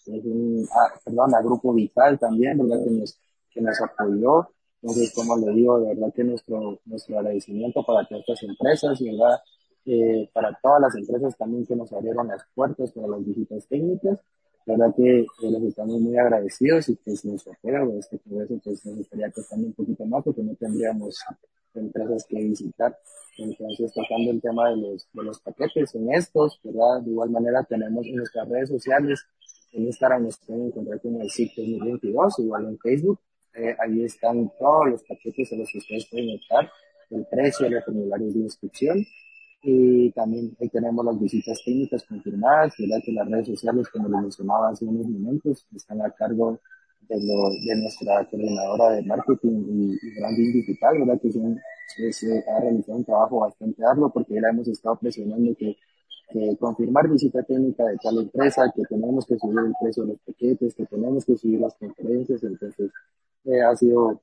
es 0.06 0.24
un 0.26 0.68
ah, 0.70 1.00
perdón, 1.02 1.34
a 1.34 1.40
Grupo 1.40 1.72
Vital 1.72 2.18
también, 2.18 2.58
¿verdad? 2.58 2.84
Que 2.84 2.90
nos, 2.90 3.18
que 3.50 3.60
nos 3.62 3.80
apoyó. 3.80 4.50
Entonces, 4.82 5.14
como 5.14 5.38
le 5.38 5.52
digo, 5.54 5.80
de 5.80 5.94
verdad 5.94 6.12
que 6.14 6.24
nuestro, 6.24 6.80
nuestro 6.84 7.18
agradecimiento 7.18 7.82
para 7.82 8.06
todas 8.06 8.20
estas 8.28 8.42
empresas, 8.42 9.00
¿verdad? 9.00 9.40
Eh, 9.86 10.28
para 10.34 10.52
todas 10.62 10.82
las 10.82 10.96
empresas 10.96 11.34
también 11.38 11.64
que 11.64 11.76
nos 11.76 11.90
abrieron 11.94 12.28
las 12.28 12.42
puertas 12.54 12.92
para 12.92 13.08
las 13.08 13.24
visitas 13.24 13.66
técnicas. 13.68 14.18
La 14.66 14.76
verdad 14.76 14.94
que 14.96 15.20
eh, 15.20 15.26
les 15.40 15.62
estamos 15.64 16.00
muy 16.00 16.16
agradecidos 16.16 16.88
y 16.88 16.96
que 16.96 17.16
si 17.16 17.28
nos 17.28 17.46
opera 17.46 17.84
o 17.84 17.98
este 17.98 18.18
congreso 18.20 18.60
pues 18.62 18.86
nos 18.86 18.98
estaría 18.98 19.30
costando 19.30 19.66
un 19.66 19.72
poquito 19.72 20.04
más 20.06 20.22
porque 20.24 20.42
no 20.42 20.54
tendríamos 20.54 21.18
empresas 21.74 22.24
que 22.28 22.36
visitar. 22.36 22.96
Entonces, 23.38 23.92
tocando 23.92 24.30
el 24.30 24.40
tema 24.40 24.70
de 24.70 24.76
los, 24.76 25.08
de 25.12 25.22
los 25.22 25.40
paquetes 25.40 25.94
en 25.94 26.12
estos, 26.12 26.60
¿verdad? 26.62 27.02
De 27.02 27.10
igual 27.10 27.30
manera 27.30 27.64
tenemos 27.64 28.06
en 28.06 28.16
nuestras 28.16 28.48
redes 28.48 28.68
sociales, 28.68 29.26
en 29.72 29.84
Instagram 29.84 30.24
nos 30.24 30.38
pueden 30.38 30.66
encontrar 30.66 31.00
como 31.00 31.22
el 31.22 31.30
SIC 31.30 31.56
2022, 31.56 32.38
igual 32.40 32.66
en 32.66 32.78
Facebook. 32.78 33.18
Eh, 33.54 33.74
ahí 33.80 34.04
están 34.04 34.50
todos 34.58 34.88
los 34.90 35.02
paquetes 35.02 35.52
a 35.52 35.56
los 35.56 35.68
que 35.70 35.78
ustedes 35.78 36.06
pueden 36.10 36.30
estar, 36.30 36.70
el 37.10 37.26
precio, 37.26 37.68
los 37.68 37.84
formularios 37.84 38.34
de 38.34 38.40
inscripción. 38.40 39.06
Y 39.62 40.10
también 40.10 40.56
ahí 40.60 40.68
tenemos 40.68 41.04
las 41.04 41.20
visitas 41.20 41.62
técnicas 41.64 42.04
confirmadas, 42.04 42.74
¿verdad? 42.78 42.98
Que 43.04 43.12
las 43.12 43.28
redes 43.28 43.46
sociales, 43.46 43.88
como 43.88 44.08
les 44.08 44.20
mencionaba 44.22 44.70
hace 44.70 44.84
unos 44.84 45.06
momentos, 45.06 45.66
están 45.74 46.02
a 46.02 46.10
cargo 46.10 46.58
de, 47.08 47.16
lo, 47.24 47.50
de 47.50 47.76
nuestra 47.76 48.28
coordinadora 48.28 48.90
de 48.90 49.02
marketing 49.02 49.64
y, 49.68 49.92
y 50.02 50.18
branding 50.18 50.52
digital, 50.52 50.98
¿verdad? 50.98 51.20
Que 51.20 51.32
son, 51.32 51.60
se 52.10 52.44
ha 52.48 52.60
realizado 52.60 52.98
un 52.98 53.04
trabajo 53.04 53.40
bastante 53.40 53.84
arduo 53.84 54.10
porque 54.10 54.34
ya 54.34 54.48
hemos 54.50 54.66
estado 54.66 54.96
presionando 54.96 55.54
que, 55.54 55.76
que 56.32 56.56
confirmar 56.58 57.08
visita 57.08 57.42
técnica 57.42 57.84
de 57.84 57.96
tal 57.98 58.18
empresa, 58.18 58.72
que 58.74 58.82
tenemos 58.82 59.26
que 59.26 59.38
subir 59.38 59.58
el 59.58 59.74
precio 59.80 60.02
de 60.04 60.12
los 60.12 60.20
paquetes, 60.20 60.74
que 60.74 60.86
tenemos 60.86 61.24
que 61.24 61.36
subir 61.36 61.60
las 61.60 61.74
conferencias, 61.74 62.42
entonces 62.42 62.90
eh, 63.44 63.60
ha 63.60 63.76
sido 63.76 64.20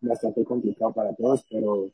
bastante 0.00 0.44
complicado 0.44 0.92
para 0.92 1.14
todos, 1.14 1.44
pero 1.50 1.90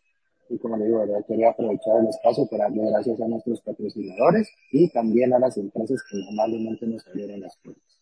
y 0.50 0.58
como 0.58 0.76
le 0.76 0.86
digo, 0.86 0.98
¿verdad? 0.98 1.24
quería 1.26 1.50
aprovechar 1.50 2.00
el 2.00 2.08
espacio 2.08 2.46
para 2.50 2.64
darle 2.64 2.90
gracias 2.90 3.20
a 3.20 3.28
nuestros 3.28 3.60
patrocinadores 3.60 4.50
y 4.72 4.90
también 4.90 5.32
a 5.32 5.38
las 5.38 5.56
empresas 5.56 6.02
que 6.10 6.18
amablemente 6.28 6.86
nos 6.86 7.06
abrieron 7.06 7.40
las 7.40 7.56
puertas. 7.58 8.00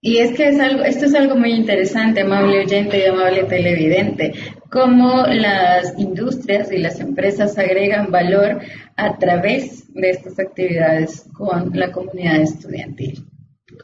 Y 0.00 0.18
es 0.18 0.36
que 0.36 0.48
es 0.48 0.60
algo, 0.60 0.84
esto 0.84 1.06
es 1.06 1.14
algo 1.14 1.36
muy 1.36 1.52
interesante, 1.52 2.20
amable 2.20 2.60
oyente 2.60 2.98
y 2.98 3.06
amable 3.06 3.44
televidente, 3.44 4.32
cómo 4.70 5.24
las 5.26 5.98
industrias 5.98 6.70
y 6.70 6.78
las 6.78 7.00
empresas 7.00 7.58
agregan 7.58 8.10
valor 8.10 8.60
a 8.96 9.18
través 9.18 9.92
de 9.92 10.10
estas 10.10 10.38
actividades 10.38 11.28
con 11.32 11.70
la 11.74 11.90
comunidad 11.90 12.40
estudiantil. 12.40 13.24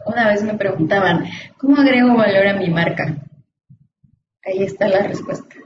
Una 0.07 0.29
vez 0.29 0.43
me 0.43 0.55
preguntaban, 0.55 1.25
¿cómo 1.59 1.81
agrego 1.81 2.17
valor 2.17 2.47
a 2.47 2.57
mi 2.57 2.71
marca? 2.71 3.17
Ahí 4.45 4.63
está 4.63 4.89
la 4.89 5.03
respuesta 5.07 5.64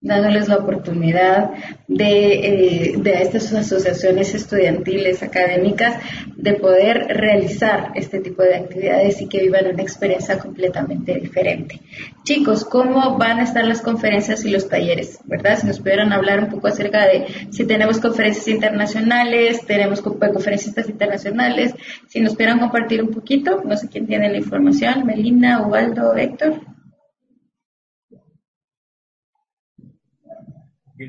dándoles 0.00 0.48
la 0.48 0.58
oportunidad 0.58 1.50
de, 1.88 2.32
eh, 2.32 2.94
de 2.98 3.22
estas 3.22 3.52
asociaciones 3.52 4.32
estudiantiles 4.32 5.24
académicas 5.24 5.96
de 6.36 6.54
poder 6.54 7.08
realizar 7.08 7.90
este 7.96 8.20
tipo 8.20 8.42
de 8.42 8.54
actividades 8.54 9.20
y 9.20 9.28
que 9.28 9.40
vivan 9.40 9.66
una 9.66 9.82
experiencia 9.82 10.38
completamente 10.38 11.14
diferente. 11.14 11.80
Chicos, 12.22 12.64
¿cómo 12.64 13.18
van 13.18 13.40
a 13.40 13.42
estar 13.42 13.64
las 13.64 13.82
conferencias 13.82 14.44
y 14.44 14.50
los 14.50 14.68
talleres? 14.68 15.18
¿Verdad? 15.24 15.58
Si 15.58 15.66
nos 15.66 15.80
pudieran 15.80 16.12
hablar 16.12 16.44
un 16.44 16.50
poco 16.50 16.68
acerca 16.68 17.04
de 17.06 17.26
si 17.50 17.64
tenemos 17.64 17.98
conferencias 17.98 18.46
internacionales, 18.46 19.66
tenemos 19.66 20.00
conferencias 20.00 20.88
internacionales, 20.88 21.74
si 22.06 22.20
nos 22.20 22.34
pudieran 22.34 22.60
compartir 22.60 23.02
un 23.02 23.10
poquito, 23.10 23.62
no 23.64 23.76
sé 23.76 23.88
quién 23.88 24.06
tiene 24.06 24.30
la 24.30 24.36
información, 24.36 25.04
Melina, 25.04 25.66
Ubaldo, 25.66 26.14
Héctor. 26.14 26.77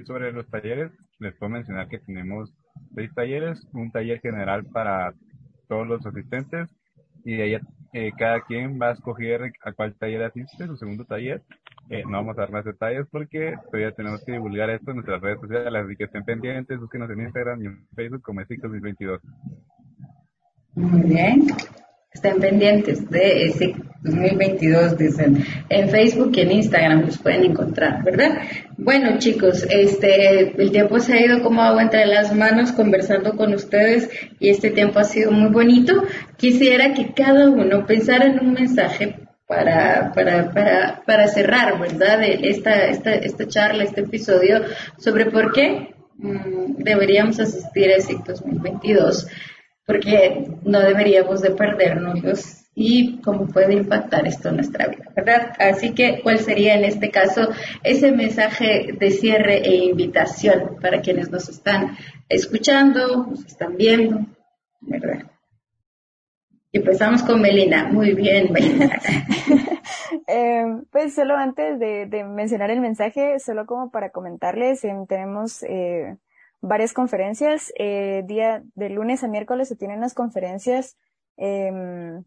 Sobre 0.06 0.32
los 0.32 0.48
talleres, 0.50 0.92
les 1.20 1.36
puedo 1.36 1.52
mencionar 1.52 1.88
que 1.88 2.00
tenemos 2.00 2.54
seis 2.94 3.12
talleres, 3.16 3.60
un 3.74 3.92
taller 3.92 4.20
general 4.22 4.66
para 4.66 5.14
todos 5.68 5.88
los 5.88 6.06
asistentes 6.06 6.70
y 7.26 7.36
de 7.36 7.44
ahí 7.44 7.62
eh, 7.94 8.12
cada 8.18 8.42
quien 8.42 8.80
va 8.80 8.90
a 8.90 8.94
escoger 8.94 9.52
a 9.64 9.74
cuál 9.74 9.96
taller 9.96 10.24
asiste, 10.24 10.68
su 10.68 10.78
segundo 10.78 11.06
taller. 11.06 11.42
Eh, 11.90 12.04
no 12.06 12.18
vamos 12.18 12.38
a 12.38 12.42
dar 12.42 12.52
más 12.52 12.66
detalles 12.66 13.08
porque 13.12 13.56
todavía 13.66 13.92
tenemos 13.92 14.24
que 14.24 14.34
divulgar 14.34 14.70
esto 14.70 14.92
en 14.92 14.98
nuestras 14.98 15.22
redes 15.22 15.40
sociales, 15.42 15.86
así 15.86 15.96
que 15.96 16.04
estén 16.04 16.24
pendientes, 16.24 16.80
búsquenos 16.80 17.10
en 17.10 17.22
Instagram 17.22 17.64
y 17.64 17.66
en 17.66 17.88
Facebook 17.96 18.22
como 18.22 18.42
ESIC 18.42 18.62
2022. 18.62 19.22
Muy 20.76 21.02
bien. 21.02 21.48
Estén 22.20 22.42
pendientes 22.42 23.10
de 23.10 23.46
ese 23.46 23.76
2022, 24.04 24.98
dicen. 24.98 25.46
En 25.70 25.90
Facebook 25.90 26.32
y 26.34 26.42
en 26.42 26.52
Instagram 26.52 27.06
los 27.06 27.18
pueden 27.18 27.46
encontrar, 27.46 28.04
¿verdad? 28.04 28.40
Bueno, 28.78 29.18
chicos, 29.20 29.66
este, 29.70 30.62
el 30.62 30.70
tiempo 30.70 31.00
se 31.00 31.14
ha 31.14 31.26
ido 31.26 31.42
como 31.42 31.62
agua 31.62 31.82
entre 31.82 32.06
las 32.08 32.36
manos 32.36 32.74
conversando 32.74 33.38
con 33.38 33.54
ustedes 33.54 34.10
y 34.38 34.50
este 34.50 34.70
tiempo 34.72 35.00
ha 35.00 35.06
sido 35.06 35.32
muy 35.32 35.50
bonito. 35.50 36.04
Quisiera 36.36 36.94
que 36.94 37.14
cada 37.14 37.50
uno 37.50 37.86
pensara 37.86 38.26
en 38.26 38.42
un 38.42 38.52
mensaje 38.52 39.16
para, 39.48 40.12
para, 40.14 40.52
para, 40.52 41.02
para 41.06 41.28
cerrar, 41.30 41.80
¿verdad? 41.80 42.22
Esta, 42.22 42.88
esta, 42.88 43.16
esta 43.16 43.48
charla, 43.48 43.86
este 43.86 44.02
episodio 44.02 44.60
sobre 44.98 45.28
por 45.28 45.54
qué 45.54 45.96
mm, 46.18 46.84
deberíamos 46.84 47.40
asistir 47.40 47.90
a 47.92 47.96
ESIC 47.96 48.26
2022, 48.26 49.26
porque 49.90 50.46
no 50.66 50.82
deberíamos 50.82 51.42
de 51.42 51.50
perdernos 51.50 52.64
y 52.76 53.20
cómo 53.22 53.48
puede 53.48 53.74
impactar 53.74 54.28
esto 54.28 54.50
en 54.50 54.58
nuestra 54.58 54.86
vida, 54.86 55.12
¿verdad? 55.16 55.54
Así 55.58 55.96
que, 55.96 56.22
¿cuál 56.22 56.38
sería 56.38 56.76
en 56.76 56.84
este 56.84 57.10
caso 57.10 57.50
ese 57.84 58.12
mensaje 58.12 58.94
de 59.00 59.10
cierre 59.10 59.68
e 59.68 59.78
invitación 59.78 60.78
para 60.80 61.02
quienes 61.02 61.32
nos 61.32 61.50
están 61.50 61.98
escuchando, 62.30 63.26
nos 63.32 63.44
están 63.44 63.78
viendo, 63.78 64.28
¿verdad? 64.82 65.24
Empezamos 66.72 67.24
con 67.24 67.42
Melina. 67.42 67.88
Muy 67.92 68.14
bien, 68.14 68.54
Melina. 68.54 68.92
eh, 70.28 70.66
pues 70.92 71.16
solo 71.16 71.36
antes 71.36 71.80
de, 71.80 72.06
mencionar 72.26 72.70
el 72.70 72.80
mensaje, 72.80 73.40
solo 73.40 73.66
como 73.66 73.90
para 73.90 74.12
comentarles, 74.12 74.84
em, 74.84 75.08
tenemos 75.08 75.64
eh, 75.64 76.16
varias 76.62 76.94
conferencias. 76.94 77.72
Eh, 77.78 78.24
día 78.26 78.64
de 78.76 78.90
lunes 78.90 79.24
a 79.24 79.28
miércoles 79.28 79.68
se 79.68 79.76
tienen 79.76 80.02
las 80.02 80.14
conferencias. 80.14 80.98
Em, 81.38 82.24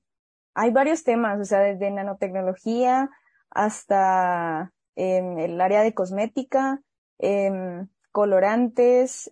hay 0.54 0.70
varios 0.70 1.04
temas, 1.04 1.40
o 1.40 1.44
sea, 1.44 1.60
desde 1.60 1.90
nanotecnología 1.90 3.10
hasta 3.50 4.72
em, 4.96 5.38
el 5.38 5.60
área 5.60 5.82
de 5.82 5.94
cosmética, 5.94 6.80
colorantes, 8.10 9.30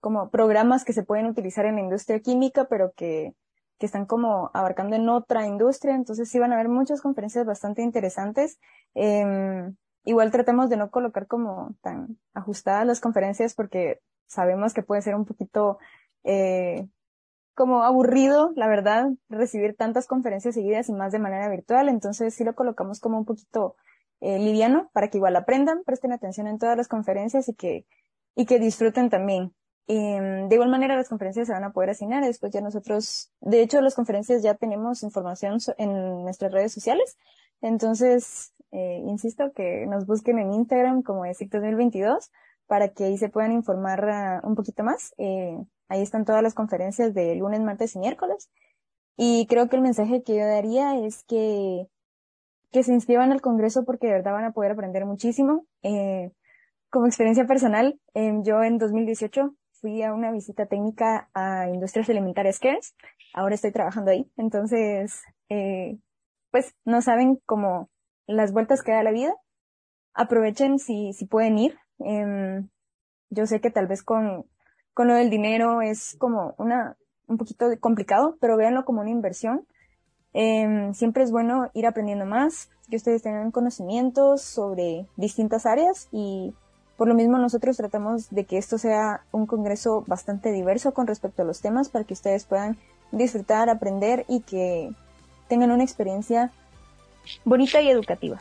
como 0.00 0.30
programas 0.30 0.84
que 0.84 0.92
se 0.92 1.02
pueden 1.02 1.26
utilizar 1.26 1.66
en 1.66 1.74
la 1.74 1.80
industria 1.80 2.20
química, 2.20 2.66
pero 2.68 2.92
que 2.92 3.34
que 3.82 3.86
están 3.86 4.06
como 4.06 4.48
abarcando 4.54 4.94
en 4.94 5.08
otra 5.08 5.44
industria, 5.44 5.96
entonces 5.96 6.30
sí 6.30 6.38
van 6.38 6.52
a 6.52 6.54
haber 6.54 6.68
muchas 6.68 7.00
conferencias 7.00 7.44
bastante 7.44 7.82
interesantes. 7.82 8.60
Eh, 8.94 9.72
igual 10.04 10.30
tratamos 10.30 10.68
de 10.70 10.76
no 10.76 10.90
colocar 10.90 11.26
como 11.26 11.74
tan 11.80 12.18
ajustadas 12.34 12.86
las 12.86 13.00
conferencias 13.00 13.54
porque 13.54 14.00
sabemos 14.26 14.74
que 14.74 14.82
puede 14.82 15.02
ser 15.02 15.14
un 15.14 15.24
poquito 15.24 15.78
eh, 16.24 16.88
como 17.54 17.84
aburrido, 17.84 18.52
la 18.56 18.66
verdad, 18.66 19.10
recibir 19.28 19.76
tantas 19.76 20.06
conferencias 20.06 20.54
seguidas 20.54 20.88
y 20.88 20.92
más 20.92 21.12
de 21.12 21.18
manera 21.18 21.48
virtual, 21.48 21.88
entonces 21.88 22.34
sí 22.34 22.44
lo 22.44 22.54
colocamos 22.54 22.98
como 22.98 23.18
un 23.18 23.24
poquito 23.24 23.76
eh, 24.20 24.38
liviano 24.38 24.88
para 24.92 25.08
que 25.08 25.18
igual 25.18 25.36
aprendan, 25.36 25.82
presten 25.84 26.12
atención 26.12 26.46
en 26.46 26.58
todas 26.58 26.76
las 26.76 26.88
conferencias 26.88 27.48
y 27.48 27.54
que, 27.54 27.86
y 28.34 28.46
que 28.46 28.58
disfruten 28.58 29.10
también. 29.10 29.52
Em, 29.88 30.48
de 30.48 30.54
igual 30.54 30.70
manera, 30.70 30.96
las 30.96 31.08
conferencias 31.08 31.48
se 31.48 31.52
van 31.52 31.64
a 31.64 31.72
poder 31.72 31.90
asignar. 31.90 32.24
Después 32.24 32.52
ya 32.52 32.60
nosotros, 32.60 33.32
de 33.40 33.62
hecho, 33.62 33.80
las 33.80 33.94
conferencias 33.94 34.42
ya 34.42 34.54
tenemos 34.54 35.02
información 35.02 35.58
en 35.76 36.22
nuestras 36.22 36.52
redes 36.52 36.72
sociales. 36.72 37.18
Entonces, 37.60 38.54
eh, 38.72 39.02
insisto 39.06 39.52
que 39.52 39.86
nos 39.86 40.06
busquen 40.06 40.38
en 40.38 40.52
Instagram 40.52 41.02
como 41.02 41.24
ESIC 41.24 41.52
2022 41.52 42.30
para 42.66 42.88
que 42.88 43.04
ahí 43.04 43.18
se 43.18 43.28
puedan 43.28 43.52
informar 43.52 44.08
ah, 44.08 44.40
un 44.44 44.54
poquito 44.54 44.82
más. 44.82 45.14
Eh, 45.18 45.58
ahí 45.88 46.00
están 46.00 46.24
todas 46.24 46.42
las 46.42 46.54
conferencias 46.54 47.12
de 47.12 47.34
lunes, 47.34 47.60
martes 47.60 47.94
y 47.94 47.98
miércoles. 47.98 48.50
Y 49.16 49.46
creo 49.46 49.68
que 49.68 49.76
el 49.76 49.82
mensaje 49.82 50.22
que 50.22 50.36
yo 50.36 50.46
daría 50.46 50.98
es 51.04 51.22
que, 51.24 51.86
que 52.70 52.82
se 52.82 52.94
inscriban 52.94 53.30
al 53.30 53.42
Congreso 53.42 53.84
porque 53.84 54.06
de 54.06 54.14
verdad 54.14 54.32
van 54.32 54.46
a 54.46 54.52
poder 54.52 54.72
aprender 54.72 55.04
muchísimo. 55.04 55.66
Eh, 55.82 56.32
como 56.88 57.06
experiencia 57.06 57.46
personal, 57.46 58.00
em, 58.14 58.42
yo 58.42 58.62
en 58.62 58.78
2018 58.78 59.54
fui 59.72 60.02
a 60.02 60.14
una 60.14 60.32
visita 60.32 60.66
técnica 60.66 61.28
a 61.34 61.68
Industrias 61.68 62.08
Elementarias 62.08 62.58
Cares. 62.58 62.94
Ahora 63.34 63.54
estoy 63.54 63.72
trabajando 63.72 64.12
ahí. 64.12 64.30
Entonces, 64.38 65.22
eh, 65.50 65.98
pues 66.50 66.74
no 66.86 67.02
saben 67.02 67.38
cómo 67.44 67.90
las 68.26 68.52
vueltas 68.52 68.82
que 68.82 68.92
da 68.92 69.02
la 69.02 69.12
vida. 69.12 69.34
Aprovechen 70.14 70.78
si, 70.78 71.12
si 71.12 71.26
pueden 71.26 71.58
ir. 71.58 71.78
Em, 71.98 72.68
yo 73.30 73.46
sé 73.46 73.60
que 73.60 73.70
tal 73.70 73.86
vez 73.86 74.02
con, 74.02 74.46
con 74.94 75.08
lo 75.08 75.14
del 75.14 75.30
dinero 75.30 75.82
es 75.82 76.16
como 76.18 76.54
una, 76.58 76.96
un 77.26 77.38
poquito 77.38 77.66
complicado, 77.80 78.36
pero 78.40 78.56
véanlo 78.56 78.84
como 78.84 79.00
una 79.00 79.10
inversión. 79.10 79.66
Em, 80.34 80.94
siempre 80.94 81.24
es 81.24 81.30
bueno 81.30 81.70
ir 81.74 81.86
aprendiendo 81.86 82.24
más, 82.24 82.70
que 82.88 82.96
ustedes 82.96 83.22
tengan 83.22 83.50
conocimientos 83.50 84.42
sobre 84.42 85.06
distintas 85.16 85.66
áreas 85.66 86.08
y 86.10 86.54
por 86.96 87.08
lo 87.08 87.14
mismo 87.14 87.38
nosotros 87.38 87.76
tratamos 87.76 88.30
de 88.30 88.44
que 88.44 88.58
esto 88.58 88.78
sea 88.78 89.24
un 89.30 89.46
congreso 89.46 90.04
bastante 90.06 90.52
diverso 90.52 90.94
con 90.94 91.06
respecto 91.06 91.42
a 91.42 91.44
los 91.44 91.60
temas 91.60 91.88
para 91.88 92.04
que 92.04 92.14
ustedes 92.14 92.44
puedan 92.44 92.78
disfrutar, 93.10 93.68
aprender 93.68 94.24
y 94.28 94.40
que 94.40 94.90
tengan 95.48 95.70
una 95.70 95.84
experiencia 95.84 96.52
bonita 97.44 97.80
y 97.80 97.88
educativa. 97.90 98.40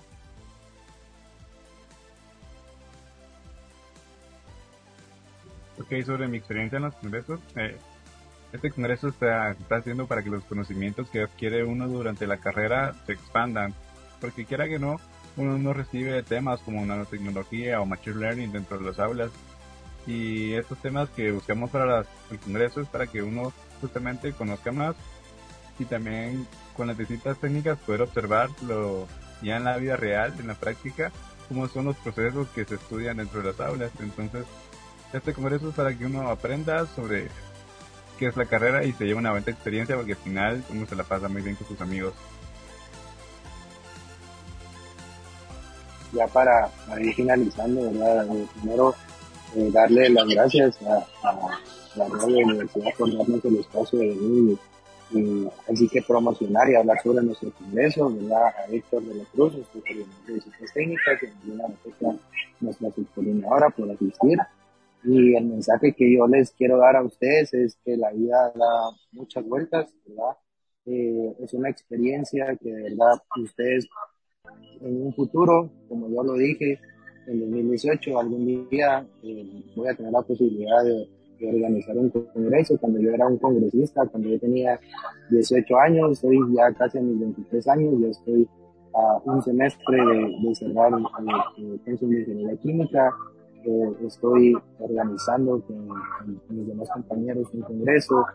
Ok, 5.80 6.04
sobre 6.06 6.28
mi 6.28 6.38
experiencia 6.38 6.78
en 6.78 6.84
los 6.84 6.96
congresos, 6.96 7.40
eh, 7.56 7.78
este 8.54 8.72
congreso 8.72 9.08
está, 9.08 9.52
está 9.52 9.78
haciendo 9.78 10.06
para 10.08 10.22
que 10.22 10.30
los 10.30 10.44
conocimientos 10.44 11.10
que 11.10 11.22
adquiere 11.22 11.64
uno 11.64 11.88
durante 11.88 12.28
la 12.28 12.38
carrera 12.38 12.94
se 13.06 13.14
expandan, 13.14 13.74
porque 14.20 14.46
quiera 14.46 14.68
que 14.68 14.78
no, 14.78 15.00
uno 15.38 15.58
no 15.58 15.74
recibe 15.74 16.22
temas 16.24 16.60
como 16.62 16.86
nanotecnología 16.86 17.82
o 17.82 17.86
machine 17.86 18.18
learning 18.18 18.52
dentro 18.52 18.78
de 18.78 18.86
las 18.86 19.00
aulas 19.00 19.32
y 20.06 20.54
estos 20.54 20.78
temas 20.80 21.10
que 21.10 21.32
buscamos 21.32 21.70
para 21.70 22.06
el 22.32 22.40
congreso 22.40 22.82
es 22.82 22.88
para 22.88 23.08
que 23.08 23.22
uno 23.22 23.54
justamente 23.80 24.34
conozca 24.34 24.72
más 24.72 24.96
y 25.80 25.86
también 25.86 26.46
con 26.82 26.88
las 26.88 26.98
distintas 26.98 27.38
técnicas 27.38 27.78
poder 27.78 28.02
observarlo 28.02 29.06
ya 29.44 29.58
en 29.58 29.66
la 29.66 29.78
vida 29.78 29.98
real, 29.98 30.34
en 30.40 30.48
la 30.48 30.56
práctica, 30.56 31.12
cómo 31.48 31.68
son 31.68 31.86
los 31.86 31.96
procesos 31.98 32.48
que 32.56 32.66
se 32.66 32.74
estudian 32.74 33.18
dentro 33.18 33.40
de 33.44 33.52
las 33.52 33.60
aulas. 33.60 33.92
Entonces, 34.00 34.46
este 35.14 35.32
congreso 35.32 35.70
es 35.70 35.76
para 35.76 35.96
que 35.96 36.08
uno 36.08 36.28
aprenda 36.28 36.88
sobre 36.88 37.28
qué 38.18 38.26
es 38.26 38.36
la 38.36 38.46
carrera 38.46 38.84
y 38.84 38.94
se 38.94 39.06
lleve 39.06 39.20
una 39.20 39.30
buena 39.30 39.46
experiencia 39.46 39.96
porque 39.96 40.14
al 40.14 40.18
final 40.18 40.64
uno 40.72 40.88
se 40.88 40.96
la 40.96 41.04
pasa 41.04 41.28
muy 41.28 41.44
bien 41.44 41.56
con 41.56 41.68
sus 41.68 41.80
amigos. 41.82 42.16
ya 46.14 46.26
para, 46.26 46.68
ir 47.00 47.14
finalizando, 47.14 47.92
¿verdad? 47.92 48.26
Primero, 48.60 48.96
eh, 49.56 49.70
darle 49.72 50.10
las 50.10 50.28
gracias 50.28 50.80
a, 50.82 51.06
la 51.96 52.08
Radio 52.08 52.48
Universidad 52.48 52.90
por 52.98 53.16
darnos 53.16 53.46
el 53.46 53.58
espacio 53.58 54.00
de 54.00 54.08
venir 54.08 54.58
y, 55.14 55.48
así 55.72 55.88
que 55.88 56.02
promocionar 56.02 56.70
y 56.70 56.76
hablar 56.76 56.98
sobre 57.04 57.24
nuestro 57.24 57.52
congreso, 57.52 58.10
¿verdad? 58.14 58.48
A 58.48 58.72
Héctor 58.72 59.04
de 59.04 59.16
la 59.16 59.24
Cruz, 59.26 59.54
nuestro 59.56 59.82
coordinador 59.82 60.26
de 60.28 60.42
ciencias 60.42 60.74
técnicas, 60.74 61.20
y 61.24 62.06
a 62.06 62.20
nuestra 62.60 62.92
subcoordinadora 62.92 63.70
por 63.70 63.90
asistir. 63.92 64.38
Y 65.04 65.36
el 65.36 65.46
mensaje 65.46 65.94
que 65.94 66.14
yo 66.14 66.28
les 66.28 66.52
quiero 66.52 66.78
dar 66.78 66.96
a 66.96 67.04
ustedes 67.04 67.54
es 67.54 67.78
que 67.84 67.98
la 67.98 68.12
vida 68.12 68.52
da 68.56 68.92
muchas 69.12 69.44
vueltas, 69.46 69.92
¿verdad? 70.06 70.38
Eh, 70.86 71.36
es 71.40 71.54
una 71.54 71.70
experiencia 71.70 72.56
que 72.60 72.72
de 72.72 72.84
verdad 72.84 73.22
ustedes 73.42 73.88
en 74.82 75.06
un 75.06 75.14
futuro, 75.14 75.72
como 75.88 76.10
yo 76.10 76.24
lo 76.24 76.34
dije, 76.34 76.80
en 77.28 77.40
2018, 77.40 78.20
algún 78.20 78.68
día 78.70 79.06
eh, 79.24 79.64
voy 79.76 79.88
a 79.88 79.96
tener 79.96 80.12
la 80.12 80.22
posibilidad 80.22 80.84
de, 80.84 81.08
organizar 81.50 81.98
un 81.98 82.10
congreso. 82.10 82.78
Cuando 82.80 83.00
yo 83.00 83.12
era 83.12 83.28
un 83.28 83.38
congresista, 83.38 84.06
cuando 84.08 84.30
yo 84.30 84.40
tenía 84.40 84.80
18 85.30 85.78
años, 85.78 86.20
soy 86.20 86.38
ya 86.56 86.72
casi 86.74 86.98
a 86.98 87.02
mis 87.02 87.20
23 87.20 87.68
años, 87.70 87.94
yo 88.00 88.08
estoy 88.08 88.48
a 88.94 89.32
un 89.32 89.42
semestre 89.42 89.98
de, 89.98 90.56
cerrar 90.56 90.92
el 90.94 91.80
curso 91.82 92.08
de 92.08 92.20
ingeniería 92.20 92.58
química. 92.58 93.14
Eh, 93.64 93.94
estoy 94.08 94.58
organizando 94.80 95.62
con, 95.62 95.88
mis 96.50 96.68
demás 96.68 96.90
compañeros 96.90 97.48
un 97.54 97.62
congreso. 97.62 98.26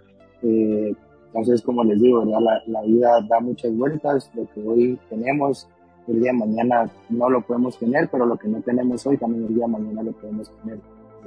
Eh, 0.42 0.94
entonces, 1.26 1.60
como 1.62 1.84
les 1.84 2.00
digo, 2.00 2.24
La, 2.24 2.62
la 2.66 2.82
vida 2.82 3.20
da 3.28 3.40
muchas 3.40 3.76
vueltas. 3.76 4.30
Lo 4.34 4.46
que 4.52 4.62
hoy 4.66 4.98
tenemos 5.10 5.68
el 6.08 6.20
día 6.20 6.32
de 6.32 6.38
mañana 6.38 6.90
no 7.10 7.28
lo 7.28 7.40
podemos 7.42 7.78
tener, 7.78 8.08
pero 8.10 8.26
lo 8.26 8.36
que 8.36 8.48
no 8.48 8.60
tenemos 8.62 9.06
hoy 9.06 9.16
también 9.16 9.44
el 9.44 9.54
día 9.54 9.66
de 9.66 9.72
mañana 9.72 10.02
lo 10.02 10.12
podemos 10.12 10.50
tener. 10.62 10.78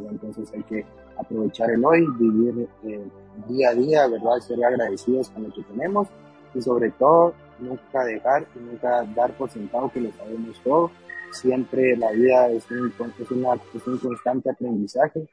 Entonces 0.09 0.51
hay 0.53 0.63
que 0.63 0.85
aprovechar 1.17 1.69
el 1.71 1.83
hoy, 1.83 2.05
vivir 2.19 2.67
eh, 2.83 3.03
día 3.47 3.69
a 3.69 3.73
día, 3.73 4.07
¿verdad? 4.07 4.39
Ser 4.39 4.63
agradecidos 4.63 5.29
con 5.29 5.43
lo 5.43 5.53
que 5.53 5.63
tenemos 5.63 6.07
y 6.53 6.61
sobre 6.61 6.91
todo 6.91 7.33
nunca 7.59 8.03
dejar 8.05 8.45
y 8.55 8.59
nunca 8.59 9.03
dar 9.15 9.31
por 9.33 9.49
sentado 9.49 9.91
que 9.91 10.01
lo 10.01 10.11
sabemos 10.13 10.59
todo. 10.63 10.91
Siempre 11.31 11.95
la 11.97 12.11
vida 12.11 12.49
es 12.49 12.69
un, 12.71 12.91
una, 13.31 13.53
es 13.73 13.87
un 13.87 13.97
constante 13.97 14.49
aprendizaje. 14.49 15.27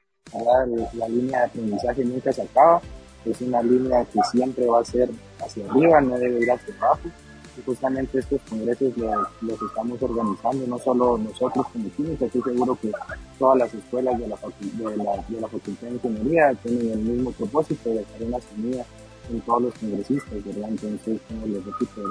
La 0.95 1.09
línea 1.09 1.41
de 1.41 1.47
aprendizaje 1.47 2.05
nunca 2.05 2.33
se 2.33 2.43
acaba, 2.43 2.81
es 3.25 3.41
una 3.41 3.63
línea 3.63 4.05
que 4.05 4.21
siempre 4.31 4.67
va 4.67 4.81
a 4.81 4.85
ser 4.85 5.09
hacia 5.41 5.71
arriba, 5.71 6.01
no 6.01 6.19
debe 6.19 6.41
ir 6.41 6.51
hacia 6.51 6.75
abajo 6.75 7.09
y 7.57 7.63
justamente 7.63 8.19
estos 8.19 8.41
congresos 8.49 8.93
los, 8.97 9.63
estamos 9.63 10.03
organizando, 10.03 10.67
no 10.67 10.79
solo 10.79 11.19
nosotros 11.19 11.67
como 11.73 11.91
químicos, 11.91 12.23
estoy 12.23 12.43
seguro 12.43 12.79
que 12.81 12.93
todas 13.39 13.59
las 13.59 13.75
escuelas 13.75 14.19
de 14.19 14.29
la, 14.29 14.37
de 14.37 14.97
la, 14.97 15.25
de 15.29 15.41
la 15.41 15.49
Facultad 15.49 15.89
de 15.89 15.95
Ingeniería 15.95 16.55
tienen 16.63 16.91
el 16.91 16.99
mismo 16.99 17.33
propósito 17.33 17.91
de 17.91 18.01
hacer 18.01 18.27
una 18.27 18.41
semilla 18.41 18.85
en 19.31 19.41
todos 19.41 19.63
los 19.63 19.75
congresistas, 19.75 20.45
¿verdad? 20.45 20.69
Entonces, 20.69 21.21
como 21.29 21.47
les 21.47 21.65
repito, 21.65 22.03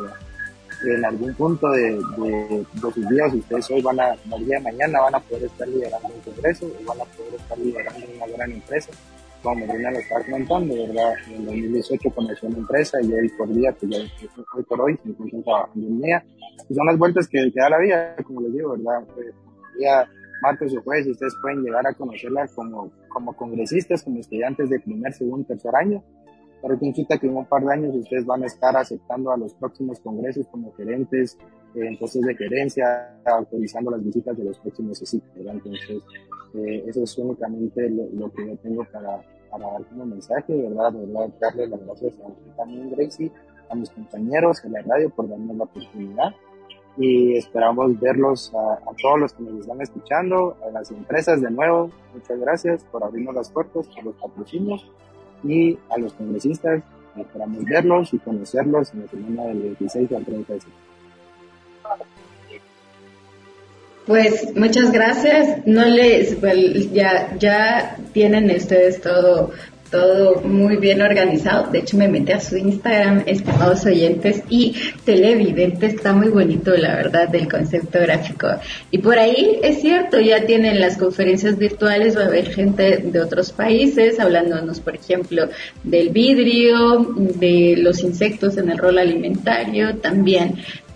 en 0.83 1.05
algún 1.05 1.33
punto 1.35 1.69
de, 1.69 1.93
de, 2.17 2.65
sus 2.81 3.09
días 3.09 3.33
ustedes 3.33 3.71
hoy 3.71 3.81
van 3.81 3.99
a, 3.99 4.13
el 4.13 4.45
día 4.45 4.57
de 4.57 4.63
mañana 4.63 5.01
van 5.01 5.15
a 5.15 5.19
poder 5.19 5.45
estar 5.45 5.67
liderando 5.67 6.07
un 6.07 6.21
congreso 6.21 6.65
o 6.65 6.85
van 6.85 7.01
a 7.01 7.05
poder 7.05 7.35
estar 7.35 7.57
liderando 7.57 8.05
una 8.15 8.27
gran 8.27 8.51
empresa. 8.51 8.91
Como 9.45 9.67
Marina 9.67 9.91
lo 9.91 9.99
está 9.99 10.23
comentando, 10.23 10.73
¿verdad? 10.73 11.13
En 11.29 11.45
2018 11.45 12.09
comenzó 12.15 12.47
una 12.47 12.57
empresa 12.57 12.97
y 13.01 13.13
hoy 13.13 13.29
por 13.29 13.47
día, 13.53 13.71
pues 13.79 14.11
hoy 14.55 14.63
por 14.63 14.81
hoy 14.81 14.99
se 15.03 15.09
encuentran 15.09 15.43
trabajando 15.43 15.87
en 15.87 16.03
ella. 16.03 16.25
Y 16.67 16.73
son 16.73 16.87
las 16.87 16.97
vueltas 16.97 17.27
que, 17.27 17.51
que 17.51 17.59
da 17.59 17.69
la 17.69 17.77
vida, 17.77 18.15
como 18.23 18.41
les 18.41 18.53
digo, 18.53 18.71
¿verdad? 18.71 19.03
Eh, 19.19 19.31
día 19.77 20.09
martes 20.41 20.75
o 20.75 20.81
jueves 20.81 21.07
ustedes 21.07 21.35
pueden 21.41 21.63
llegar 21.63 21.85
a 21.85 21.93
conocerla 21.93 22.47
como, 22.55 22.91
como 23.07 23.33
congresistas, 23.33 24.03
como 24.03 24.19
estudiantes 24.19 24.69
de 24.69 24.79
primer, 24.79 25.13
segundo, 25.13 25.45
tercer 25.45 25.75
año 25.75 26.03
pero 26.65 26.79
que 26.79 27.19
que 27.19 27.27
en 27.27 27.37
un 27.37 27.45
par 27.45 27.63
de 27.63 27.73
años 27.73 27.95
ustedes 27.95 28.25
van 28.25 28.41
a 28.43 28.47
estar 28.47 28.75
aceptando 28.75 29.31
a 29.31 29.37
los 29.37 29.53
próximos 29.53 29.99
congresos 29.99 30.47
como 30.47 30.73
gerentes, 30.73 31.37
eh, 31.75 31.87
entonces 31.87 32.23
de 32.23 32.35
gerencia, 32.35 33.19
autorizando 33.25 33.91
las 33.91 34.03
visitas 34.03 34.35
de 34.35 34.45
los 34.45 34.57
próximos 34.59 34.97
CICIC, 34.97 35.23
Entonces, 35.35 36.01
eh, 36.55 36.83
eso 36.87 37.03
es 37.03 37.17
únicamente 37.19 37.87
lo, 37.89 38.31
que 38.31 38.47
yo 38.47 38.57
tengo 38.57 38.83
para, 38.85 39.21
para 39.57 39.71
dar 39.71 39.85
como 39.85 40.05
mensaje, 40.05 40.53
¿verdad? 40.53 40.91
De 40.91 41.05
verdad, 41.05 41.29
darle 41.39 41.67
las 41.67 41.85
gracias 41.85 42.13
a 42.19 42.55
también 42.57 42.91
Gracie, 42.91 43.31
a 43.69 43.75
mis 43.75 43.89
compañeros, 43.89 44.63
a 44.65 44.69
la 44.69 44.81
radio 44.81 45.09
por 45.09 45.29
darnos 45.29 45.55
la 45.55 45.63
oportunidad 45.63 46.35
y 46.97 47.35
esperamos 47.35 47.99
verlos 47.99 48.53
a, 48.53 48.73
a, 48.73 48.95
todos 49.01 49.19
los 49.19 49.33
que 49.33 49.43
nos 49.43 49.61
están 49.61 49.81
escuchando, 49.81 50.57
a 50.65 50.71
las 50.71 50.91
empresas 50.91 51.41
de 51.41 51.51
nuevo. 51.51 51.89
Muchas 52.13 52.39
gracias 52.39 52.83
por 52.85 53.03
abrirnos 53.03 53.35
las 53.35 53.49
puertas, 53.49 53.87
por 53.87 54.05
los 54.05 54.15
patrocinios 54.15 54.89
y 55.43 55.77
a 55.89 55.97
los 55.97 56.13
congresistas 56.13 56.83
esperamos 57.21 57.63
verlos 57.63 58.13
y 58.13 58.19
conocerlos 58.19 58.93
en 58.93 59.01
la 59.01 59.07
semana 59.07 59.43
del 59.45 59.61
26 59.61 60.11
al 60.11 60.25
30 60.25 60.53
de 60.53 60.59
septiembre. 60.59 60.85
Pues 64.05 64.55
muchas 64.55 64.91
gracias. 64.91 65.65
No 65.65 65.85
les, 65.85 66.37
ya, 66.93 67.35
ya 67.39 67.97
tienen 68.13 68.51
ustedes 68.51 69.01
todo 69.01 69.51
todo 69.95 70.41
muy 70.41 70.77
bien 70.77 71.01
organizado. 71.01 71.71
De 71.71 71.79
hecho, 71.79 71.97
me 71.97 72.07
metí 72.07 72.31
a 72.31 72.39
su 72.39 72.57
Instagram, 72.57 73.23
estimados 73.25 73.85
oyentes 73.85 74.43
y 74.49 74.75
televidentes. 75.05 75.93
Está 75.93 76.13
muy 76.13 76.29
bonito, 76.29 76.75
la 76.75 76.95
verdad, 76.95 77.29
del 77.29 77.47
concepto 77.47 77.99
gráfico. 77.99 78.47
Y 78.91 78.97
por 78.97 79.17
ahí 79.17 79.59
es 79.63 79.81
cierto, 79.81 80.19
ya 80.19 80.45
tienen 80.45 80.79
las 80.79 80.97
conferencias 80.97 81.57
virtuales, 81.57 82.17
va 82.17 82.23
a 82.23 82.27
haber 82.27 82.51
gente 82.51 82.97
de 82.97 83.21
otros 83.21 83.51
países 83.51 84.19
hablándonos, 84.19 84.79
por 84.79 84.95
ejemplo, 84.95 85.47
del 85.83 86.09
vidrio, 86.09 87.13
de 87.15 87.75
los 87.77 88.03
insectos 88.03 88.57
en 88.57 88.69
el 88.69 88.77
rol 88.77 88.97
alimentario, 88.97 89.97
también 89.97 90.55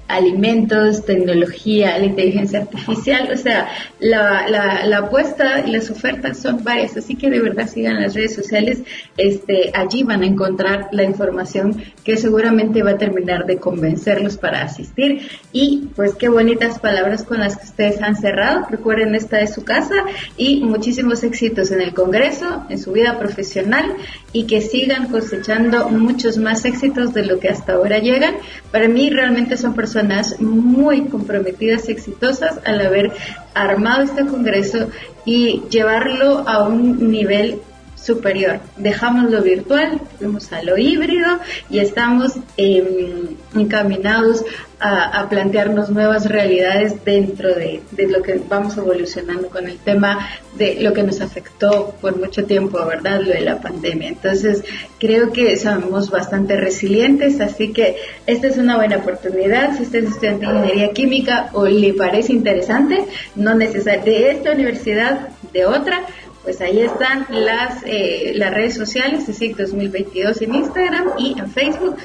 alimentos, 0.09 1.05
tecnología, 1.05 1.97
la 1.99 2.05
inteligencia 2.05 2.61
artificial, 2.61 3.29
o 3.31 3.37
sea, 3.37 3.69
la, 3.99 4.49
la, 4.49 4.85
la, 4.85 4.97
apuesta 4.97 5.63
y 5.65 5.71
las 5.71 5.89
ofertas 5.91 6.39
son 6.39 6.63
varias, 6.63 6.97
así 6.97 7.15
que 7.15 7.29
de 7.29 7.39
verdad 7.39 7.69
sigan 7.69 8.01
las 8.01 8.15
redes 8.15 8.33
sociales, 8.33 8.81
este, 9.17 9.71
allí 9.75 10.03
van 10.03 10.23
a 10.23 10.25
encontrar 10.25 10.89
la 10.91 11.03
información 11.03 11.79
que 12.03 12.17
seguramente 12.17 12.81
va 12.81 12.91
a 12.91 12.97
terminar 12.97 13.45
de 13.45 13.57
convencerlos 13.57 14.37
para 14.37 14.63
asistir 14.63 15.29
y 15.53 15.89
pues 15.95 16.15
qué 16.15 16.27
bonitas 16.27 16.79
palabras 16.79 17.23
con 17.23 17.39
las 17.39 17.55
que 17.55 17.65
ustedes 17.65 18.01
han 18.01 18.15
cerrado, 18.15 18.65
recuerden 18.67 19.13
esta 19.13 19.39
es 19.41 19.53
su 19.53 19.63
casa 19.63 20.05
y 20.37 20.61
muchísimos 20.61 21.23
éxitos 21.23 21.71
en 21.71 21.81
el 21.81 21.93
Congreso, 21.93 22.65
en 22.69 22.79
su 22.79 22.93
vida 22.93 23.19
profesional 23.19 23.93
y 24.33 24.45
que 24.45 24.61
sigan 24.61 25.09
cosechando 25.09 25.89
muchos 25.89 26.37
más 26.37 26.65
éxitos 26.65 27.13
de 27.13 27.25
lo 27.25 27.39
que 27.39 27.49
hasta 27.49 27.73
ahora 27.73 27.99
llegan. 27.99 28.35
Para 28.71 28.87
mí 28.87 29.09
realmente 29.09 29.57
son 29.57 29.73
personas 29.75 29.98
muy 30.39 31.05
comprometidas 31.05 31.89
y 31.89 31.91
exitosas 31.91 32.59
al 32.65 32.81
haber 32.81 33.11
armado 33.53 34.03
este 34.03 34.25
Congreso 34.25 34.89
y 35.25 35.63
llevarlo 35.69 36.47
a 36.47 36.67
un 36.67 37.11
nivel 37.11 37.61
superior. 38.01 38.59
Dejamos 38.77 39.31
lo 39.31 39.41
virtual, 39.41 39.99
fuimos 40.17 40.51
a 40.51 40.63
lo 40.63 40.77
híbrido 40.77 41.39
y 41.69 41.79
estamos 41.79 42.33
em, 42.57 43.35
encaminados 43.55 44.43
a, 44.81 45.27
plantearnos 45.29 45.89
nuevas 45.89 46.25
realidades 46.25 47.03
dentro 47.03 47.53
de, 47.53 47.81
lo 48.07 48.21
que 48.21 48.41
vamos 48.47 48.77
evolucionando 48.77 49.49
con 49.49 49.67
el 49.67 49.77
tema 49.77 50.29
de 50.57 50.75
lo 50.81 50.93
que 50.93 51.03
nos 51.03 51.19
afectó 51.19 51.95
por 51.99 52.17
mucho 52.17 52.45
tiempo, 52.45 52.83
¿verdad? 52.85 53.19
Lo 53.19 53.31
de 53.31 53.41
la 53.41 53.59
pandemia. 53.61 54.07
Entonces, 54.07 54.63
creo 54.97 55.31
que 55.33 55.57
somos 55.57 56.09
bastante 56.09 56.55
resilientes, 56.55 57.41
así 57.41 57.73
que 57.73 57.97
esta 58.25 58.47
es 58.47 58.57
una 58.57 58.77
buena 58.77 58.97
oportunidad. 58.97 59.75
Si 59.75 59.83
usted 59.83 60.05
es 60.05 60.11
estudiante 60.11 60.45
de 60.45 60.53
ingeniería 60.53 60.93
química 60.93 61.49
o 61.53 61.65
le 61.65 61.93
parece 61.93 62.31
interesante, 62.31 63.03
no 63.35 63.55
necesariamente 63.55 64.09
de 64.09 64.31
esta 64.31 64.51
universidad, 64.51 65.29
de 65.53 65.65
otra, 65.65 66.03
pues 66.49 66.61
ahí 66.61 66.79
están 66.79 67.27
las, 67.29 67.83
eh, 67.85 68.31
las 68.33 68.51
redes 68.51 68.73
sociales, 68.73 69.27
CICIC 69.27 69.55
2022 69.55 70.41
en 70.41 70.55
Instagram 70.55 71.09
y 71.19 71.37
en 71.37 71.51
Facebook. 71.51 71.95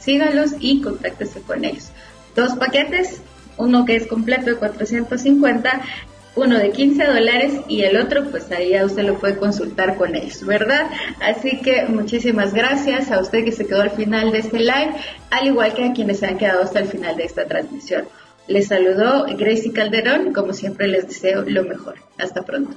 síganlos 0.00 0.54
y 0.58 0.82
contáctese 0.82 1.40
con 1.40 1.64
ellos. 1.64 1.90
Dos 2.34 2.56
paquetes, 2.56 3.20
uno 3.56 3.84
que 3.84 3.94
es 3.94 4.08
completo 4.08 4.46
de 4.46 4.56
450, 4.56 5.82
uno 6.34 6.58
de 6.58 6.72
15 6.72 7.04
dólares 7.04 7.52
y 7.68 7.82
el 7.82 7.96
otro, 7.96 8.28
pues 8.28 8.50
ahí 8.50 8.70
ya 8.70 8.84
usted 8.84 9.04
lo 9.04 9.20
puede 9.20 9.36
consultar 9.36 9.94
con 9.94 10.16
ellos, 10.16 10.44
¿verdad? 10.44 10.90
Así 11.20 11.60
que 11.60 11.84
muchísimas 11.84 12.54
gracias 12.54 13.12
a 13.12 13.20
usted 13.20 13.44
que 13.44 13.52
se 13.52 13.68
quedó 13.68 13.82
al 13.82 13.92
final 13.92 14.32
de 14.32 14.38
este 14.38 14.58
live, 14.58 14.96
al 15.30 15.46
igual 15.46 15.74
que 15.74 15.84
a 15.84 15.92
quienes 15.92 16.18
se 16.18 16.26
han 16.26 16.38
quedado 16.38 16.64
hasta 16.64 16.80
el 16.80 16.88
final 16.88 17.16
de 17.16 17.22
esta 17.22 17.46
transmisión. 17.46 18.08
Les 18.48 18.66
saludó 18.66 19.26
Gracie 19.38 19.72
Calderón 19.72 20.30
y 20.30 20.32
como 20.32 20.52
siempre 20.54 20.88
les 20.88 21.06
deseo 21.06 21.44
lo 21.46 21.62
mejor. 21.62 21.94
Hasta 22.18 22.42
pronto. 22.42 22.74